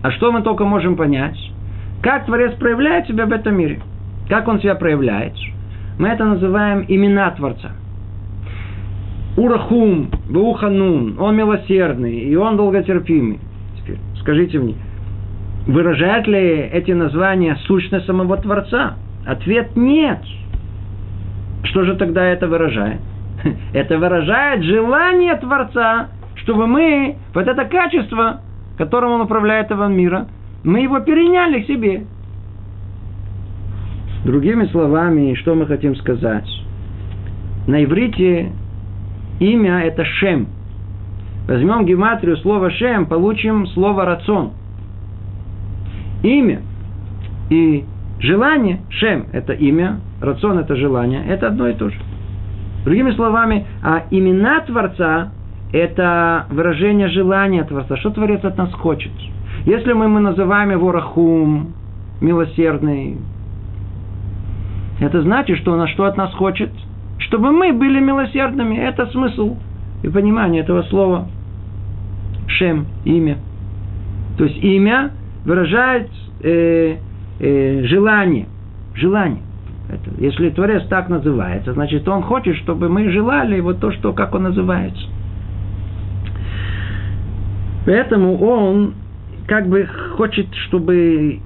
А 0.03 0.11
что 0.11 0.31
мы 0.31 0.41
только 0.41 0.65
можем 0.65 0.95
понять? 0.95 1.37
Как 2.01 2.25
Творец 2.25 2.53
проявляет 2.59 3.07
себя 3.07 3.25
в 3.25 3.31
этом 3.31 3.55
мире? 3.55 3.81
Как 4.29 4.47
он 4.47 4.59
себя 4.59 4.75
проявляет? 4.75 5.33
Мы 5.99 6.07
это 6.07 6.23
называем 6.23 6.85
имена 6.87 7.29
Творца. 7.31 7.71
Урахум, 9.35 10.09
Бауханун, 10.29 11.19
он 11.19 11.35
милосердный, 11.35 12.19
и 12.19 12.35
он 12.37 12.55
долготерпимый. 12.55 13.39
Теперь 13.77 13.97
скажите 14.21 14.59
мне, 14.59 14.75
выражает 15.67 16.25
ли 16.25 16.39
эти 16.39 16.91
названия 16.91 17.57
сущность 17.67 18.05
самого 18.05 18.37
Творца? 18.37 18.95
Ответ 19.27 19.75
нет. 19.75 20.19
Что 21.65 21.83
же 21.83 21.95
тогда 21.95 22.23
это 22.23 22.47
выражает? 22.47 23.01
Это 23.73 23.97
выражает 23.97 24.63
желание 24.63 25.35
Творца, 25.35 26.07
чтобы 26.35 26.67
мы, 26.67 27.17
вот 27.33 27.47
это 27.47 27.65
качество, 27.65 28.41
которым 28.77 29.11
он 29.11 29.21
управляет 29.21 29.65
этого 29.65 29.87
мира, 29.87 30.27
мы 30.63 30.79
его 30.79 30.99
переняли 31.01 31.61
к 31.61 31.67
себе. 31.67 32.05
Другими 34.29 34.65
словами, 34.65 35.33
что 35.33 35.55
мы 35.55 35.65
хотим 35.65 35.95
сказать? 35.95 36.47
На 37.65 37.83
иврите 37.83 38.51
имя– 39.39 39.79
это 39.85 40.05
Шем. 40.05 40.45
Возьмем 41.47 41.83
гематрию 41.83 42.37
слова 42.37 42.69
Шем, 42.69 43.07
получим 43.07 43.65
слово 43.65 44.05
рацион. 44.05 44.51
Имя 46.21 46.61
и 47.49 47.85
желание, 48.19 48.81
Шем– 48.89 49.25
это 49.33 49.53
имя, 49.53 49.99
рацион– 50.21 50.59
это 50.59 50.75
желание, 50.75 51.25
это 51.25 51.47
одно 51.47 51.67
и 51.67 51.73
то 51.73 51.89
же. 51.89 51.97
Другими 52.85 53.09
словами, 53.13 53.65
а 53.81 54.03
имена 54.11 54.59
Творца– 54.59 55.31
это 55.73 56.45
выражение 56.51 57.07
желания 57.07 57.63
Творца. 57.63 57.97
Что 57.97 58.11
Творец 58.11 58.45
от 58.45 58.59
нас 58.59 58.71
хочет? 58.73 59.11
Если 59.65 59.91
мы, 59.91 60.07
мы 60.07 60.19
называем 60.19 60.69
его 60.69 60.91
Рахум, 60.91 61.73
милосердный, 62.21 63.17
это 64.99 65.21
значит, 65.21 65.57
что 65.59 65.71
он 65.71 65.87
что 65.87 66.05
от 66.05 66.17
нас 66.17 66.33
хочет? 66.33 66.69
Чтобы 67.19 67.51
мы 67.51 67.73
были 67.73 67.99
милосердными. 67.99 68.75
Это 68.75 69.07
смысл 69.07 69.57
и 70.03 70.09
понимание 70.09 70.61
этого 70.61 70.83
слова. 70.83 71.27
Шем, 72.47 72.87
имя. 73.05 73.37
То 74.37 74.45
есть 74.45 74.57
имя 74.63 75.11
выражает 75.45 76.09
э, 76.41 76.97
э, 77.39 77.83
желание. 77.85 78.47
Желание. 78.95 79.41
Это, 79.89 80.21
если 80.21 80.49
Творец 80.49 80.83
так 80.87 81.09
называется, 81.09 81.73
значит, 81.73 82.07
он 82.07 82.21
хочет, 82.21 82.55
чтобы 82.57 82.89
мы 82.89 83.09
желали 83.09 83.59
вот 83.59 83.79
то, 83.79 83.91
что, 83.91 84.13
как 84.13 84.35
он 84.35 84.43
называется. 84.43 85.03
Поэтому 87.85 88.37
он 88.37 88.93
как 89.47 89.67
бы 89.67 89.87
хочет, 90.15 90.47
чтобы 90.67 91.39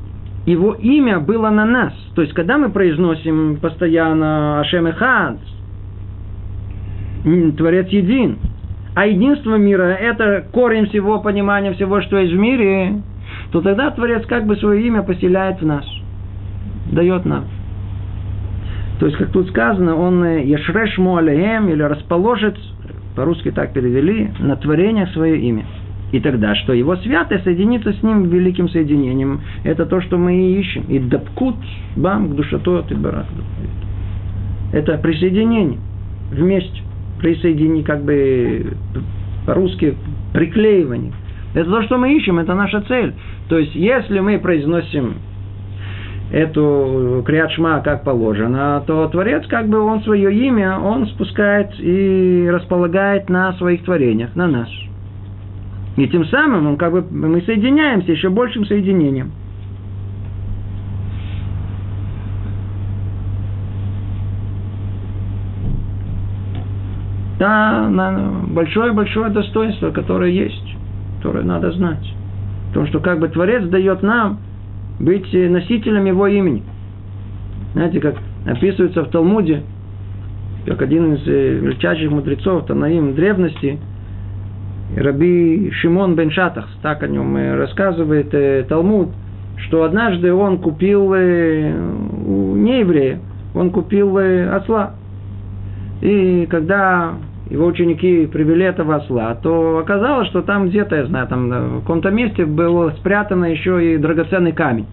его 0.45 0.73
имя 0.73 1.19
было 1.19 1.49
на 1.49 1.65
нас. 1.65 1.93
То 2.15 2.21
есть, 2.21 2.33
когда 2.33 2.57
мы 2.57 2.69
произносим 2.69 3.57
постоянно 3.61 4.59
Ашем 4.59 4.87
Эхад, 4.87 5.37
Творец 7.57 7.87
един, 7.89 8.37
а 8.95 9.07
единство 9.07 9.55
мира– 9.55 9.83
это 9.99 10.45
корень 10.51 10.87
всего 10.87 11.19
понимания 11.19 11.73
всего, 11.73 12.01
что 12.01 12.17
есть 12.17 12.33
в 12.33 12.37
мире, 12.37 13.01
то 13.51 13.61
тогда 13.61 13.89
Творец 13.91 14.25
как 14.25 14.45
бы 14.45 14.57
свое 14.57 14.85
имя 14.85 15.03
поселяет 15.03 15.61
в 15.61 15.65
нас, 15.65 15.85
дает 16.91 17.25
нам. 17.25 17.45
То 18.99 19.07
есть, 19.07 19.17
как 19.17 19.31
тут 19.31 19.47
сказано, 19.49 19.95
он 19.95 20.23
Яшреш 20.25 20.97
Муалеем 20.97 21.69
или 21.69 21.81
расположит, 21.81 22.57
по-русски 23.15 23.51
так 23.51 23.73
перевели, 23.73 24.31
на 24.39 24.57
творениях 24.57 25.09
свое 25.11 25.39
имя– 25.39 25.65
и 26.13 26.19
тогда 26.19 26.53
что? 26.53 26.73
Его 26.73 26.95
святое 26.97 27.39
соединится 27.39 27.91
с 27.91 28.03
ним 28.03 28.25
великим 28.25 28.69
соединением. 28.69 29.41
Это 29.63 29.87
то, 29.87 29.99
что 29.99 30.19
мы 30.19 30.35
и 30.35 30.59
ищем. 30.59 30.83
И 30.87 30.99
дапкут 30.99 31.55
бам 31.95 32.29
к 32.29 32.35
душато 32.35 32.83
ты 32.83 32.95
барак. 32.95 33.25
Это 34.71 34.99
присоединение 34.99 35.79
вместе. 36.31 36.81
Присоедини, 37.19 37.81
как 37.81 38.03
бы 38.03 38.77
по-русски 39.47 39.95
приклеивание. 40.33 41.13
Это 41.55 41.67
то, 41.71 41.81
что 41.81 41.97
мы 41.97 42.15
ищем, 42.15 42.37
это 42.37 42.53
наша 42.53 42.81
цель. 42.81 43.15
То 43.49 43.57
есть, 43.57 43.73
если 43.73 44.19
мы 44.19 44.37
произносим 44.37 45.15
эту 46.31 47.23
криатшма 47.25 47.79
как 47.79 48.03
положено, 48.03 48.83
то 48.85 49.07
Творец, 49.07 49.47
как 49.47 49.67
бы 49.67 49.79
он 49.79 50.03
свое 50.03 50.31
имя, 50.31 50.77
он 50.77 51.07
спускает 51.07 51.71
и 51.79 52.47
располагает 52.51 53.29
на 53.29 53.53
своих 53.53 53.83
творениях, 53.83 54.35
на 54.35 54.47
нас. 54.47 54.69
И 55.95 56.07
тем 56.07 56.25
самым 56.25 56.67
он 56.67 56.77
как 56.77 56.91
бы, 56.91 57.05
мы 57.11 57.41
соединяемся 57.41 58.11
еще 58.11 58.29
большим 58.29 58.65
соединением. 58.65 59.31
Да, 67.37 67.89
большое-большое 68.47 69.29
достоинство, 69.29 69.91
которое 69.91 70.31
есть, 70.31 70.75
которое 71.17 71.43
надо 71.43 71.71
знать. 71.71 72.13
То, 72.73 72.85
что 72.87 72.99
как 72.99 73.19
бы 73.19 73.27
Творец 73.27 73.67
дает 73.67 74.01
нам 74.01 74.39
быть 74.99 75.31
носителем 75.33 76.05
Его 76.05 76.27
имени. 76.27 76.63
Знаете, 77.73 77.99
как 77.99 78.15
описывается 78.47 79.03
в 79.03 79.09
Талмуде, 79.09 79.61
как 80.65 80.81
один 80.81 81.15
из 81.15 81.27
э, 81.27 81.59
величайших 81.59 82.09
мудрецов 82.09 82.65
Танаим 82.65 83.13
древности– 83.13 83.77
Раби 84.95 85.71
Шимон 85.71 86.15
бен 86.15 86.31
Шатах, 86.31 86.67
так 86.81 87.03
о 87.03 87.07
нем 87.07 87.35
рассказывает 87.57 88.33
э, 88.33 88.63
Талмуд, 88.69 89.09
что 89.57 89.83
однажды 89.83 90.33
он 90.33 90.59
купил 90.59 91.13
э, 91.13 91.73
у 92.25 92.55
нееврея, 92.55 93.19
он 93.55 93.71
купил 93.71 94.17
э, 94.17 94.47
осла. 94.49 94.91
И 96.01 96.47
когда 96.49 97.13
его 97.49 97.65
ученики 97.65 98.27
привели 98.27 98.65
этого 98.65 98.95
осла, 98.95 99.35
то 99.35 99.79
оказалось, 99.79 100.27
что 100.27 100.41
там 100.41 100.69
где-то, 100.69 100.95
я 100.95 101.05
знаю, 101.05 101.27
там 101.27 101.49
в 101.49 101.79
каком-то 101.81 102.11
месте 102.11 102.45
был 102.45 102.91
спрятан 102.91 103.43
еще 103.45 103.93
и 103.93 103.97
драгоценный 103.97 104.51
камень. 104.51 104.87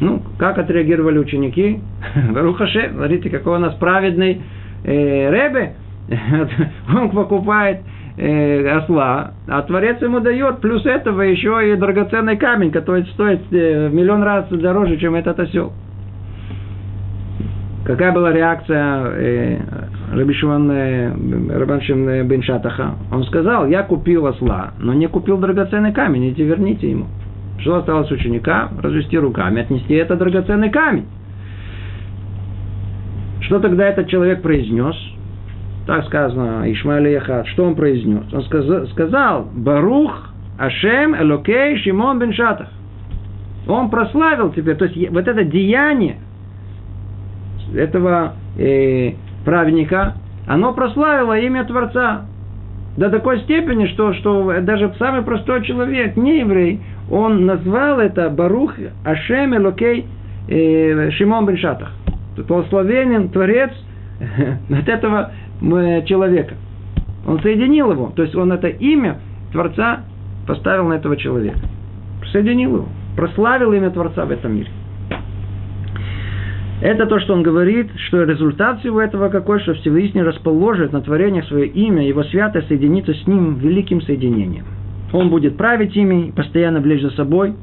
Ну, 0.00 0.22
как 0.38 0.58
отреагировали 0.58 1.18
ученики? 1.18 1.80
Рухаше, 2.34 2.90
смотрите, 2.92 3.30
какой 3.30 3.56
у 3.56 3.60
нас 3.60 3.74
праведный 3.74 4.42
э, 4.84 5.30
Ребе. 5.30 5.74
Он 6.94 7.10
покупает 7.10 7.80
э, 8.16 8.68
осла, 8.68 9.32
а 9.48 9.62
Творец 9.62 10.00
ему 10.02 10.20
дает 10.20 10.60
плюс 10.60 10.84
этого 10.86 11.22
еще 11.22 11.72
и 11.72 11.76
драгоценный 11.76 12.36
камень, 12.36 12.70
который 12.70 13.04
стоит 13.06 13.40
э, 13.52 13.88
в 13.88 13.94
миллион 13.94 14.22
раз 14.22 14.48
дороже, 14.48 14.96
чем 14.98 15.14
этот 15.14 15.38
осел. 15.40 15.72
Какая 17.84 18.12
была 18.12 18.32
реакция 18.32 19.04
э, 19.06 19.58
Рабаншим 20.12 22.08
э, 22.08 22.22
бен 22.24 22.42
Шатаха? 22.42 22.94
Он 23.12 23.24
сказал, 23.24 23.66
я 23.68 23.82
купил 23.82 24.26
осла, 24.26 24.72
но 24.78 24.94
не 24.94 25.06
купил 25.06 25.36
драгоценный 25.36 25.92
камень, 25.92 26.30
идите 26.30 26.44
верните 26.44 26.90
ему. 26.90 27.06
Что 27.58 27.76
осталось 27.76 28.10
ученика? 28.10 28.70
Развести 28.82 29.18
руками, 29.18 29.60
отнести 29.60 29.94
это 29.94 30.16
драгоценный 30.16 30.70
камень. 30.70 31.06
Что 33.40 33.60
тогда 33.60 33.86
этот 33.86 34.08
человек 34.08 34.40
произнес? 34.40 34.96
Так 35.86 36.06
сказано, 36.06 36.70
Ишмаэль 36.72 37.08
Яхат. 37.08 37.46
Что 37.48 37.64
он 37.64 37.74
произнес? 37.74 38.32
Он 38.32 38.42
сказал, 38.44 38.86
сказал 38.88 39.48
Барух 39.54 40.28
Ашем 40.58 41.14
Элокей 41.14 41.76
Шимон 41.78 42.18
бен 42.18 42.32
Шатах. 42.32 42.68
Он 43.68 43.90
прославил 43.90 44.52
теперь, 44.52 44.76
то 44.76 44.86
есть 44.86 45.10
вот 45.10 45.26
это 45.26 45.44
деяние 45.44 46.16
этого 47.74 48.34
э, 48.58 49.12
праведника, 49.44 50.14
оно 50.46 50.72
прославило 50.72 51.38
имя 51.38 51.64
Творца. 51.64 52.26
До 52.96 53.10
такой 53.10 53.40
степени, 53.40 53.86
что, 53.86 54.12
что 54.14 54.60
даже 54.60 54.94
самый 54.98 55.22
простой 55.22 55.64
человек, 55.64 56.16
не 56.16 56.40
еврей, 56.40 56.80
он 57.10 57.44
назвал 57.44 57.98
это 57.98 58.30
Барух 58.30 58.74
Ашем 59.04 59.54
Элокей 59.54 60.06
э, 60.48 61.10
Шимон 61.10 61.46
бен 61.46 61.58
Шатах. 61.58 61.90
Благословенен 62.36 63.28
Творец 63.30 63.70
от 64.70 64.88
этого 64.88 65.32
человека. 66.06 66.54
Он 67.26 67.40
соединил 67.40 67.92
его. 67.92 68.12
То 68.14 68.22
есть 68.22 68.34
он 68.34 68.52
это 68.52 68.68
имя 68.68 69.18
Творца 69.52 70.00
поставил 70.46 70.88
на 70.88 70.94
этого 70.94 71.16
человека. 71.16 71.58
Соединил 72.32 72.76
его. 72.76 72.88
Прославил 73.16 73.72
имя 73.72 73.90
Творца 73.90 74.24
в 74.24 74.30
этом 74.30 74.56
мире. 74.56 74.70
Это 76.80 77.06
то, 77.06 77.18
что 77.20 77.32
он 77.32 77.42
говорит, 77.42 77.90
что 78.08 78.24
результат 78.24 78.80
всего 78.80 79.00
этого 79.00 79.28
какой, 79.28 79.60
что 79.60 79.74
Всевышний 79.74 80.22
расположит 80.22 80.92
на 80.92 81.00
творениях 81.00 81.46
свое 81.46 81.66
имя, 81.66 82.06
его 82.06 82.24
святое 82.24 82.62
соединится 82.62 83.14
с 83.14 83.26
ним 83.26 83.54
великим 83.54 84.02
соединением. 84.02 84.66
Он 85.12 85.30
будет 85.30 85.56
править 85.56 85.96
ими, 85.96 86.32
постоянно 86.32 86.80
влечь 86.80 87.02
за 87.02 87.10
собой. 87.10 87.54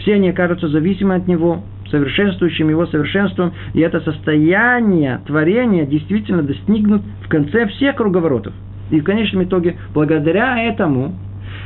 Все 0.00 0.14
они 0.14 0.30
окажутся 0.30 0.68
зависимы 0.68 1.16
от 1.16 1.28
него, 1.28 1.62
совершенствующим 1.90 2.68
его 2.68 2.86
совершенством, 2.86 3.52
и 3.74 3.80
это 3.80 4.00
состояние 4.00 5.20
творения 5.26 5.86
действительно 5.86 6.42
достигнут 6.42 7.02
в 7.24 7.28
конце 7.28 7.66
всех 7.68 7.96
круговоротов. 7.96 8.52
И 8.90 9.00
в 9.00 9.04
конечном 9.04 9.44
итоге, 9.44 9.76
благодаря 9.94 10.62
этому, 10.62 11.14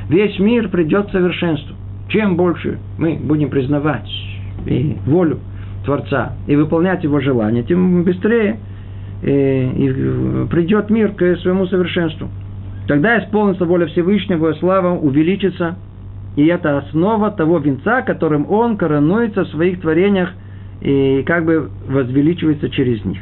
весь 0.09 0.39
мир 0.39 0.69
придет 0.69 1.09
к 1.09 1.13
совершенству. 1.13 1.77
Чем 2.09 2.37
больше 2.37 2.79
мы 2.99 3.19
будем 3.23 3.49
признавать 3.49 4.11
волю 5.07 5.41
Творца 5.85 6.33
и 6.47 6.55
выполнять 6.57 7.03
его 7.03 7.21
желания, 7.21 7.63
тем 7.63 8.05
быстрее 8.05 8.59
э, 9.23 9.73
и 9.73 10.47
придет 10.49 10.91
мир 10.91 11.13
к 11.13 11.37
своему 11.39 11.67
совершенству. 11.67 12.29
Тогда 12.87 13.19
исполнится 13.19 13.65
воля 13.65 13.87
Всевышнего, 13.87 14.51
и 14.51 14.59
слава 14.59 14.97
увеличится, 14.97 15.77
и 16.37 16.47
это 16.47 16.79
основа 16.79 17.31
того 17.31 17.59
венца, 17.59 18.03
которым 18.03 18.51
он 18.51 18.77
коронуется 18.77 19.45
в 19.45 19.49
своих 19.49 19.81
творениях 19.81 20.31
и 20.81 21.23
как 21.27 21.45
бы 21.45 21.71
возвеличивается 21.89 22.71
через 22.71 23.05
них. 23.05 23.21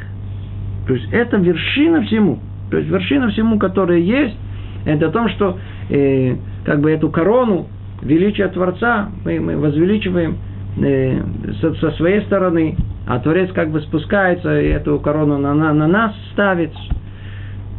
То 0.86 0.94
есть 0.94 1.08
это 1.12 1.36
вершина 1.36 2.02
всему. 2.02 2.38
То 2.70 2.78
есть 2.78 2.88
вершина 2.88 3.30
всему, 3.30 3.58
которая 3.58 3.98
есть, 3.98 4.36
это 4.84 5.08
о 5.08 5.11
том, 5.11 5.28
что 5.30 5.58
э, 5.90 6.36
как 6.64 6.80
бы 6.80 6.90
эту 6.90 7.11
корону 7.11 7.66
величия 8.02 8.48
Творца 8.48 9.11
мы, 9.24 9.40
мы 9.40 9.56
возвеличиваем 9.58 10.38
э, 10.80 11.20
со, 11.61 11.74
со 11.74 11.90
своей 11.92 12.22
стороны, 12.22 12.76
а 13.06 13.18
Творец 13.18 13.50
как 13.52 13.70
бы 13.70 13.80
спускается 13.82 14.61
и 14.61 14.68
эту 14.68 14.98
корону 15.00 15.36
на, 15.36 15.52
на, 15.52 15.72
на 15.74 15.86
нас 15.88 16.14
ставит. 16.32 16.72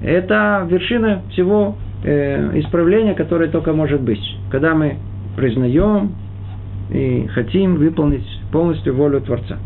Это 0.04 0.68
вершина 0.70 1.22
всего 1.32 1.78
э, 2.04 2.60
исправления, 2.60 3.14
которое 3.14 3.50
только 3.50 3.74
может 3.74 4.02
быть. 4.02 4.22
Когда 4.52 4.76
мы 4.76 4.98
признаем 5.36 6.16
и 6.90 7.28
хотим 7.34 7.76
выполнить 7.76 8.26
полностью 8.52 8.96
волю 8.96 9.22
Творца. 9.22 9.58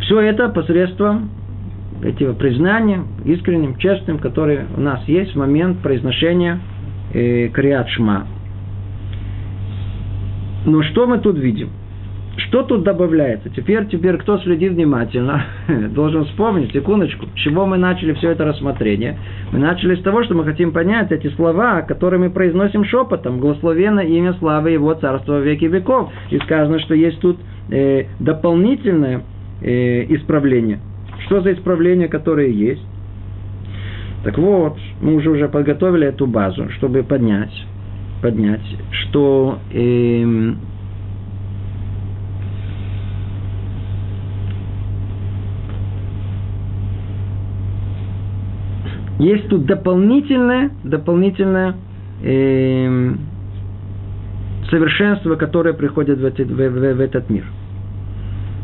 Все 0.00 0.20
это 0.20 0.48
посредством 0.48 1.30
этого 2.02 2.34
признания, 2.34 3.02
искренним, 3.24 3.76
честным, 3.76 4.18
который 4.18 4.60
у 4.76 4.80
нас 4.80 5.02
есть 5.06 5.34
в 5.34 5.38
момент 5.38 5.78
произношения 5.78 6.58
э, 7.12 7.48
Криат 7.48 7.88
Шма. 7.90 8.26
Но 10.66 10.82
что 10.82 11.06
мы 11.06 11.18
тут 11.18 11.38
видим? 11.38 11.70
Что 12.36 12.62
тут 12.62 12.82
добавляется? 12.82 13.50
Теперь, 13.50 13.86
теперь 13.88 14.16
кто 14.16 14.38
следит 14.38 14.72
внимательно, 14.72 15.44
должен 15.90 16.24
вспомнить, 16.24 16.72
секундочку, 16.72 17.26
с 17.26 17.38
чего 17.38 17.66
мы 17.66 17.76
начали 17.76 18.14
все 18.14 18.30
это 18.30 18.44
рассмотрение. 18.44 19.18
Мы 19.52 19.58
начали 19.58 19.94
с 19.96 20.02
того, 20.02 20.24
что 20.24 20.34
мы 20.34 20.44
хотим 20.44 20.72
понять 20.72 21.12
эти 21.12 21.28
слова, 21.34 21.82
которые 21.82 22.20
мы 22.20 22.30
произносим 22.30 22.84
шепотом. 22.84 23.38
Благословенно 23.38 24.00
имя 24.00 24.32
славы 24.34 24.70
его 24.70 24.94
царства 24.94 25.40
веки 25.40 25.66
веков. 25.66 26.10
И 26.30 26.38
сказано, 26.38 26.80
что 26.80 26.94
есть 26.94 27.20
тут 27.20 27.38
э, 27.70 28.04
дополнительное 28.18 29.24
э, 29.60 30.04
исправление. 30.14 30.80
Что 31.26 31.42
за 31.42 31.52
исправление, 31.52 32.08
которое 32.08 32.48
есть? 32.48 32.82
Так 34.24 34.38
вот, 34.38 34.78
мы 35.02 35.16
уже 35.16 35.30
уже 35.30 35.48
подготовили 35.48 36.06
эту 36.06 36.26
базу, 36.26 36.70
чтобы 36.70 37.02
поднять, 37.02 37.52
поднять, 38.22 38.62
что 38.90 39.58
э, 39.72 40.54
Есть 49.22 49.46
тут 49.46 49.66
дополнительное, 49.66 50.72
дополнительное 50.82 51.76
э, 52.24 53.12
совершенство, 54.68 55.36
которое 55.36 55.74
приходит 55.74 56.18
в, 56.18 56.24
этот, 56.24 56.48
в, 56.48 56.56
в, 56.56 56.94
в 56.94 57.00
этот 57.00 57.30
мир. 57.30 57.44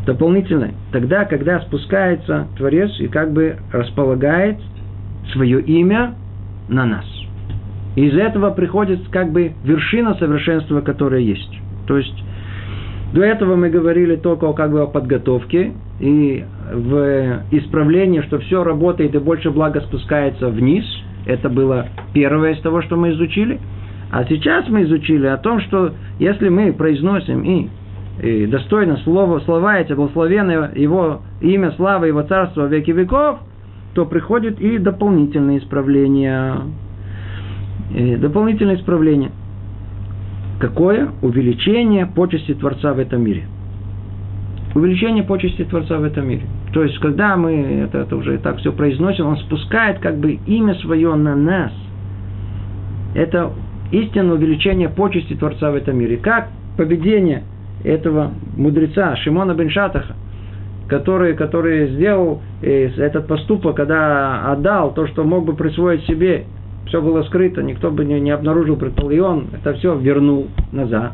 Дополнительное. 0.04 0.74
Тогда, 0.90 1.26
когда 1.26 1.61
спускается 1.61 2.48
Творец 2.56 2.90
и 2.98 3.06
как 3.06 3.32
бы 3.32 3.59
располагает 3.70 4.59
свое 5.32 5.61
имя 5.61 6.16
на 6.68 6.84
нас. 6.86 7.04
из 7.94 8.14
этого 8.14 8.50
приходит 8.50 8.98
как 9.11 9.30
бы 9.30 9.52
вершина 9.62 10.16
совершенства, 10.16 10.80
которая 10.80 11.20
есть. 11.20 11.56
То 11.86 11.98
есть 11.98 12.24
до 13.12 13.22
этого 13.22 13.56
мы 13.56 13.70
говорили 13.70 14.16
только 14.16 14.52
как 14.52 14.70
бы 14.70 14.82
о 14.82 14.86
подготовке 14.86 15.72
и 15.98 16.44
в 16.72 17.42
исправлении, 17.50 18.20
что 18.22 18.38
все 18.38 18.62
работает 18.62 19.14
и 19.14 19.18
больше 19.18 19.50
блага 19.50 19.80
спускается 19.80 20.48
вниз. 20.48 20.84
Это 21.26 21.48
было 21.48 21.86
первое 22.12 22.52
из 22.54 22.61
того, 22.61 22.82
что 22.82 22.96
мы 22.96 23.12
изучили. 23.12 23.59
А 24.11 24.24
сейчас 24.24 24.68
мы 24.68 24.82
изучили 24.82 25.26
о 25.26 25.38
том, 25.38 25.61
что 25.61 25.92
если 26.18 26.48
мы 26.48 26.72
произносим 26.72 27.42
и, 27.42 27.68
и 28.22 28.46
достойно 28.46 28.98
слово, 28.98 29.40
слова 29.40 29.78
эти, 29.78 29.92
благословенное 29.92 30.72
его 30.74 31.22
имя, 31.40 31.72
слава, 31.76 32.04
его 32.04 32.22
царство 32.22 32.66
веки 32.66 32.90
веков, 32.90 33.38
то 33.94 34.04
приходит 34.04 34.61
и 34.61 34.78
дополнительные 34.78 35.59
исправления. 35.59 36.56
И 37.94 38.16
дополнительное 38.16 38.76
исправление. 38.76 39.30
Какое? 40.59 41.11
Увеличение 41.22 42.06
почести 42.06 42.54
Творца 42.54 42.92
в 42.92 42.98
этом 42.98 43.22
мире. 43.22 43.44
Увеличение 44.74 45.22
почести 45.22 45.64
Творца 45.64 45.98
в 45.98 46.04
этом 46.04 46.28
мире. 46.28 46.42
То 46.72 46.82
есть, 46.82 46.98
когда 46.98 47.36
мы 47.36 47.84
это, 47.84 47.98
это 47.98 48.16
уже 48.16 48.38
так 48.38 48.59
все 48.59 48.72
произносим, 48.72 49.26
он 49.26 49.36
спускает 49.38 49.98
как 50.00 50.18
бы 50.18 50.32
имя 50.46 50.74
свое 50.76 51.14
на 51.14 51.34
нас. 51.34 51.72
Это 53.14 53.52
истинное 53.92 54.34
увеличение 54.34 54.88
почести 54.88 55.34
Творца 55.34 55.70
в 55.70 55.76
этом 55.76 55.96
мире. 55.96 56.16
Как 56.18 56.48
поведение 56.76 57.44
этого 57.84 58.32
мудреца 58.56 59.16
Шимона 59.16 59.54
бен 59.54 59.70
Шатаха, 59.70 60.14
который, 60.88 61.34
который 61.34 61.88
сделал 61.88 62.42
э, 62.62 62.90
этот 62.96 63.26
поступок, 63.26 63.76
когда 63.76 64.50
отдал 64.52 64.92
то, 64.92 65.06
что 65.06 65.24
мог 65.24 65.44
бы 65.44 65.54
присвоить 65.54 66.04
себе 66.04 66.44
все 66.89 67.01
было 67.01 67.22
скрыто, 67.22 67.62
никто 67.62 67.91
бы 67.91 68.05
не, 68.05 68.18
не 68.20 68.30
обнаружил, 68.30 68.76
предположил, 68.76 69.16
и 69.16 69.20
он 69.20 69.47
это 69.53 69.74
все 69.74 69.97
вернул 69.97 70.49
назад, 70.72 71.12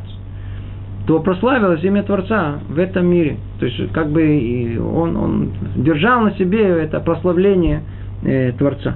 то 1.05 1.19
прославилось 1.19 1.83
имя 1.83 2.03
Творца 2.03 2.59
в 2.67 2.79
этом 2.79 3.05
мире. 3.07 3.37
То 3.59 3.65
есть, 3.65 3.91
как 3.91 4.09
бы 4.09 4.79
он, 4.79 5.15
он 5.15 5.51
держал 5.75 6.21
на 6.21 6.31
себе 6.35 6.63
это 6.63 6.99
прославление 6.99 7.81
э, 8.23 8.53
Творца. 8.53 8.95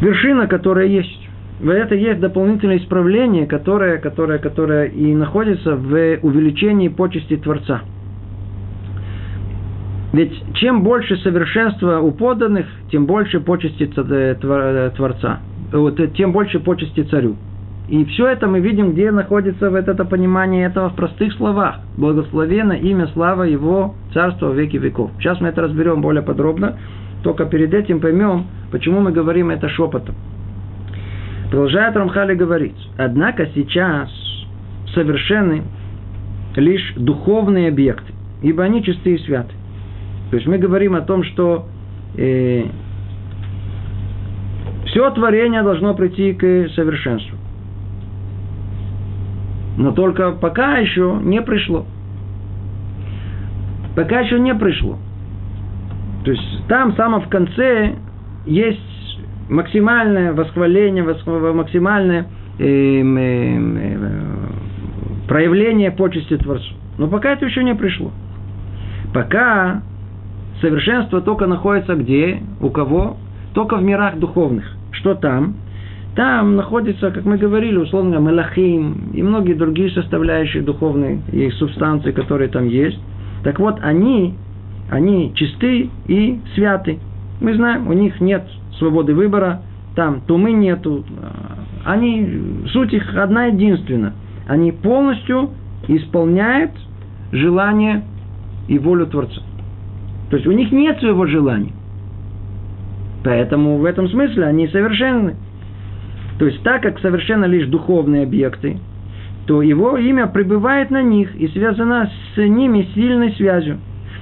Вершина, 0.00 0.46
которая 0.46 0.86
есть. 0.86 1.28
Это 1.62 1.94
есть 1.94 2.20
дополнительное 2.20 2.78
исправление, 2.78 3.46
которое, 3.46 3.98
которое, 3.98 4.38
которое 4.38 4.86
и 4.86 5.14
находится 5.14 5.76
в 5.76 6.18
увеличении 6.22 6.88
почести 6.88 7.36
Творца– 7.36 7.82
ведь 10.12 10.32
чем 10.54 10.82
больше 10.82 11.16
совершенства 11.18 12.00
у 12.00 12.10
поданных, 12.10 12.66
тем 12.90 13.06
больше 13.06 13.40
почести 13.40 13.90
э, 13.96 14.36
э, 14.42 14.90
Творца, 14.96 15.40
вот, 15.72 16.00
э, 16.00 16.08
тем 16.08 16.32
больше 16.32 16.58
почести 16.58 17.02
царю. 17.04 17.36
И 17.88 18.04
все 18.04 18.28
это 18.28 18.46
мы 18.46 18.60
видим, 18.60 18.92
где 18.92 19.10
находится 19.10 19.70
вот 19.70 19.88
это 19.88 20.04
понимание 20.04 20.66
этого 20.66 20.90
в 20.90 20.94
простых 20.94 21.32
словах. 21.34 21.80
Благословенно 21.96 22.72
имя, 22.72 23.08
слава 23.08 23.44
Его, 23.44 23.94
царство 24.12 24.50
в 24.50 24.58
веки 24.58 24.76
веков. 24.76 25.10
Сейчас 25.18 25.40
мы 25.40 25.48
это 25.48 25.62
разберем 25.62 26.00
более 26.00 26.22
подробно. 26.22 26.76
Только 27.24 27.46
перед 27.46 27.74
этим 27.74 28.00
поймем, 28.00 28.46
почему 28.70 29.00
мы 29.00 29.10
говорим 29.12 29.50
это 29.50 29.68
шепотом. 29.68 30.14
Продолжает 31.50 31.96
Рамхали 31.96 32.34
говорить. 32.34 32.76
Однако 32.96 33.48
сейчас 33.54 34.08
совершенны 34.94 35.62
лишь 36.54 36.94
духовные 36.96 37.68
объекты, 37.68 38.12
ибо 38.42 38.62
они 38.62 38.84
чистые 38.84 39.16
и 39.16 39.24
святы. 39.24 39.54
То 40.30 40.36
есть 40.36 40.46
мы 40.46 40.58
говорим 40.58 40.94
о 40.94 41.00
том, 41.00 41.24
что 41.24 41.66
э, 42.16 42.64
все 44.86 45.10
творение 45.10 45.62
должно 45.62 45.94
прийти 45.94 46.32
к 46.32 46.68
совершенству. 46.74 47.36
Но 49.76 49.92
только 49.92 50.32
пока 50.32 50.78
еще 50.78 51.18
не 51.22 51.42
пришло. 51.42 51.84
Пока 53.96 54.20
еще 54.20 54.38
не 54.38 54.54
пришло. 54.54 54.98
То 56.24 56.30
есть 56.30 56.66
там, 56.68 56.94
само 56.96 57.20
в 57.20 57.28
конце, 57.28 57.94
есть 58.46 59.18
максимальное 59.48 60.32
восхваление, 60.32 61.02
максимальное 61.02 62.26
э, 62.58 62.64
э, 62.64 63.02
э, 63.02 64.20
проявление 65.28 65.90
почести 65.90 66.36
Творцу. 66.36 66.74
Но 66.98 67.08
пока 67.08 67.32
это 67.32 67.46
еще 67.46 67.64
не 67.64 67.74
пришло. 67.74 68.12
Пока 69.12 69.82
совершенство 70.60 71.20
только 71.20 71.46
находится 71.46 71.94
где? 71.94 72.42
У 72.60 72.70
кого? 72.70 73.16
Только 73.54 73.76
в 73.76 73.82
мирах 73.82 74.18
духовных. 74.18 74.64
Что 74.92 75.14
там? 75.14 75.54
Там 76.16 76.56
находится, 76.56 77.10
как 77.10 77.24
мы 77.24 77.38
говорили, 77.38 77.76
условно, 77.76 78.16
мелахим 78.16 79.10
и 79.12 79.22
многие 79.22 79.54
другие 79.54 79.90
составляющие 79.90 80.62
духовные 80.62 81.22
и 81.32 81.50
субстанции, 81.50 82.10
которые 82.10 82.48
там 82.48 82.68
есть. 82.68 82.98
Так 83.44 83.58
вот, 83.58 83.78
они, 83.80 84.34
они 84.90 85.32
чисты 85.34 85.88
и 86.08 86.40
святы. 86.54 86.98
Мы 87.40 87.54
знаем, 87.54 87.88
у 87.88 87.92
них 87.92 88.20
нет 88.20 88.44
свободы 88.78 89.14
выбора, 89.14 89.62
там 89.94 90.20
тумы 90.22 90.52
нету. 90.52 91.04
Они, 91.84 92.66
суть 92.72 92.92
их 92.92 93.16
одна 93.16 93.46
единственная. 93.46 94.12
Они 94.48 94.72
полностью 94.72 95.50
исполняют 95.88 96.72
желание 97.32 98.02
и 98.68 98.78
волю 98.78 99.06
Творца. 99.06 99.40
То 100.30 100.36
есть 100.36 100.46
у 100.46 100.52
них 100.52 100.72
нет 100.72 100.98
своего 101.00 101.26
желания. 101.26 101.72
Поэтому 103.22 103.78
в 103.78 103.84
этом 103.84 104.08
смысле 104.08 104.46
они 104.46 104.68
совершенны. 104.68 105.36
То 106.38 106.46
есть 106.46 106.62
так 106.62 106.82
как 106.82 106.98
совершенно 107.00 107.44
лишь 107.44 107.66
духовные 107.66 108.22
объекты, 108.22 108.78
то 109.46 109.62
его 109.62 109.98
имя 109.98 110.26
пребывает 110.28 110.90
на 110.90 111.02
них 111.02 111.34
и 111.34 111.48
связано 111.48 112.08
с 112.34 112.38
ними 112.38 112.88
сильной 112.94 113.32
связью. 113.34 113.78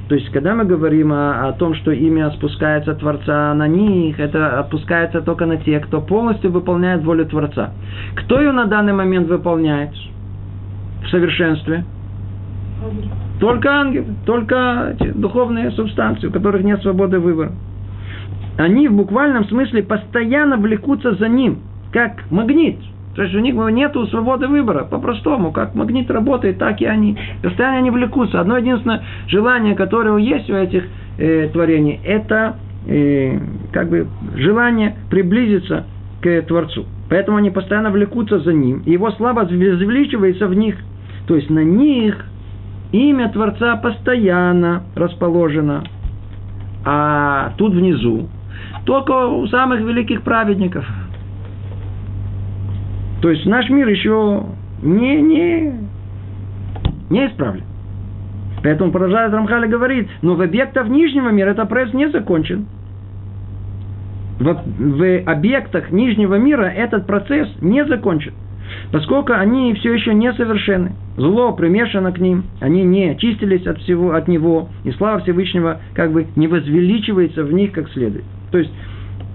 То 0.08 0.14
есть, 0.14 0.30
когда 0.30 0.54
мы 0.54 0.64
говорим 0.64 1.12
о, 1.12 1.48
о 1.48 1.52
том, 1.52 1.74
что 1.74 1.92
имя 1.92 2.30
спускается 2.30 2.94
Творца 2.94 3.52
на 3.52 3.68
них, 3.68 4.18
это 4.18 4.58
опускается 4.58 5.20
только 5.20 5.44
на 5.44 5.58
тех, 5.58 5.86
кто 5.86 6.00
полностью 6.00 6.50
выполняет 6.50 7.04
волю 7.04 7.26
Творца. 7.26 7.72
Кто 8.14 8.40
ее 8.40 8.52
на 8.52 8.64
данный 8.64 8.94
момент 8.94 9.28
выполняет 9.28 9.90
в 11.04 11.08
совершенстве? 11.10 11.84
Только 13.40 13.70
ангелы, 13.70 14.06
только 14.26 14.96
духовные 15.14 15.70
субстанции, 15.72 16.26
у 16.26 16.32
которых 16.32 16.62
нет 16.62 16.82
свободы 16.82 17.20
выбора. 17.20 17.52
Они 18.56 18.88
в 18.88 18.94
буквальном 18.94 19.44
смысле 19.44 19.84
постоянно 19.84 20.56
влекутся 20.56 21.14
за 21.14 21.28
ним, 21.28 21.60
как 21.92 22.24
магнит. 22.30 22.78
То 23.14 23.22
есть 23.22 23.34
у 23.34 23.40
них 23.40 23.54
нет 23.72 23.96
свободы 24.10 24.48
выбора, 24.48 24.84
по-простому, 24.84 25.52
как 25.52 25.74
магнит 25.74 26.10
работает, 26.10 26.58
так 26.58 26.80
и 26.80 26.84
они. 26.84 27.18
Постоянно 27.42 27.78
они 27.78 27.90
влекутся. 27.90 28.40
Одно 28.40 28.58
единственное 28.58 29.02
желание, 29.26 29.74
которое 29.74 30.16
есть 30.18 30.50
у 30.50 30.54
этих 30.54 30.84
э, 31.18 31.48
творений, 31.52 32.00
это 32.04 32.56
э, 32.86 33.38
как 33.72 33.88
бы 33.88 34.06
желание 34.36 34.96
приблизиться 35.10 35.84
к 36.20 36.42
Творцу. 36.42 36.86
Поэтому 37.08 37.38
они 37.38 37.50
постоянно 37.50 37.90
влекутся 37.90 38.40
за 38.40 38.52
ним, 38.52 38.82
и 38.84 38.92
его 38.92 39.10
слава 39.12 39.40
возвеличивается 39.40 40.46
в 40.46 40.54
них. 40.54 40.76
То 41.26 41.36
есть 41.36 41.50
на 41.50 41.64
них 41.64 42.24
имя 42.92 43.30
Творца 43.30 43.76
постоянно 43.76 44.82
расположено. 44.94 45.84
А 46.84 47.52
тут 47.58 47.74
внизу 47.74 48.28
только 48.84 49.26
у 49.26 49.46
самых 49.48 49.80
великих 49.80 50.22
праведников. 50.22 50.86
То 53.20 53.30
есть 53.30 53.44
наш 53.46 53.68
мир 53.68 53.88
еще 53.88 54.44
не, 54.82 55.20
не, 55.20 55.72
не 57.10 57.26
исправлен. 57.26 57.64
Поэтому 58.62 58.90
продолжает 58.90 59.32
Рамхали 59.32 59.66
говорит, 59.66 60.08
но 60.22 60.34
в 60.34 60.40
объектах 60.40 60.88
нижнего 60.88 61.28
мира 61.28 61.50
этот 61.50 61.68
процесс 61.68 61.92
не 61.94 62.08
закончен. 62.08 62.66
В, 64.40 64.56
в 64.78 65.18
объектах 65.26 65.90
нижнего 65.90 66.36
мира 66.36 66.64
этот 66.64 67.06
процесс 67.06 67.48
не 67.60 67.84
закончен 67.84 68.32
поскольку 68.92 69.32
они 69.32 69.74
все 69.74 69.92
еще 69.92 70.14
несовершенны. 70.14 70.92
Зло 71.16 71.52
примешано 71.52 72.12
к 72.12 72.18
ним, 72.18 72.44
они 72.60 72.84
не 72.84 73.10
очистились 73.10 73.66
от 73.66 73.78
всего, 73.78 74.12
от 74.12 74.28
него, 74.28 74.68
и 74.84 74.90
слава 74.92 75.20
Всевышнего 75.20 75.80
как 75.94 76.12
бы 76.12 76.26
не 76.36 76.46
возвеличивается 76.48 77.44
в 77.44 77.52
них 77.52 77.72
как 77.72 77.90
следует. 77.90 78.24
То 78.50 78.58
есть, 78.58 78.72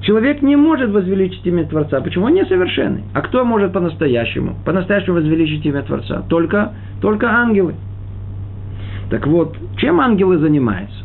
человек 0.01 0.41
не 0.41 0.55
может 0.55 0.91
возвеличить 0.91 1.45
имя 1.45 1.65
Творца. 1.65 2.01
Почему? 2.01 2.25
Он 2.25 2.33
несовершенный. 2.33 3.03
А 3.13 3.21
кто 3.21 3.43
может 3.45 3.73
по-настоящему? 3.73 4.55
По-настоящему 4.65 5.15
возвеличить 5.15 5.65
имя 5.65 5.83
Творца? 5.83 6.23
Только, 6.29 6.73
только 7.01 7.29
ангелы. 7.29 7.75
Так 9.09 9.27
вот, 9.27 9.55
чем 9.77 9.99
ангелы 9.99 10.37
занимаются? 10.37 11.03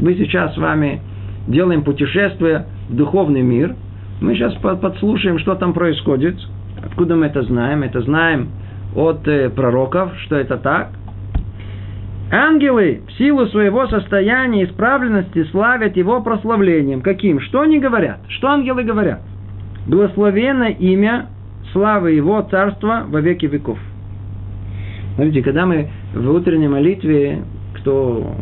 Мы 0.00 0.14
сейчас 0.14 0.54
с 0.54 0.58
вами 0.58 1.00
делаем 1.46 1.82
путешествие 1.82 2.66
в 2.88 2.96
духовный 2.96 3.42
мир. 3.42 3.76
Мы 4.20 4.34
сейчас 4.34 4.54
подслушаем, 4.54 5.38
что 5.38 5.54
там 5.54 5.72
происходит– 5.72 6.36
Откуда 6.86 7.16
мы 7.16 7.26
это 7.26 7.42
знаем? 7.42 7.82
Это 7.82 8.02
знаем 8.02 8.48
от 8.94 9.26
э, 9.26 9.50
пророков, 9.50 10.12
что 10.24 10.36
это 10.36 10.56
так. 10.58 10.90
Ангелы 12.30 13.02
в 13.06 13.12
силу 13.12 13.46
своего 13.46 13.86
состояния 13.86 14.64
исправленности 14.64 15.44
славят 15.44 15.96
его 15.96 16.20
прославлением. 16.20 17.00
Каким? 17.00 17.40
Что 17.40 17.60
они 17.60 17.78
говорят? 17.78 18.18
Что 18.28 18.48
ангелы 18.48 18.82
говорят? 18.82 19.20
Благословенно 19.86 20.64
имя 20.64 21.26
славы 21.72 22.12
его 22.12 22.42
царства 22.42 23.04
во 23.06 23.20
веки 23.20 23.46
веков. 23.46 23.78
Смотрите, 25.14 25.42
когда 25.42 25.66
мы 25.66 25.88
в 26.14 26.30
утренней 26.30 26.68
молитве, 26.68 27.42
кто 27.74 28.34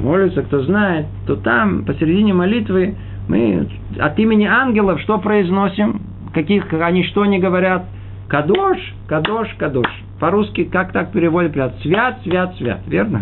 молится, 0.00 0.42
кто 0.42 0.62
знает, 0.62 1.06
то 1.26 1.36
там 1.36 1.84
посередине 1.84 2.32
молитвы 2.32 2.94
мы 3.28 3.68
от 3.98 4.18
имени 4.18 4.44
ангелов 4.44 5.00
что 5.00 5.18
произносим? 5.18 6.00
Каких 6.34 6.72
они 6.72 7.04
что 7.04 7.24
не 7.26 7.38
говорят. 7.38 7.84
Кадош, 8.28 8.78
кадош, 9.08 9.48
кадош. 9.58 9.88
По-русски 10.20 10.64
как 10.64 10.92
так 10.92 11.10
переводят? 11.12 11.52
Свят, 11.82 12.20
свят, 12.22 12.54
свят. 12.58 12.80
Верно? 12.86 13.20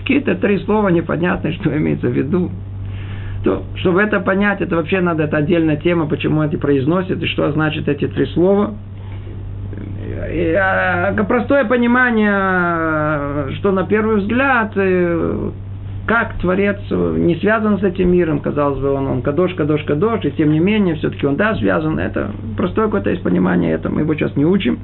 Какие-то 0.00 0.34
три 0.36 0.58
слова 0.64 0.88
непонятные, 0.88 1.52
что 1.54 1.76
имеется 1.76 2.08
в 2.08 2.12
виду. 2.12 2.50
То, 3.44 3.62
чтобы 3.76 4.02
это 4.02 4.18
понять, 4.20 4.60
это 4.60 4.74
вообще 4.74 5.00
надо, 5.00 5.24
это 5.24 5.36
отдельная 5.36 5.76
тема, 5.76 6.06
почему 6.06 6.42
это 6.42 6.58
произносят 6.58 7.22
и 7.22 7.26
что 7.26 7.52
значит 7.52 7.88
эти 7.88 8.08
три 8.08 8.26
слова. 8.26 8.74
И, 10.32 10.54
а, 10.54 11.14
простое 11.28 11.64
понимание, 11.64 13.54
что 13.58 13.70
на 13.70 13.86
первый 13.86 14.16
взгляд 14.16 14.72
э, 14.74 15.50
как 16.08 16.38
Творец 16.38 16.78
не 16.90 17.36
связан 17.36 17.78
с 17.78 17.82
этим 17.82 18.10
миром, 18.10 18.40
казалось 18.40 18.80
бы, 18.80 18.90
он, 18.90 19.06
он 19.06 19.22
кадош, 19.22 19.52
кадош, 19.52 19.82
кадош, 19.84 20.24
и 20.24 20.30
тем 20.30 20.50
не 20.52 20.58
менее, 20.58 20.94
все-таки 20.94 21.26
он, 21.26 21.36
да, 21.36 21.54
связан. 21.56 21.98
Это 21.98 22.30
простое 22.56 22.86
какое-то 22.86 23.10
есть 23.10 23.22
понимание, 23.22 23.74
это 23.74 23.90
мы 23.90 24.00
его 24.00 24.14
сейчас 24.14 24.34
не 24.34 24.46
учим. 24.46 24.78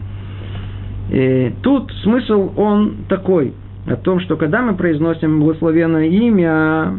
И 1.10 1.54
тут 1.62 1.90
смысл 2.02 2.52
он 2.56 3.06
такой, 3.08 3.54
о 3.86 3.96
том, 3.96 4.20
что 4.20 4.36
когда 4.36 4.60
мы 4.60 4.74
произносим 4.74 5.40
благословенное 5.40 6.08
имя, 6.08 6.98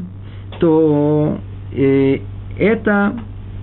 то 0.59 1.37
э, 1.75 2.17
это 2.57 3.13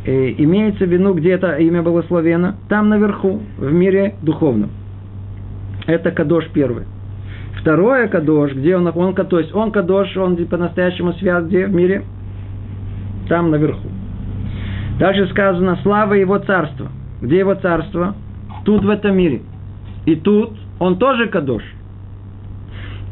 э, 0.06 0.34
имеется 0.38 0.86
в 0.86 0.88
виду, 0.88 1.12
где 1.14 1.32
это 1.32 1.56
имя 1.56 1.82
благословено, 1.82 2.54
там 2.68 2.88
наверху, 2.88 3.40
в 3.58 3.72
мире 3.72 4.14
духовном. 4.22 4.70
Это 5.86 6.12
Кадош 6.12 6.46
первый. 6.54 6.84
Второе 7.60 8.08
кадош, 8.08 8.52
где 8.52 8.76
он, 8.76 8.90
он, 8.94 9.14
то 9.14 9.38
есть 9.38 9.54
он 9.54 9.70
кадош, 9.70 10.16
он 10.16 10.36
по-настоящему 10.46 11.12
свят 11.14 11.46
где 11.46 11.66
в 11.66 11.74
мире? 11.74 12.04
Там 13.28 13.50
наверху. 13.50 13.88
Дальше 14.98 15.26
сказано, 15.28 15.78
слава 15.82 16.14
его 16.14 16.38
царства. 16.38 16.88
Где 17.20 17.38
его 17.38 17.54
царство? 17.54 18.14
Тут 18.64 18.84
в 18.84 18.90
этом 18.90 19.16
мире. 19.16 19.42
И 20.06 20.16
тут 20.16 20.52
он 20.78 20.98
тоже 20.98 21.28
кадош. 21.28 21.62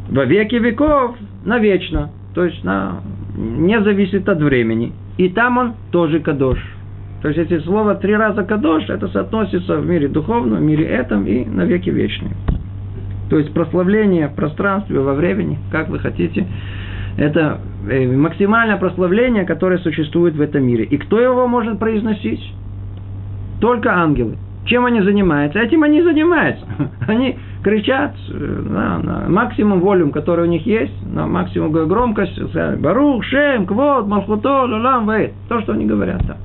Во 0.08 0.24
веки 0.24 0.56
веков 0.56 1.16
навечно. 1.44 2.10
То 2.34 2.44
есть 2.44 2.64
на, 2.64 3.00
не 3.36 3.80
зависит 3.80 4.28
от 4.28 4.40
времени. 4.40 4.92
И 5.16 5.28
там 5.28 5.58
он 5.58 5.74
тоже 5.90 6.20
кадош. 6.20 6.58
То 7.22 7.28
есть 7.28 7.38
эти 7.38 7.62
слова 7.64 7.94
три 7.94 8.16
раза 8.16 8.44
кадош, 8.44 8.88
это 8.88 9.08
соотносится 9.08 9.76
в 9.76 9.86
мире 9.86 10.08
духовном, 10.08 10.58
в 10.58 10.62
мире 10.62 10.86
этом 10.86 11.26
и 11.26 11.44
на 11.44 11.62
веки 11.62 11.90
вечные. 11.90 12.32
То 13.30 13.38
есть 13.38 13.54
прославление 13.54 14.28
в 14.28 14.34
пространстве, 14.34 15.00
во 15.00 15.14
времени, 15.14 15.58
как 15.70 15.88
вы 15.88 15.98
хотите. 15.98 16.46
Это 17.16 17.60
э, 17.88 18.06
максимальное 18.06 18.76
прославление, 18.76 19.44
которое 19.44 19.78
существует 19.78 20.34
в 20.34 20.40
этом 20.40 20.64
мире. 20.64 20.84
И 20.84 20.98
кто 20.98 21.18
его 21.18 21.46
может 21.46 21.78
произносить? 21.78 22.40
только 23.60 23.94
ангелы. 23.94 24.36
Чем 24.66 24.84
они 24.84 25.00
занимаются? 25.00 25.58
Этим 25.58 25.82
они 25.82 26.02
занимаются. 26.02 26.64
Они 27.06 27.38
кричат 27.62 28.14
на, 28.28 28.98
на 28.98 29.28
максимум 29.28 29.80
волюм, 29.80 30.12
который 30.12 30.46
у 30.46 30.48
них 30.48 30.66
есть, 30.66 30.94
на 31.06 31.26
максимум 31.26 31.72
громкость. 31.72 32.38
Барух, 32.78 33.24
Шем, 33.24 33.66
Квот, 33.66 34.06
Малхуто, 34.06 34.66
Лалам, 34.66 35.10
Вейт. 35.10 35.32
То, 35.48 35.60
что 35.62 35.72
они 35.72 35.86
говорят 35.86 36.20
там. 36.26 36.36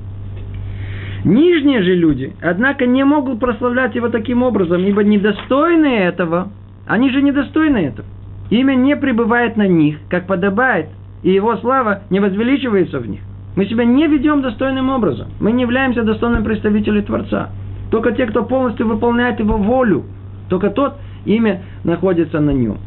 Нижние 1.24 1.82
же 1.82 1.94
люди, 1.94 2.34
однако, 2.40 2.86
не 2.86 3.04
могут 3.04 3.40
прославлять 3.40 3.94
его 3.94 4.08
таким 4.08 4.42
образом, 4.42 4.82
ибо 4.82 5.02
недостойны 5.02 5.86
этого. 5.86 6.48
Они 6.86 7.10
же 7.10 7.22
недостойны 7.22 7.78
этого. 7.78 8.06
Имя 8.50 8.74
не 8.74 8.96
пребывает 8.96 9.56
на 9.56 9.66
них, 9.66 9.98
как 10.08 10.26
подобает, 10.26 10.88
и 11.22 11.30
его 11.30 11.56
слава 11.56 12.02
не 12.10 12.20
возвеличивается 12.20 13.00
в 13.00 13.08
них. 13.08 13.20
Мы 13.56 13.66
себя 13.66 13.84
не 13.84 14.06
ведем 14.06 14.42
достойным 14.42 14.90
образом. 14.90 15.28
Мы 15.40 15.52
не 15.52 15.62
являемся 15.62 16.02
достойным 16.04 16.44
представителем 16.44 17.02
Творца. 17.02 17.50
Только 17.90 18.12
те, 18.12 18.26
кто 18.26 18.44
полностью 18.44 18.86
выполняет 18.86 19.40
его 19.40 19.56
волю, 19.56 20.04
только 20.48 20.70
тот 20.70 20.96
имя 21.24 21.62
находится 21.82 22.38
на 22.40 22.50
нем. 22.50 22.78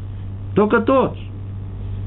Только 0.55 0.79
тот. 0.81 1.17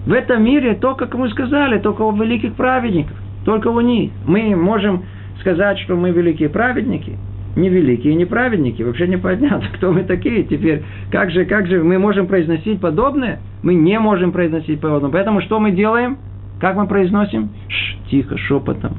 В 0.07 0.13
этом 0.13 0.45
мире 0.45 0.75
только, 0.75 1.07
как 1.07 1.19
мы 1.19 1.29
сказали, 1.31 1.79
только 1.79 2.03
у 2.03 2.13
великих 2.13 2.55
праведников. 2.55 3.17
Только 3.45 3.69
у 3.69 3.81
них. 3.81 4.13
Мы 4.27 4.55
можем 4.57 5.05
сказать, 5.41 5.79
что 5.81 5.97
мы 5.97 6.11
великие 6.11 6.49
праведники. 6.49 7.19
Не 7.57 7.69
великие, 7.69 8.15
не 8.15 8.25
праведники. 8.25 8.83
Вообще 8.83 9.07
непонятно, 9.07 9.69
кто 9.75 9.93
мы 9.93 10.05
такие 10.05 10.45
теперь. 10.45 10.83
Как 11.11 11.31
же, 11.31 11.45
как 11.45 11.67
же 11.67 11.83
мы 11.83 11.99
можем 11.99 12.27
произносить 12.27 12.81
подобное? 12.81 13.41
Мы 13.63 13.75
не 13.75 13.99
можем 13.99 14.33
произносить 14.33 14.81
подобное. 14.81 15.11
Поэтому 15.11 15.41
что 15.43 15.61
мы 15.61 15.73
делаем? 15.73 16.19
Как 16.61 16.77
мы 16.77 16.87
произносим? 16.87 17.51
Ш, 17.69 17.99
тихо, 18.11 18.39
шепотом. 18.39 18.97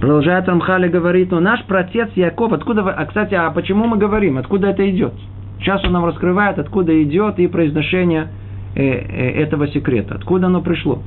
Продолжает 0.00 0.46
Амхали 0.50 0.88
говорит, 0.88 1.30
но 1.30 1.40
наш 1.40 1.64
протец 1.64 2.10
Яков, 2.14 2.52
откуда, 2.52 2.82
а 2.82 3.06
кстати, 3.06 3.32
а 3.32 3.50
почему 3.50 3.86
мы 3.86 3.96
говорим, 3.96 4.36
откуда 4.36 4.68
это 4.68 4.88
идет? 4.90 5.14
Сейчас 5.60 5.82
он 5.82 5.92
нам 5.92 6.04
раскрывает, 6.04 6.58
откуда 6.58 7.02
идет 7.02 7.38
и 7.38 7.46
произношение 7.46 8.28
э, 8.74 8.82
э, 8.82 9.42
этого 9.42 9.66
секрета, 9.68 10.16
откуда 10.16 10.48
оно 10.48 10.60
пришло. 10.60 11.02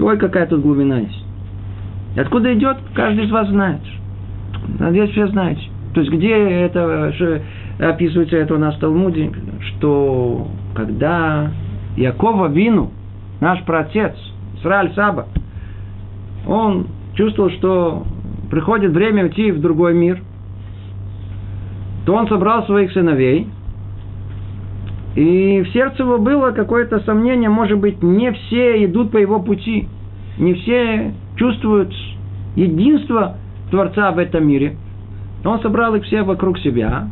Ой, 0.00 0.18
какая 0.18 0.46
тут 0.46 0.62
глубина 0.62 0.98
есть. 0.98 1.24
Откуда 2.16 2.52
идет, 2.54 2.78
каждый 2.94 3.26
из 3.26 3.30
вас 3.30 3.48
знает. 3.48 3.80
Надеюсь, 4.78 5.10
все 5.10 5.28
знаете. 5.28 5.62
То 5.94 6.00
есть, 6.00 6.12
где 6.12 6.34
это 6.34 7.12
описывается 7.78 8.36
это 8.36 8.54
у 8.54 8.58
нас 8.58 8.76
в 8.76 8.80
Талмуде, 8.80 9.30
что 9.60 10.48
когда 10.74 11.50
Якова 11.96 12.48
Вину, 12.48 12.90
наш 13.40 13.62
протец, 13.64 14.14
Сраль 14.62 14.92
Саба, 14.94 15.26
он 16.46 16.86
чувствовал, 17.14 17.50
что 17.50 18.06
приходит 18.50 18.92
время 18.92 19.24
уйти 19.24 19.50
в 19.50 19.60
другой 19.60 19.94
мир, 19.94 20.20
то 22.06 22.14
он 22.14 22.28
собрал 22.28 22.64
своих 22.66 22.92
сыновей, 22.92 23.48
и 25.16 25.62
в 25.62 25.72
сердце 25.72 26.02
его 26.02 26.18
было 26.18 26.52
какое-то 26.52 27.00
сомнение, 27.00 27.48
может 27.48 27.78
быть, 27.78 28.02
не 28.02 28.32
все 28.32 28.84
идут 28.84 29.10
по 29.10 29.16
его 29.16 29.40
пути, 29.40 29.88
не 30.38 30.54
все 30.54 31.12
чувствуют 31.36 31.92
единство 32.56 33.36
Творца 33.70 34.10
в 34.12 34.18
этом 34.18 34.46
мире. 34.46 34.76
Он 35.44 35.60
собрал 35.60 35.94
их 35.94 36.04
все 36.04 36.22
вокруг 36.22 36.58
себя, 36.58 37.08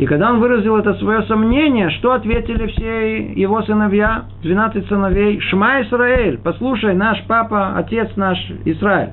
и 0.00 0.06
когда 0.06 0.30
он 0.30 0.40
выразил 0.40 0.76
это 0.76 0.94
свое 0.94 1.24
сомнение, 1.24 1.90
что 1.90 2.12
ответили 2.12 2.68
все 2.68 3.32
его 3.34 3.60
сыновья, 3.62 4.24
12 4.42 4.88
сыновей? 4.88 5.40
Шма 5.40 5.82
Исраэль, 5.82 6.38
послушай, 6.42 6.94
наш 6.94 7.22
папа, 7.26 7.76
отец 7.76 8.08
наш 8.16 8.38
Израиль. 8.64 9.10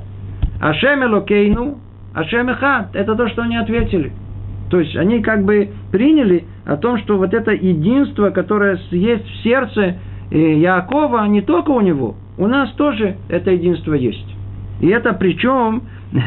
Ашем 0.61 1.03
Элокейну, 1.03 1.77
Ашем 2.13 2.49
Эхад. 2.49 2.95
Это 2.95 3.15
то, 3.15 3.27
что 3.27 3.41
они 3.41 3.57
ответили. 3.57 4.13
То 4.69 4.79
есть 4.79 4.95
они 4.95 5.21
как 5.21 5.43
бы 5.45 5.69
приняли 5.91 6.45
о 6.65 6.77
том, 6.77 6.97
что 6.99 7.17
вот 7.17 7.33
это 7.33 7.51
единство, 7.51 8.29
которое 8.31 8.79
есть 8.91 9.25
в 9.25 9.43
сердце 9.43 9.95
Якова, 10.29 11.25
не 11.27 11.41
только 11.41 11.71
у 11.71 11.81
него, 11.81 12.15
у 12.37 12.47
нас 12.47 12.71
тоже 12.73 13.15
это 13.29 13.51
единство 13.51 13.93
есть. 13.93 14.27
И 14.81 14.87
это 14.87 15.13
причем, 15.13 15.83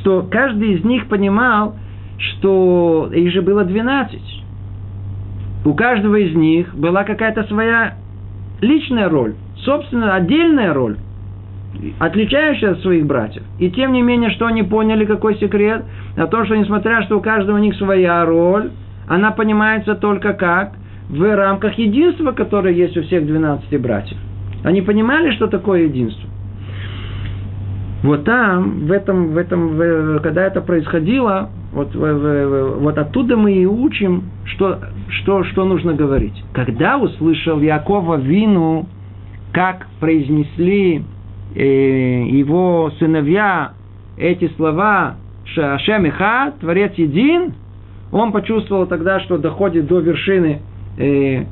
что 0.00 0.26
каждый 0.30 0.74
из 0.74 0.84
них 0.84 1.06
понимал, 1.06 1.76
что 2.18 3.10
их 3.12 3.32
же 3.32 3.42
было 3.42 3.64
12. 3.64 4.20
У 5.64 5.74
каждого 5.74 6.16
из 6.16 6.34
них 6.34 6.74
была 6.74 7.04
какая-то 7.04 7.44
своя 7.44 7.94
личная 8.60 9.08
роль, 9.08 9.34
собственно, 9.64 10.14
отдельная 10.14 10.72
роль, 10.72 10.96
отличающая 11.98 12.72
от 12.72 12.80
своих 12.80 13.06
братьев. 13.06 13.42
И 13.58 13.70
тем 13.70 13.92
не 13.92 14.02
менее, 14.02 14.30
что 14.30 14.46
они 14.46 14.62
поняли, 14.62 15.04
какой 15.04 15.36
секрет? 15.38 15.84
А 16.16 16.26
то, 16.26 16.44
что 16.44 16.56
несмотря, 16.56 17.02
что 17.02 17.18
у 17.18 17.20
каждого 17.20 17.56
у 17.56 17.60
них 17.60 17.74
своя 17.76 18.24
роль, 18.24 18.70
она 19.06 19.30
понимается 19.30 19.94
только 19.94 20.32
как? 20.32 20.72
В 21.08 21.36
рамках 21.36 21.78
единства, 21.78 22.32
которое 22.32 22.74
есть 22.74 22.96
у 22.96 23.02
всех 23.02 23.26
12 23.26 23.80
братьев. 23.80 24.18
Они 24.64 24.82
понимали, 24.82 25.30
что 25.32 25.46
такое 25.46 25.84
единство. 25.84 26.28
Вот 28.02 28.24
там, 28.24 28.86
в 28.86 28.92
этом, 28.92 29.28
в 29.28 29.36
этом, 29.36 29.76
в, 29.76 30.20
когда 30.20 30.44
это 30.44 30.60
происходило, 30.60 31.50
вот, 31.72 31.94
в, 31.94 31.98
в, 31.98 32.80
вот 32.80 32.98
оттуда 32.98 33.36
мы 33.36 33.52
и 33.52 33.66
учим, 33.66 34.24
что, 34.44 34.78
что, 35.08 35.44
что 35.44 35.64
нужно 35.64 35.92
говорить. 35.92 36.44
Когда 36.52 36.98
услышал 36.98 37.60
Якова 37.60 38.16
вину, 38.16 38.86
как 39.52 39.86
произнесли 40.00 41.04
его 41.62 42.90
сыновья 42.98 43.72
эти 44.16 44.48
слова 44.56 45.16
Шашем 45.44 46.08
Иха, 46.08 46.52
Творец 46.60 46.92
един, 46.96 47.54
он 48.12 48.32
почувствовал 48.32 48.86
тогда, 48.86 49.20
что 49.20 49.38
доходит 49.38 49.86
до 49.86 50.00
вершины 50.00 50.60
э, 50.98 51.44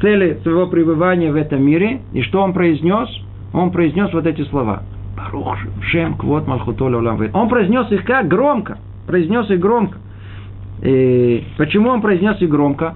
цели 0.00 0.38
своего 0.42 0.66
пребывания 0.66 1.32
в 1.32 1.36
этом 1.36 1.62
мире. 1.62 2.00
И 2.12 2.22
что 2.22 2.42
он 2.42 2.52
произнес? 2.52 3.08
Он 3.52 3.70
произнес 3.70 4.12
вот 4.12 4.26
эти 4.26 4.42
слова– 4.42 4.82
Барух 5.20 5.56
Шем 5.82 6.14
Квот 6.14 6.46
Он 6.48 7.48
произнес 7.48 7.90
их 7.90 8.04
как? 8.04 8.28
Громко. 8.28 8.78
Произнес 9.06 9.50
их 9.50 9.60
громко. 9.60 9.98
И 10.82 11.44
почему 11.58 11.90
он 11.90 12.00
произнес 12.00 12.40
их 12.40 12.48
громко? 12.48 12.94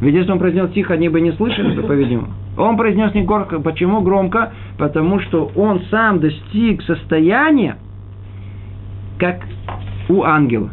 Ведь 0.00 0.14
если 0.14 0.30
он 0.30 0.38
произнес 0.38 0.70
тихо, 0.72 0.94
они 0.94 1.08
бы 1.08 1.20
не 1.20 1.32
слышали, 1.32 1.80
по-видимому. 1.82 2.28
Он 2.56 2.76
произнес 2.76 3.14
не 3.14 3.22
громко. 3.22 3.60
Почему 3.60 4.00
громко? 4.00 4.52
Потому 4.78 5.20
что 5.20 5.50
он 5.54 5.82
сам 5.90 6.20
достиг 6.20 6.82
состояния, 6.82 7.76
как 9.18 9.40
у 10.08 10.22
ангела. 10.22 10.70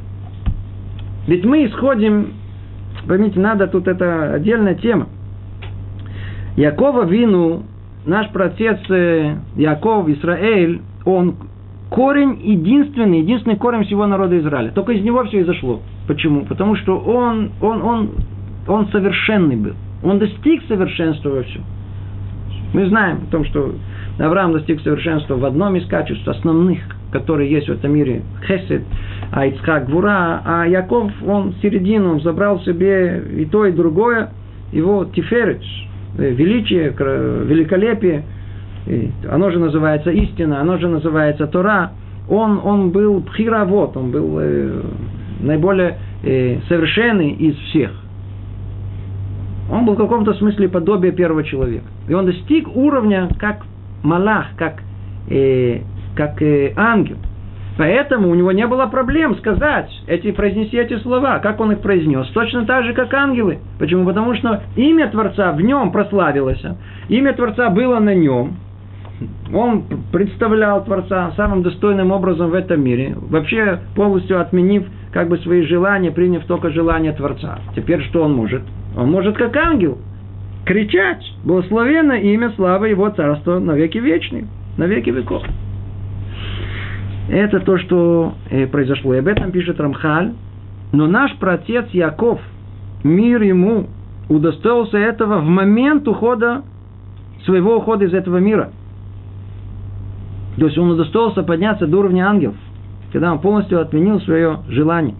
Ведь 1.27 1.45
мы 1.45 1.65
исходим, 1.65 2.33
поймите, 3.07 3.39
надо 3.39 3.67
тут 3.67 3.87
это 3.87 4.33
отдельная 4.33 4.75
тема. 4.75 5.07
Якова 6.55 7.05
Вину 7.05 7.63
наш 8.05 8.29
протец 8.31 8.79
э, 8.89 9.37
Яков, 9.55 10.07
Израиль, 10.09 10.81
он 11.05 11.35
корень 11.89 12.39
единственный, 12.43 13.19
единственный 13.19 13.55
корень 13.55 13.83
всего 13.85 14.05
народа 14.07 14.37
Израиля. 14.39 14.71
Только 14.71 14.93
из 14.93 15.03
него 15.03 15.23
все 15.25 15.41
и 15.41 15.43
зашло. 15.43 15.81
Почему? 16.07 16.45
Потому 16.45 16.75
что 16.75 16.97
он, 16.97 17.51
он, 17.61 17.81
он, 17.81 18.11
он 18.67 18.87
совершенный 18.87 19.55
был. 19.55 19.73
Он 20.03 20.19
достиг 20.19 20.63
совершенства 20.67 21.29
во 21.29 21.43
всем. 21.43 21.63
Мы 22.73 22.87
знаем 22.87 23.19
о 23.27 23.31
том, 23.31 23.45
что 23.45 23.73
Авраам 24.19 24.53
достиг 24.53 24.81
совершенства 24.81 25.35
в 25.35 25.45
одном 25.45 25.75
из 25.75 25.85
качеств 25.87 26.27
основных, 26.27 26.79
которые 27.11 27.49
есть 27.51 27.67
в 27.67 27.71
этом 27.71 27.93
мире. 27.93 28.23
Хесед, 28.47 28.83
а 29.31 29.45
Ицхак 29.45 29.85
Гвура, 29.87 30.41
а 30.43 30.65
Яков, 30.65 31.11
он 31.25 31.53
середину, 31.61 32.13
он 32.13 32.21
забрал 32.21 32.59
себе 32.61 33.23
и 33.37 33.45
то, 33.45 33.65
и 33.65 33.71
другое. 33.71 34.31
Его 34.71 35.05
Тиферич, 35.05 35.63
Э, 36.15 36.29
величие, 36.29 36.89
великолепие, 36.89 38.23
оно 39.27 39.49
же 39.49 39.57
называется 39.57 40.11
истина, 40.11 40.61
оно 40.61 40.77
же 40.77 40.87
называется 40.87 41.47
Тора, 41.47 41.93
он, 42.29 42.59
он 42.63 42.91
был 42.91 43.21
пхировод, 43.21 43.97
он 43.97 44.11
был 44.11 44.37
э, 44.39 44.81
наиболее 45.41 45.97
э, 46.23 46.59
совершенный 46.69 47.31
из 47.31 47.55
всех. 47.55 47.91
Он 49.71 49.85
был 49.85 49.93
в 49.93 49.97
каком-то 49.97 50.33
смысле 50.33 50.69
подобие 50.69 51.11
первого 51.11 51.43
человека. 51.43 51.85
И 52.07 52.13
он 52.13 52.25
достиг 52.25 52.67
уровня 52.75 53.29
как 53.39 53.65
малах, 54.03 54.47
как, 54.57 54.81
э, 55.29 55.79
как 56.15 56.41
э, 56.41 56.73
ангел– 56.75 57.17
Поэтому 57.77 58.29
у 58.29 58.35
него 58.35 58.51
не 58.51 58.67
было 58.67 58.85
проблем 58.85 59.35
сказать, 59.37 59.89
эти, 60.07 60.31
произнести 60.31 60.77
эти 60.77 60.97
слова, 60.99 61.39
как 61.39 61.59
он 61.59 61.71
их 61.71 61.79
произнес. 61.79 62.27
Точно 62.27 62.65
так 62.65 62.85
же, 62.85 62.93
как 62.93 63.13
ангелы. 63.13 63.59
Почему? 63.79 64.05
Потому 64.05 64.35
что 64.35 64.61
имя 64.75 65.09
Творца 65.09 65.51
в 65.53 65.61
нем 65.61 65.91
прославилось. 65.91 66.63
Имя 67.09 67.33
Творца 67.33 67.69
было 67.69 67.99
на 67.99 68.13
нем. 68.13 68.57
Он 69.53 69.85
представлял 70.11 70.83
Творца 70.83 71.31
самым 71.35 71.63
достойным 71.63 72.11
образом 72.11 72.49
в 72.49 72.53
этом 72.53 72.83
мире. 72.83 73.15
Вообще 73.15 73.79
полностью 73.95 74.39
отменив 74.39 74.85
как 75.13 75.29
бы 75.29 75.37
свои 75.37 75.61
желания, 75.61 76.11
приняв 76.11 76.43
только 76.45 76.71
желания 76.71 77.13
Творца. 77.13 77.59
Теперь 77.75 78.01
что 78.05 78.23
он 78.23 78.33
может? 78.33 78.63
Он 78.97 79.09
может 79.09 79.37
как 79.37 79.55
ангел. 79.55 79.99
кричать, 80.65 81.23
благословенно 81.43 82.13
имя 82.13 82.49
славы 82.51 82.89
его 82.89 83.09
царства 83.09 83.59
на 83.59 83.73
веки 83.73 83.97
вечные, 83.97 84.47
на 84.77 84.85
веки 84.85 85.09
веков. 85.09 85.43
Это 87.29 87.59
то, 87.59 87.77
что 87.77 88.33
э, 88.49 88.65
произошло. 88.67 89.13
И 89.13 89.19
об 89.19 89.27
этом 89.27 89.51
пишет 89.51 89.79
Рамхаль. 89.79 90.33
Но 90.93 91.07
наш 91.07 91.35
протец 91.37 91.89
Яков, 91.91 92.39
мир 93.03 93.41
ему, 93.41 93.87
удостоился 94.29 94.97
этого 94.97 95.39
в 95.39 95.45
момент 95.45 96.07
ухода, 96.07 96.63
своего 97.45 97.77
ухода 97.77 98.05
из 98.05 98.13
этого 98.13 98.37
мира. 98.37 98.71
То 100.57 100.65
есть 100.65 100.77
он 100.77 100.91
удостоился 100.91 101.43
подняться 101.43 101.87
до 101.87 101.97
уровня 101.97 102.27
ангелов, 102.27 102.55
когда 103.13 103.31
он 103.31 103.39
полностью 103.39 103.79
отменил 103.79 104.19
свое 104.21 104.59
желание. 104.67 105.15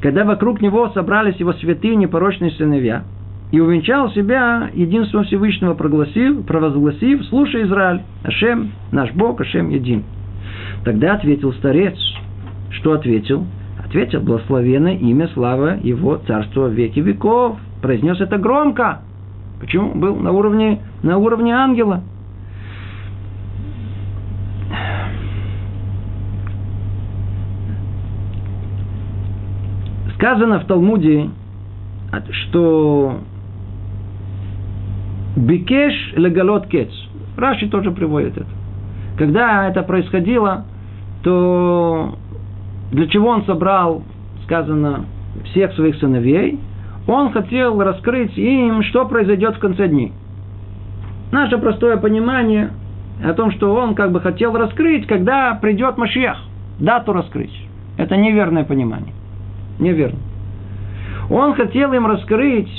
Когда 0.00 0.24
вокруг 0.24 0.62
него 0.62 0.88
собрались 0.88 1.36
его 1.36 1.52
святые 1.52 1.94
непорочные 1.94 2.50
сыновья, 2.52 3.04
и 3.50 3.60
увенчал 3.60 4.10
себя 4.10 4.70
единством 4.74 5.24
Всевышнего, 5.24 5.74
прогласив, 5.74 6.44
провозгласив, 6.44 7.24
слушай, 7.26 7.64
Израиль, 7.64 8.02
Ашем, 8.22 8.72
наш 8.92 9.12
Бог, 9.12 9.40
Ашем 9.40 9.70
един. 9.70 10.04
Тогда 10.84 11.14
ответил 11.14 11.52
старец. 11.54 11.98
Что 12.70 12.92
ответил? 12.92 13.46
Ответил, 13.82 14.20
благословенное 14.20 14.96
имя, 14.96 15.28
слава 15.32 15.78
его 15.82 16.16
царства 16.26 16.68
веки 16.68 17.00
веков. 17.00 17.56
Произнес 17.80 18.20
это 18.20 18.36
громко. 18.36 19.00
Почему? 19.60 19.94
Был 19.94 20.16
на 20.16 20.32
уровне, 20.32 20.80
на 21.02 21.16
уровне 21.16 21.54
ангела. 21.54 22.02
Сказано 30.18 30.58
в 30.58 30.64
Талмуде, 30.64 31.30
что 32.32 33.20
Бикеш 35.36 36.12
легалот 36.16 36.66
кец. 36.66 36.90
Раши 37.36 37.68
тоже 37.68 37.92
приводит 37.92 38.36
это. 38.36 38.48
Когда 39.16 39.68
это 39.68 39.84
происходило, 39.84 40.64
то 41.22 42.16
для 42.90 43.06
чего 43.06 43.28
он 43.28 43.44
собрал, 43.44 44.02
сказано, 44.42 45.04
всех 45.44 45.72
своих 45.74 45.94
сыновей? 45.98 46.58
Он 47.06 47.30
хотел 47.30 47.80
раскрыть 47.80 48.36
им, 48.36 48.82
что 48.82 49.06
произойдет 49.06 49.54
в 49.54 49.60
конце 49.60 49.86
дней. 49.86 50.12
Наше 51.30 51.58
простое 51.58 51.96
понимание 51.96 52.70
о 53.24 53.34
том, 53.34 53.52
что 53.52 53.72
он 53.72 53.94
как 53.94 54.10
бы 54.10 54.20
хотел 54.20 54.56
раскрыть, 54.56 55.06
когда 55.06 55.54
придет 55.54 55.96
Машиах, 55.96 56.38
дату 56.80 57.12
раскрыть. 57.12 57.54
Это 57.96 58.16
неверное 58.16 58.64
понимание. 58.64 59.14
Неверно. 59.78 60.18
Он 61.30 61.54
хотел 61.54 61.92
им 61.92 62.06
раскрыть, 62.06 62.70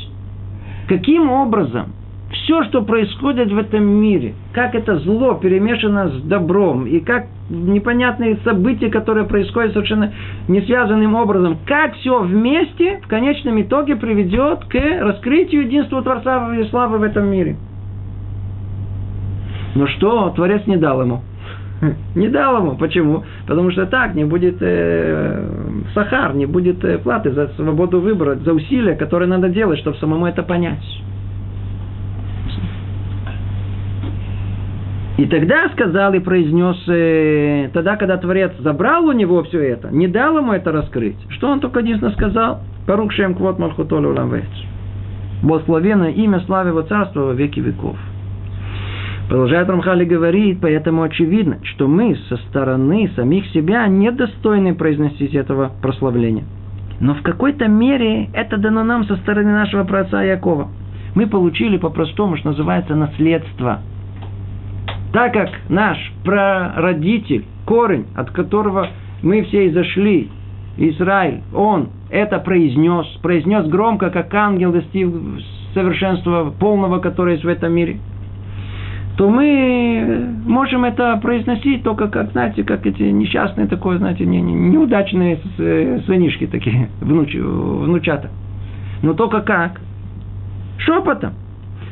каким 0.87 1.29
образом 1.29 1.93
все, 2.31 2.63
что 2.65 2.81
происходит 2.83 3.51
в 3.51 3.57
этом 3.57 3.83
мире, 3.83 4.33
как 4.53 4.75
это 4.75 4.99
зло 4.99 5.35
перемешано 5.35 6.09
с 6.09 6.21
добром, 6.21 6.85
и 6.85 6.99
как 6.99 7.27
непонятные 7.49 8.37
события, 8.43 8.89
которые 8.89 9.25
происходят 9.25 9.73
совершенно 9.73 10.13
не 10.47 10.61
связанным 10.61 11.15
образом, 11.15 11.57
как 11.65 11.95
все 11.95 12.21
вместе 12.21 13.01
в 13.03 13.07
конечном 13.07 13.61
итоге 13.61 13.95
приведет 13.95 14.65
к 14.65 14.75
раскрытию 14.75 15.63
единства 15.63 16.01
Творца 16.03 16.55
и 16.55 16.63
славы 16.65 16.99
в 16.99 17.03
этом 17.03 17.27
мире. 17.27 17.57
Но 19.75 19.87
что 19.87 20.29
Творец 20.31 20.65
не 20.67 20.77
дал 20.77 21.01
ему? 21.01 21.21
Не 22.15 22.29
дал 22.29 22.57
ему. 22.57 22.75
Почему? 22.75 23.23
Потому 23.47 23.71
что 23.71 23.85
так 23.85 24.15
не 24.15 24.25
будет 24.25 24.57
э, 24.61 25.47
сахар, 25.93 26.35
не 26.35 26.45
будет 26.45 26.83
э, 26.83 26.97
платы 26.97 27.31
за 27.31 27.47
свободу 27.55 28.01
выбора, 28.01 28.35
за 28.35 28.53
усилия, 28.53 28.95
которые 28.95 29.29
надо 29.29 29.49
делать, 29.49 29.79
чтобы 29.79 29.97
самому 29.97 30.25
это 30.25 30.43
понять. 30.43 30.83
И 35.17 35.25
тогда 35.25 35.67
сказал 35.73 36.13
и 36.13 36.19
произнес, 36.19 36.77
э, 36.87 37.69
тогда, 37.73 37.97
когда 37.97 38.17
Творец 38.17 38.53
забрал 38.59 39.05
у 39.05 39.11
него 39.11 39.43
все 39.43 39.59
это, 39.59 39.89
не 39.89 40.07
дал 40.07 40.37
ему 40.37 40.53
это 40.53 40.71
раскрыть, 40.71 41.17
что 41.29 41.49
он 41.49 41.59
только 41.59 41.81
единственно 41.81 42.11
сказал? 42.11 42.61
Парук 42.87 43.11
шем 43.11 43.35
квот 43.35 43.59
малхутолю 43.59 44.15
ламвец. 44.15 44.45
Благословенное 45.43 46.11
имя 46.11 46.39
славы 46.41 46.69
его 46.69 46.81
царства 46.83 47.21
во 47.21 47.33
веки 47.33 47.59
веков. 47.59 47.97
Продолжает 49.29 49.69
Рамхали 49.69 50.03
говорит, 50.05 50.59
поэтому 50.61 51.03
очевидно, 51.03 51.59
что 51.63 51.87
мы 51.87 52.17
со 52.27 52.37
стороны 52.49 53.09
самих 53.15 53.45
себя 53.51 53.87
недостойны 53.87 54.75
произносить 54.75 55.35
этого 55.35 55.71
прославления. 55.81 56.43
Но 56.99 57.13
в 57.13 57.21
какой-то 57.21 57.67
мере 57.67 58.29
это 58.33 58.57
дано 58.57 58.83
нам 58.83 59.05
со 59.05 59.15
стороны 59.17 59.51
нашего 59.51 59.85
праотца 59.85 60.21
Якова. 60.21 60.69
Мы 61.15 61.27
получили 61.27 61.77
по-простому, 61.77 62.35
что 62.37 62.49
называется, 62.49 62.95
наследство– 62.95 63.81
так 65.11 65.33
как 65.33 65.49
наш 65.69 65.97
прародитель, 66.23 67.45
корень, 67.65 68.05
от 68.15 68.29
которого 68.31 68.89
мы 69.23 69.43
все 69.43 69.67
и 69.67 69.71
зашли, 69.71 70.29
Израиль, 70.77 71.41
он 71.53 71.89
это 72.09 72.39
произнес, 72.39 73.07
произнес 73.21 73.67
громко, 73.67 74.11
как 74.11 74.33
ангел 74.33 74.71
достиг 74.71 75.09
совершенства 75.73 76.53
полного, 76.57 76.99
которое 76.99 77.33
есть 77.33 77.43
в 77.43 77.47
этом 77.47 77.73
мире, 77.73 77.99
то 79.19 79.29
мы 79.29 80.29
можем 80.45 80.85
это 80.85 81.19
произносить 81.21 81.83
только 81.83 82.07
как, 82.07 82.31
знаете, 82.31 82.63
как 82.63 82.85
эти 82.85 83.03
несчастные 83.03 83.67
такое, 83.67 83.97
знаете, 83.97 84.25
не, 84.25 84.39
не, 84.39 84.53
неудачные 84.53 85.41
сынишки 85.57 86.47
такие, 86.47 86.87
внуч, 87.01 87.35
внучата. 87.35 88.29
Но 89.03 89.13
только 89.13 89.41
как? 89.41 89.81
Шепотом. 90.77 91.33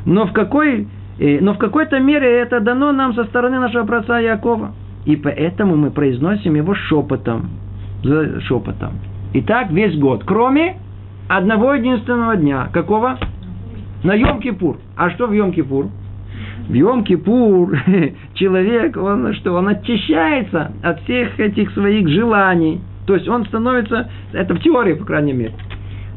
Но 0.05 0.25
в 0.25 0.31
какой 0.31 0.87
но 1.19 1.55
в 1.55 1.57
какой-то 1.57 1.99
мере 1.99 2.31
это 2.31 2.61
дано 2.61 2.93
нам 2.93 3.13
со 3.13 3.25
стороны 3.25 3.59
нашего 3.59 3.85
праца 3.85 4.19
Якова. 4.19 4.71
И 5.03 5.17
поэтому 5.17 5.75
мы 5.75 5.91
произносим 5.91 6.55
его 6.55 6.75
шепотом. 6.75 7.49
Шепотом. 8.03 8.93
И 9.33 9.41
так 9.41 9.69
весь 9.71 9.99
год. 9.99 10.23
Кроме 10.25 10.77
одного 11.27 11.73
единственного 11.73 12.37
дня. 12.37 12.69
Какого? 12.71 13.17
На 14.05 14.15
Йом-Кипур. 14.15 14.77
А 14.95 15.09
что 15.09 15.27
в 15.27 15.33
Йом-Кипур? 15.33 15.89
В 16.67 16.73
Йом-Кипур 16.73 17.77
человек, 18.33 18.97
он 18.97 19.33
что, 19.35 19.53
он 19.53 19.69
очищается 19.69 20.71
от 20.83 21.01
всех 21.01 21.39
этих 21.39 21.71
своих 21.71 22.09
желаний. 22.09 22.81
То 23.05 23.15
есть 23.15 23.27
он 23.29 23.45
становится, 23.45 24.09
это 24.33 24.53
в 24.53 24.59
теории, 24.59 24.93
по 24.93 25.05
крайней 25.05 25.31
мере, 25.31 25.53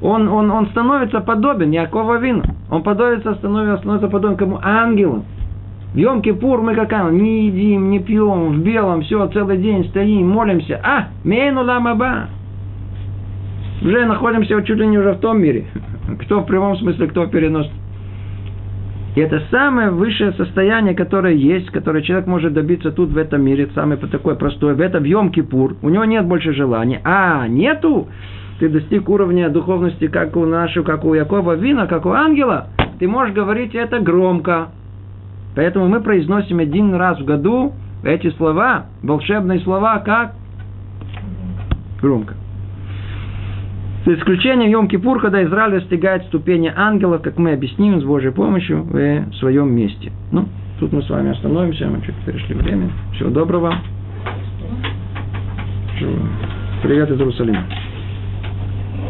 он, 0.03 0.29
он, 0.29 0.51
он 0.51 0.67
становится 0.71 1.21
подобен 1.21 1.71
Якова 1.71 2.19
Вину. 2.19 2.43
Он 2.69 2.83
подобится, 2.83 3.35
становится, 3.35 3.79
становится 3.79 4.09
подобен 4.09 4.37
кому? 4.37 4.59
Ангелу. 4.61 5.25
В 5.95 5.97
Йом-Кипур 5.97 6.63
мы 6.63 6.75
какая? 6.75 7.11
Не 7.11 7.47
едим, 7.47 7.91
не 7.91 8.01
пьем, 8.01 8.53
в 8.53 8.59
белом, 8.63 9.03
все, 9.03 9.27
целый 9.29 9.59
день 9.59 9.85
стоим, 9.89 10.31
молимся. 10.31 10.81
А, 10.83 11.09
мейну 11.25 11.63
ламаба. 11.63 12.29
Уже 13.83 14.05
находимся 14.05 14.61
чуть 14.63 14.79
ли 14.79 14.87
не 14.87 14.99
уже 14.99 15.13
в 15.13 15.21
том 15.21 15.41
мире. 15.41 15.67
Кто 16.23 16.41
в 16.41 16.47
прямом 16.47 16.77
смысле, 16.77 17.07
кто 17.07 17.25
в 17.25 17.31
переносном. 17.31 17.80
И 19.17 19.21
это 19.21 19.43
самое 19.51 19.91
высшее 19.91 20.33
состояние, 20.33 20.95
которое 20.95 21.35
есть, 21.35 21.71
которое 21.71 22.03
человек 22.03 22.27
может 22.27 22.53
добиться 22.53 22.93
тут, 22.93 23.11
в 23.11 23.19
этом 23.19 23.43
мире, 23.43 23.69
самое 23.75 23.99
такое 23.99 24.37
простое, 24.37 24.75
в 24.75 24.81
этом 24.81 25.03
в 25.03 25.07
Йом-Кипур. 25.07 25.77
У 25.83 25.89
него 25.89 26.05
нет 26.05 26.27
больше 26.27 26.53
желания. 26.53 27.01
А, 27.05 27.49
нету? 27.49 28.09
ты 28.61 28.69
достиг 28.69 29.09
уровня 29.09 29.49
духовности, 29.49 30.07
как 30.07 30.37
у 30.37 30.45
нашего, 30.45 30.85
как 30.85 31.05
у 31.05 31.15
Якова 31.15 31.57
Вина, 31.57 31.87
как 31.87 32.05
у 32.05 32.11
ангела, 32.11 32.69
ты 32.99 33.09
можешь 33.09 33.35
говорить 33.35 33.75
это 33.75 34.01
громко. 34.01 34.69
Поэтому 35.57 35.89
мы 35.89 36.01
произносим 36.01 36.59
один 36.59 36.95
раз 36.95 37.19
в 37.19 37.25
году 37.25 37.73
эти 38.05 38.31
слова, 38.33 38.85
волшебные 39.03 39.61
слова, 39.61 39.99
как? 40.01 40.35
Громко. 42.03 42.35
За 44.07 44.15
исключением 44.15 44.71
Йом-Кипур, 44.71 45.21
когда 45.21 45.45
Израиль 45.45 45.81
достигает 45.81 46.25
ступени 46.25 46.73
ангелов, 46.75 47.21
как 47.23 47.37
мы 47.37 47.53
объясним 47.53 48.01
с 48.01 48.05
Божьей 48.05 48.31
помощью 48.31 48.83
в 48.83 49.35
своем 49.35 49.73
месте. 49.73 50.11
Ну, 50.33 50.49
тут 50.79 50.93
мы 50.93 51.03
с 51.03 51.11
вами 51.11 51.31
остановимся, 51.33 51.87
мы 51.87 52.01
чуть 52.01 52.15
перешли 52.25 52.55
время. 52.55 52.91
Всего 53.15 53.29
доброго. 53.29 53.75
Привет 56.83 57.11
из 57.11 57.19
Иерусалима. 57.19 57.65